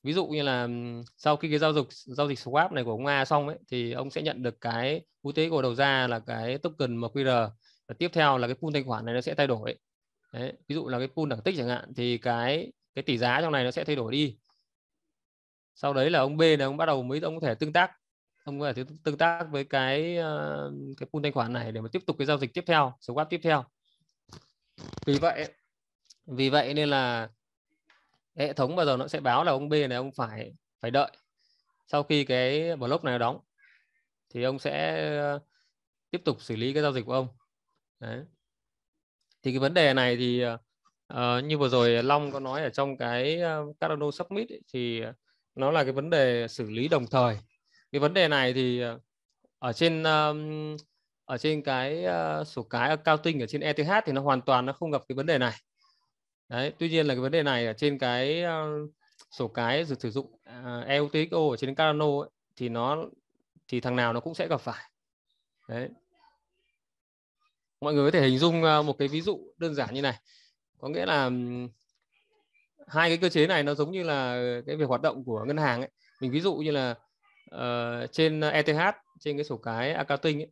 [0.03, 0.69] Ví dụ như là
[1.17, 3.93] sau khi cái giao dịch giao dịch swap này của ông A xong ấy thì
[3.93, 7.51] ông sẽ nhận được cái UTXO đầu ra là cái token MQR
[7.89, 9.79] và tiếp theo là cái pool thanh khoản này nó sẽ thay đổi.
[10.33, 13.41] Đấy, ví dụ là cái pool đẳng tích chẳng hạn thì cái cái tỷ giá
[13.41, 14.37] trong này nó sẽ thay đổi đi.
[15.75, 17.93] Sau đấy là ông B này ông bắt đầu mới ông có thể tương tác.
[18.45, 21.89] Ông có thể tương tác với cái ờ, cái pool thanh khoản này để mà
[21.93, 23.65] tiếp tục cái giao dịch tiếp theo swap tiếp theo.
[25.07, 25.49] Vì vậy
[26.27, 27.29] vì vậy nên là
[28.37, 31.11] hệ thống bao giờ nó sẽ báo là ông B này ông phải phải đợi.
[31.87, 33.41] Sau khi cái block này đóng
[34.35, 35.39] thì ông sẽ ờ,
[36.11, 37.29] tiếp tục xử lý cái giao dịch của ông.
[38.01, 38.21] Đấy.
[39.43, 40.45] Thì cái vấn đề này thì
[41.13, 45.03] uh, như vừa rồi Long có nói ở trong cái uh, Cardano Submit ấy, thì
[45.55, 47.39] nó là cái vấn đề xử lý đồng thời.
[47.93, 49.01] Cái vấn đề này thì uh,
[49.59, 50.77] ở trên um,
[51.25, 52.05] ở trên cái
[52.41, 55.17] uh, sổ cái accounting ở trên ETH thì nó hoàn toàn nó không gặp cái
[55.17, 55.53] vấn đề này
[56.51, 58.91] đấy tuy nhiên là cái vấn đề này ở trên cái uh,
[59.31, 63.05] sổ cái sử dụng à, uh, EUTXO ở trên Cardano ấy, thì nó
[63.69, 64.85] thì thằng nào nó cũng sẽ gặp phải.
[65.69, 65.89] Đấy.
[67.81, 70.17] Mọi người có thể hình dung uh, một cái ví dụ đơn giản như này.
[70.79, 71.31] Có nghĩa là
[72.87, 75.57] hai cái cơ chế này nó giống như là cái việc hoạt động của ngân
[75.57, 75.91] hàng ấy.
[76.21, 76.95] Mình ví dụ như là
[77.55, 80.51] uh, trên ETH trên cái sổ cái accounting ấy,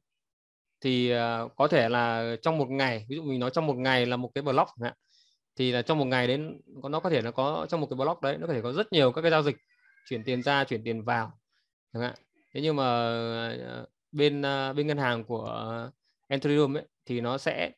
[0.80, 4.06] thì uh, có thể là trong một ngày ví dụ mình nói trong một ngày
[4.06, 4.92] là một cái block chẳng
[5.58, 6.60] thì là trong một ngày đến
[6.90, 8.92] nó có thể nó có trong một cái block đấy nó có thể có rất
[8.92, 9.56] nhiều các cái giao dịch
[10.08, 11.32] chuyển tiền ra chuyển tiền vào
[11.92, 12.14] chẳng hạn.
[12.54, 15.90] Thế nhưng mà ờ, bên ờ, bên ngân hàng của
[16.28, 17.70] Ethereum ấy thì nó sẽ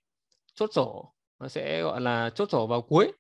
[0.55, 3.13] chốt sổ nó sẽ gọi là chốt sổ vào cuối.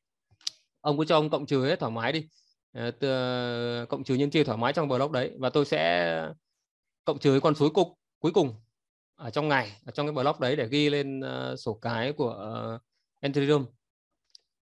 [0.80, 2.28] Ông cứ cho ông cộng trừ hết thoải mái đi.
[2.72, 6.26] Ờ, Từ, cộng trừ nhân chia thoải mái trong block đấy và tôi sẽ
[7.04, 7.88] cộng trừ cái con số cục
[8.18, 8.54] cuối cùng
[9.14, 11.20] ở trong ngày ở trong cái block đấy để ghi lên
[11.58, 12.78] sổ cái của
[13.20, 13.66] Ethereum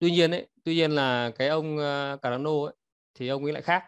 [0.04, 2.74] tuy nhiên ấy tuy nhiên là cái ông ờ, uh, Cardano ấy
[3.14, 3.84] thì ông ấy lại khác.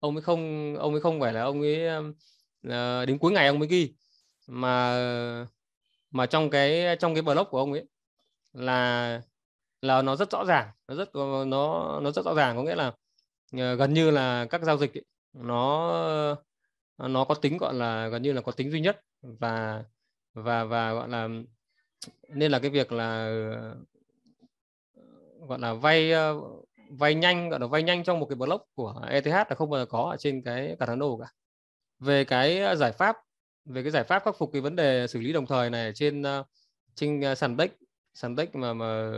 [0.00, 3.58] Ông ấy không ông ấy không phải là ông ấy uh, đến cuối ngày ông
[3.58, 3.94] mới ghi.
[4.46, 4.96] Mà
[6.10, 7.84] mà trong cái trong cái blog của ông ấy
[8.52, 9.22] là
[9.82, 12.56] là nó rất rõ ràng nó rất ờ, nó nó rất rõ ràng.
[12.56, 12.88] Có nghĩa là
[13.56, 16.36] uh, gần như là các giao dịch ấy, nó
[16.98, 19.00] nó có tính gọi là gần như là có tính duy nhất.
[19.22, 19.84] Và
[20.34, 21.28] và và gọi là
[22.28, 23.32] nên là cái việc là
[25.48, 26.40] gọi là vay ờ,
[26.90, 29.80] vay nhanh gọi là vay nhanh trong một cái block của ETH là không bao
[29.80, 31.26] giờ có ở trên cái Cardano cả.
[31.98, 33.16] Về cái ờ, giải pháp
[33.64, 36.22] về cái giải pháp khắc phục cái vấn đề xử lý đồng thời này trên
[36.22, 36.44] ờ,
[36.94, 37.70] trên sàn DEX
[38.14, 39.10] sàn DEX mà mà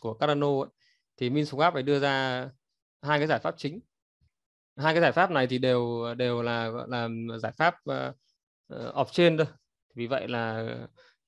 [0.00, 0.68] của Cardano ấy,
[1.16, 2.48] thì MinSwap phải đưa ra
[3.02, 3.80] hai cái giải pháp chính.
[4.76, 7.08] Hai cái giải pháp này thì đều đều là gọi là
[7.42, 8.14] giải pháp uh,
[8.94, 9.46] off chain thôi.
[9.94, 10.76] Vì vậy là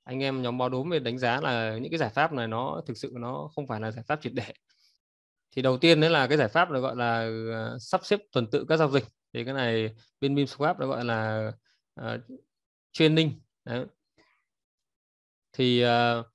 [0.07, 2.83] anh em nhóm báo đốm về đánh giá là những cái giải pháp này nó
[2.87, 4.53] thực sự nó không phải là giải pháp triệt để.
[5.57, 7.21] Thì đầu tiên đấy là cái giải pháp được gọi là
[7.53, 9.05] ờ, sắp xếp tuần tự các giao dịch.
[9.33, 11.53] Thì cái này bên MIMSwap nó gọi là
[12.01, 12.21] uh,
[12.93, 13.41] training.
[13.65, 13.87] Đấy.
[15.53, 16.27] thì uh,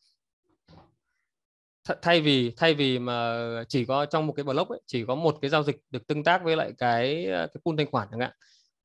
[1.87, 3.37] th- thay vì thay vì mà
[3.69, 6.23] chỉ có trong một cái block ấy, chỉ có một cái giao dịch được tương
[6.23, 8.31] tác với lại cái cái pool thanh khoản chẳng hạn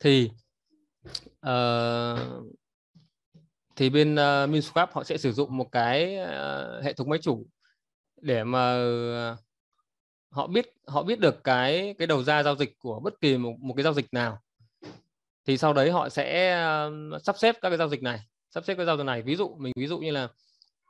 [0.01, 0.31] thì
[1.47, 2.57] uh,
[3.77, 7.19] thì bên ờ, uh, MinSwap họ sẽ sử dụng một cái uh, hệ thống máy
[7.23, 7.47] chủ
[8.20, 8.77] để mà
[9.32, 9.39] uh,
[10.31, 13.53] họ biết họ biết được cái cái đầu ra giao dịch của bất kỳ một,
[13.61, 14.43] một cái giao dịch nào.
[15.47, 18.20] Thì sau đấy họ sẽ uh, sắp xếp các cái giao dịch này
[18.51, 19.23] sắp xếp cái giao dịch này.
[19.23, 20.28] Ví dụ mình ví dụ như là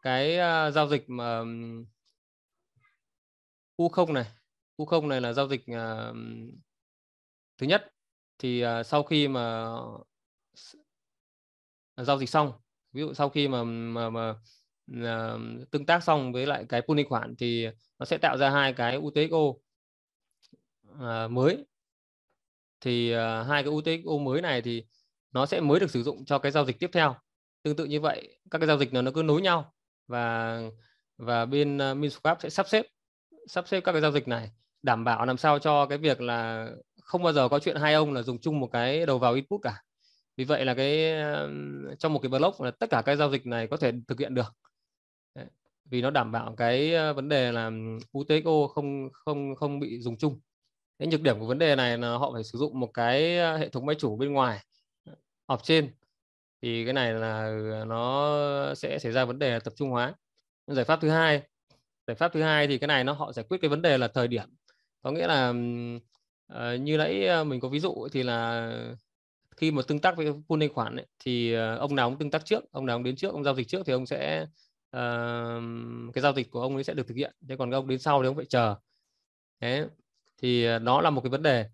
[0.02, 1.84] cái uh, giao dịch mà um,
[3.76, 4.26] U0 này.
[4.76, 6.16] U0 này là giao dịch uh,
[7.58, 7.92] thứ nhất.
[8.38, 9.74] Thì uh, sau khi mà
[11.96, 12.52] giao dịch xong
[12.96, 14.34] ví dụ sau khi mà mà, mà
[14.92, 17.68] uh, tương tác xong với lại cái pooling khoản thì
[17.98, 19.60] nó sẽ tạo ra hai cái UTXO uh,
[21.00, 21.64] à, mới.
[22.80, 24.84] Thì uh, hai cái UTXO mới này thì
[25.32, 27.14] nó sẽ mới được sử dụng cho cái giao dịch tiếp theo.
[27.62, 29.74] Tương tự như vậy các cái giao dịch nó nó cứ nối nhau
[30.06, 30.60] và
[31.16, 32.86] và bên uh, MinSwap sẽ sắp xếp
[33.48, 34.50] sắp xếp các cái giao dịch này
[34.82, 36.70] đảm bảo làm sao cho cái việc là
[37.02, 39.62] không bao giờ có chuyện hai ông là dùng chung một cái đầu vào input
[39.62, 39.82] cả
[40.36, 41.14] vì vậy là cái
[41.98, 44.34] trong một cái block là tất cả các giao dịch này có thể thực hiện
[44.34, 44.54] được.
[45.34, 45.46] Đấy.
[45.84, 47.70] vì nó đảm bảo cái vấn đề là
[48.18, 50.40] UTXO không không không bị dùng chung.
[50.98, 53.22] Cái nhược điểm của vấn đề này là họ phải sử dụng một cái
[53.58, 54.64] hệ thống máy chủ bên ngoài,
[55.48, 55.94] off trên.
[56.62, 60.14] Thì cái này là ờ, nó sẽ xảy ra vấn đề tập trung hóa.
[60.66, 61.42] Giải pháp thứ hai,
[62.06, 64.08] giải pháp thứ hai thì cái này nó họ giải quyết cái vấn đề là
[64.08, 64.48] thời điểm.
[65.02, 65.54] Có nghĩa là
[66.46, 68.72] ờ, như nãy mình có ví dụ thì là
[69.56, 72.30] khi mà tương tác với pool thanh khoản ấy, thì ờ, ông nào cũng tương
[72.30, 74.46] tác trước ông nào cũng đến trước ông giao dịch trước thì ông sẽ
[74.96, 77.34] uh, cái giao dịch của ông ấy sẽ được thực hiện.
[77.48, 78.74] Thế còn ông đến sau thì ông phải chờ.
[79.60, 79.86] Thế
[80.38, 81.66] thì ờ, đó là một cái vấn đề.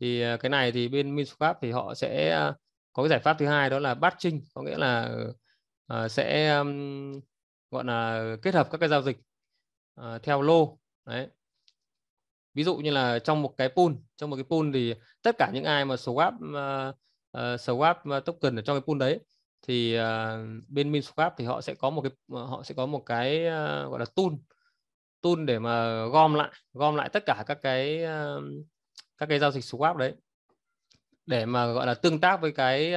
[0.00, 2.40] Thì cái này thì bên Minswap thì họ sẽ
[2.92, 5.16] có cái giải pháp thứ hai đó là batching có nghĩa là
[5.94, 7.20] uh, sẽ um,
[7.70, 9.16] gọi là kết hợp các cái giao dịch
[10.00, 10.78] uh, theo lô.
[11.06, 11.28] Đấy.
[12.54, 15.50] Ví dụ như là trong một cái pool trong một cái pool thì tất cả
[15.54, 16.32] những ai mà swap
[16.90, 16.96] uh,
[17.36, 19.20] uh, swap ờ, token ở trong cái pool đấy.
[19.62, 20.02] Thì uh,
[20.68, 23.98] bên MinSwap thì họ sẽ có một cái họ sẽ có một cái uh, gọi
[23.98, 24.26] là tool.
[25.20, 28.42] Tool để mà gom lại gom lại tất cả các cái uh,
[29.18, 30.14] các cái giao dịch swap đấy.
[31.26, 32.94] Để mà gọi là tương tác với cái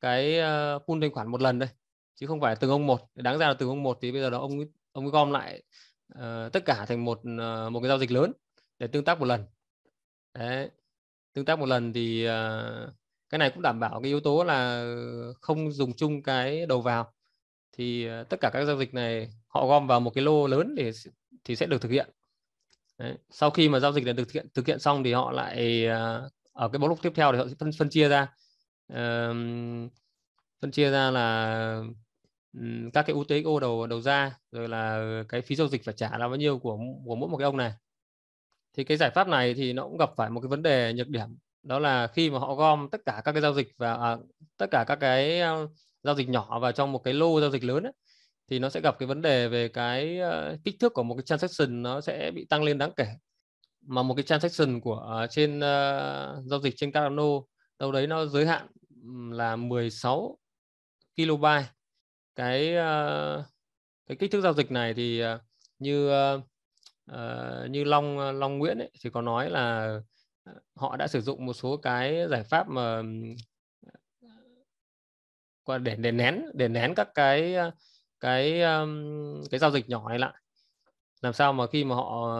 [0.00, 0.40] cái
[0.86, 1.68] pool thanh khoản một lần đây.
[2.14, 3.00] Chứ không phải từng ông một.
[3.14, 4.58] Đáng ra là từng ông một thì bây giờ là ông
[4.92, 5.62] ông gom lại
[6.14, 8.32] uh, tất cả thành một uh, một cái giao dịch lớn
[8.78, 9.44] để tương tác một lần.
[10.34, 10.70] Đấy.
[11.32, 12.92] Tương tác một lần thì uh,
[13.28, 14.86] cái này cũng đảm bảo cái yếu tố là
[15.40, 17.12] không dùng chung cái đầu vào.
[17.72, 20.74] Thì ờ, tất cả các giao dịch này họ gom vào một cái lô lớn
[20.74, 20.92] để
[21.44, 22.10] thì sẽ được thực hiện.
[22.98, 23.14] Đấy.
[23.30, 25.86] sau khi mà giao dịch này được thực hiện thực hiện xong thì họ lại
[25.86, 28.22] ờ, ở cái block tiếp theo thì họ sẽ phân phân chia ra.
[28.92, 29.36] Uh,
[30.60, 31.82] phân chia ra là
[32.52, 36.18] um, các cái UTXO đầu đầu ra rồi là cái phí giao dịch phải trả
[36.18, 37.72] là bao nhiêu của của mỗi một cái ông này.
[38.76, 41.08] Thì cái giải pháp này thì nó cũng gặp phải một cái vấn đề nhược
[41.08, 44.16] điểm đó là khi mà họ gom tất cả các cái giao dịch và à,
[44.56, 45.70] tất cả các cái uh,
[46.02, 47.92] giao dịch nhỏ vào trong một cái lô giao dịch lớn ấy,
[48.48, 51.22] thì nó sẽ gặp cái vấn đề về cái uh, kích thước của một cái
[51.22, 53.06] transaction nó sẽ bị tăng lên đáng kể.
[53.86, 57.24] Mà một cái transaction của uh, trên uh, giao dịch trên Cardano
[57.78, 58.66] đâu đấy nó giới hạn
[59.30, 60.38] là 16
[61.16, 61.64] kilobyte.
[62.36, 63.44] Cái uh,
[64.06, 65.40] cái kích thước giao dịch này thì uh,
[65.78, 66.40] như uh,
[67.12, 69.98] uh, như Long Long Nguyễn ấy, thì có nói là
[70.74, 73.02] họ đã sử dụng một số cái giải pháp mà
[75.64, 77.54] ờ, để để nén để nén các cái
[78.20, 78.60] cái
[79.50, 80.34] cái giao dịch nhỏ này lại.
[81.22, 82.36] Làm sao mà khi mà họ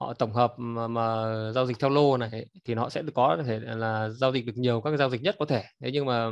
[0.00, 1.24] họ tổng hợp mà, mà
[1.54, 4.80] giao dịch theo lô này thì họ sẽ có thể là giao dịch được nhiều
[4.80, 5.64] các giao dịch nhất có thể.
[5.80, 6.30] Thế nhưng mà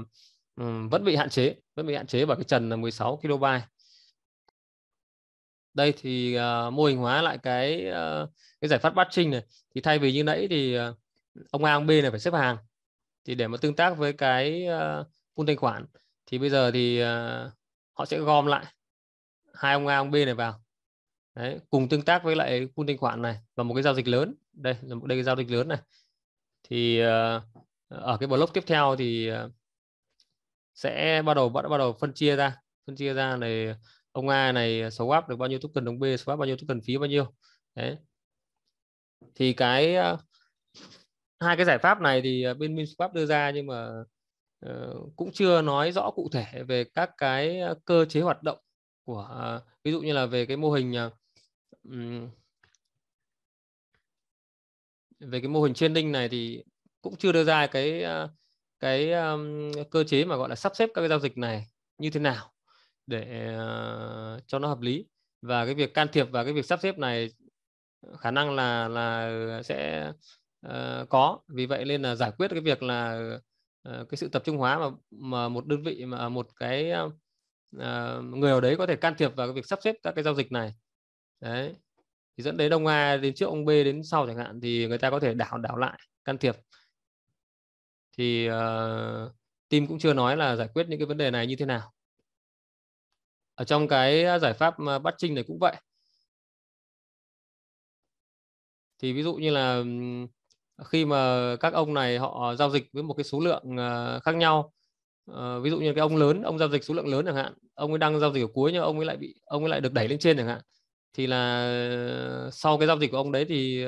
[0.57, 3.63] um, vẫn bị hạn chế vẫn bị hạn chế bởi cái trần là 16 kilobyte
[5.79, 8.31] đây thì uh, mô hình hóa lại cái uh,
[8.61, 9.43] cái giải pháp batching này.
[9.75, 10.97] Thì thay vì như nãy thì uh,
[11.51, 12.57] ông A ông B này phải xếp hàng.
[13.25, 15.07] Thì để mà tương tác với cái ờ, uh,
[15.37, 15.87] pool thanh khoản
[16.27, 17.07] thì bây giờ thì uh,
[17.93, 18.65] họ sẽ gom lại
[19.55, 20.61] hai ông A ông B này vào.
[21.35, 24.09] Đấy, cùng tương tác với lại phun thanh khoản này và một cái giao dịch
[24.09, 24.35] lớn.
[24.53, 25.79] Đây là một đây cái giao dịch lớn này.
[26.69, 27.43] Thì uh,
[27.89, 29.53] ở cái block tiếp theo thì uh,
[30.75, 32.57] sẽ bắt đầu bắt bắt đầu phân chia ra
[32.87, 33.75] phân chia ra này
[34.13, 36.81] ông A này à, swap được bao nhiêu token ông B swap bao nhiêu token
[36.87, 37.35] phí bao nhiêu?
[37.75, 37.97] Đấy.
[39.35, 40.17] Thì cái à,
[41.41, 43.89] hai cái giải pháp này thì à, bên MinSwap đưa ra nhưng mà
[44.67, 48.59] uh, cũng chưa nói rõ cụ thể về các cái cơ chế hoạt động
[49.05, 51.13] của uh, ví dụ như là về cái mô hình uh,
[55.21, 56.65] về cái mô hình training này thì
[57.01, 58.05] cũng chưa đưa ra cái
[58.81, 61.67] cái um, cơ chế mà gọi là sắp xếp các cái giao dịch này
[61.99, 62.53] như thế nào
[63.09, 65.07] để ờ, cho nó hợp lý.
[65.43, 67.29] Và cái việc can thiệp và cái việc sắp xếp này
[68.19, 70.13] khả năng là là sẽ
[70.67, 71.39] uh, có.
[71.49, 73.31] Vì vậy nên là giải quyết cái việc là
[73.89, 76.93] uh, cái sự tập trung hóa mà mà một đơn vị mà một cái
[77.77, 80.25] uh, người ở đấy có thể can thiệp vào cái việc sắp xếp các cái
[80.25, 80.75] giao dịch này.
[81.41, 81.75] Đấy.
[82.37, 84.99] Thì dẫn đến ông A đến trước ông B đến sau chẳng hạn thì người
[84.99, 86.57] ta có thể đảo đảo lại can thiệp.
[88.19, 89.33] Thì uh,
[89.69, 91.93] team cũng chưa nói là giải quyết những cái vấn đề này như thế nào
[93.59, 95.77] ở trong cái à, giải pháp à, bắt trinh này cũng vậy.
[99.03, 99.85] Thì ví dụ như là
[100.85, 104.37] khi mà các ông này họ giao dịch với một cái số lượng à, khác
[104.37, 104.73] nhau
[105.27, 107.55] ờ, ví dụ như cái ông lớn ông giao dịch số lượng lớn chẳng hạn
[107.75, 109.81] ông ấy đang giao dịch ở cuối nhưng ông ấy lại bị ông ấy lại
[109.81, 110.61] được đẩy lên trên chẳng hạn
[111.13, 113.87] thì là sau cái giao dịch của ông đấy thì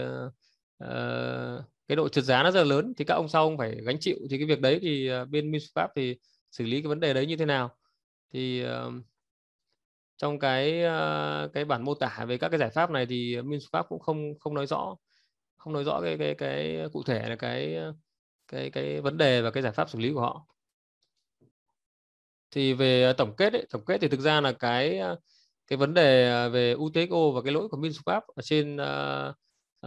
[0.84, 3.76] uh, cái độ trượt giá nó rất là lớn thì các ông sau ông phải
[3.84, 4.16] gánh chịu.
[4.30, 6.16] Thì cái việc đấy thì bên bên Pháp thì
[6.50, 7.76] xử lý cái vấn đề đấy như thế nào?
[8.32, 8.94] Thì uh,
[10.20, 13.42] trong cái ờ, cái bản mô tả về các cái giải pháp này thì ờ,
[13.42, 14.96] Minswap cũng không không nói rõ
[15.56, 17.94] không nói rõ cái cái cái cụ thể là cái ờ,
[18.48, 20.46] cái cái vấn đề và cái giải pháp xử lý của họ.
[22.50, 25.00] Thì về tổng kết ấy, tổng kết thì thực ra là cái
[25.66, 29.34] cái vấn đề về UTXO và cái lỗi của Minswap ở trên uh,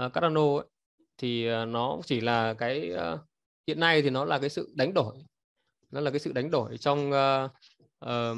[0.05, 0.65] uh, Cardano ấy,
[1.17, 3.19] thì nó chỉ là cái uh,
[3.67, 5.15] hiện nay thì nó là cái sự đánh đổi
[5.91, 7.51] nó là cái sự đánh đổi trong uh,
[8.05, 8.37] uh,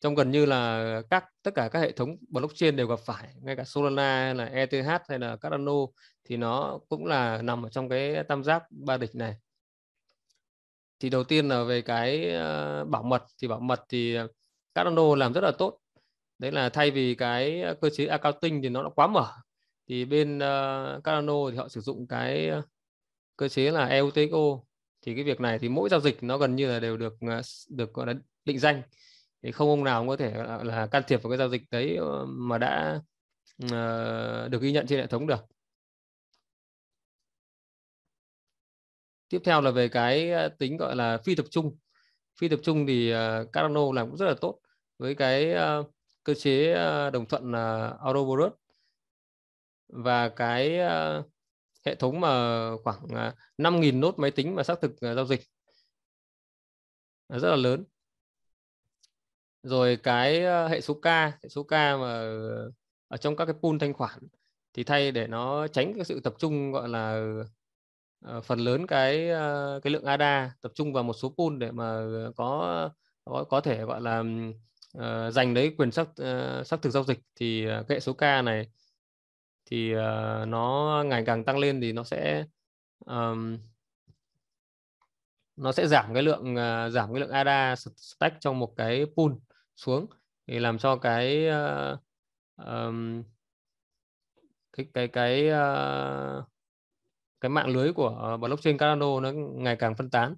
[0.00, 3.56] trong gần như là các tất cả các hệ thống blockchain đều gặp phải ngay
[3.56, 5.72] cả Solana hay là ETH hay là Cardano
[6.24, 9.34] thì nó cũng là nằm ở trong cái tam giác ba địch này.
[11.00, 14.28] Thì đầu tiên là về cái ờ, bảo mật thì bảo mật thì ờ,
[14.74, 15.78] Cardano làm rất là tốt.
[16.38, 19.32] Đấy là thay vì cái ờ, cơ chế accounting thì nó đã quá mở.
[19.88, 22.50] Thì bên uh, Cardano thì họ sử dụng cái
[23.36, 24.60] cơ chế là EUTXO
[25.02, 27.14] thì cái việc này thì mỗi giao dịch nó gần như là đều được
[27.68, 28.14] được gọi là
[28.44, 28.82] định danh
[29.42, 31.96] thì không ông nào cũng có thể là can thiệp vào cái giao dịch đấy
[31.96, 33.00] ờ, mà đã
[33.64, 35.40] uh, được ghi nhận trên hệ thống được.
[39.28, 41.76] Tiếp theo là về cái ờ, tính gọi là phi tập trung.
[42.40, 44.60] Phi tập trung thì uh, Cardano làm cũng rất là tốt
[44.98, 45.94] với cái uh,
[46.24, 48.52] cơ chế uh, đồng thuận uh, Ouroboros
[49.88, 51.26] và cái uh,
[51.86, 52.28] hệ thống mà
[52.84, 55.40] khoảng uh, 5.000 nốt máy tính mà xác thực uh, giao dịch
[57.28, 57.84] rất là lớn
[59.62, 62.22] rồi cái hệ số K hệ số K mà
[63.08, 64.18] ở trong các cái pool thanh khoản
[64.74, 67.34] thì thay để nó tránh cái sự tập trung gọi là
[68.36, 71.70] uh, phần lớn cái uh, cái lượng ADA tập trung vào một số pool để
[71.70, 72.00] mà
[72.36, 72.90] có
[73.24, 74.24] có, có thể gọi là
[74.98, 78.12] uh, giành đấy quyền xác uh, xác thực giao dịch thì uh, cái hệ số
[78.12, 78.68] K này
[79.70, 82.44] thì uh, nó ngày càng tăng lên thì nó sẽ
[83.06, 83.58] um,
[85.56, 89.32] nó sẽ giảm cái lượng uh, giảm cái lượng ADA stack trong một cái pool
[89.80, 90.06] xuống
[90.46, 91.98] thì làm cho cái uh,
[92.66, 93.22] um,
[94.72, 96.44] cái cái cái uh,
[97.40, 100.34] cái mạng lưới của blockchain Cardano nó ngày càng phân tán.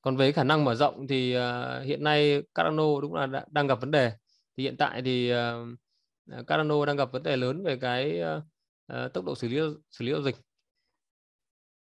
[0.00, 3.80] Còn về khả năng mở rộng thì uh, hiện nay Cardano đúng là đang gặp
[3.80, 4.12] vấn đề.
[4.56, 8.20] Thì hiện tại thì uh, Cardano đang gặp vấn đề lớn về cái
[8.92, 9.60] uh, tốc độ xử lý
[9.90, 10.36] xử lý giao dịch.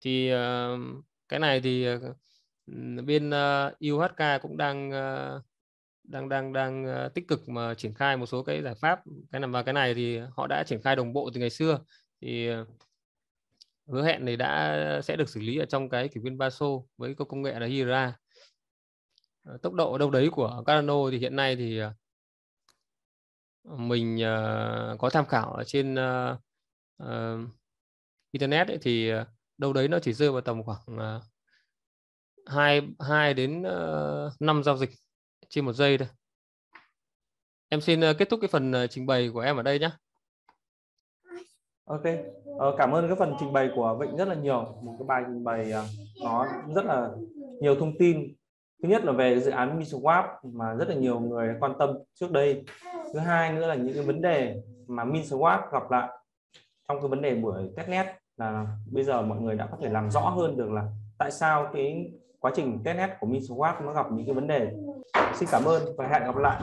[0.00, 2.02] Thì uh, cái này thì uh,
[3.06, 5.42] bên ờ, uh, UHK cũng đang uh,
[6.04, 9.00] đang đang đang uh, tích cực mà triển khai một số cái giải pháp.
[9.32, 11.78] Cái nằm vào cái này thì họ đã triển khai đồng bộ từ ngày xưa.
[12.20, 12.68] Thì uh,
[13.86, 16.66] hứa hẹn này đã sẽ được xử lý ở trong cái kỷ nguyên Baso
[16.96, 18.18] với cái công nghệ là Hira.
[19.54, 21.92] Uh, tốc độ đâu đấy của Cardano thì hiện nay thì uh,
[23.78, 26.38] mình uh, có tham khảo ở trên uh,
[27.02, 27.48] uh,
[28.32, 29.10] internet ấy, thì
[29.58, 31.20] đâu đấy nó chỉ rơi vào tầm khoảng
[32.46, 34.90] hai 2 2 đến ờ, uh, 5 giao dịch
[35.48, 36.08] trên một giây thôi
[37.68, 39.90] em xin ờ, kết thúc cái phần ờ, trình bày của em ở đây nhé
[41.84, 42.02] Ok,
[42.58, 44.76] ờ, cảm ơn cái phần trình bày của Vịnh rất là nhiều.
[44.82, 45.72] Một cái bài trình bày
[46.24, 47.10] nó rất là
[47.60, 48.34] nhiều thông tin.
[48.82, 52.30] Thứ nhất là về dự án MinSwap mà rất là nhiều người quan tâm trước
[52.30, 52.64] đây.
[53.12, 56.08] Thứ hai nữa là những cái vấn đề mà MinSwap gặp lại
[56.88, 58.06] trong cái vấn đề buổi testnet
[58.36, 60.88] là bây giờ mọi người đã có thể làm rõ hơn được là
[61.18, 62.12] tại sao cái
[62.42, 64.72] quá trình testnet của MinSwap nó gặp những cái vấn đề.
[65.34, 66.62] Xin cảm ơn và hẹn gặp lại.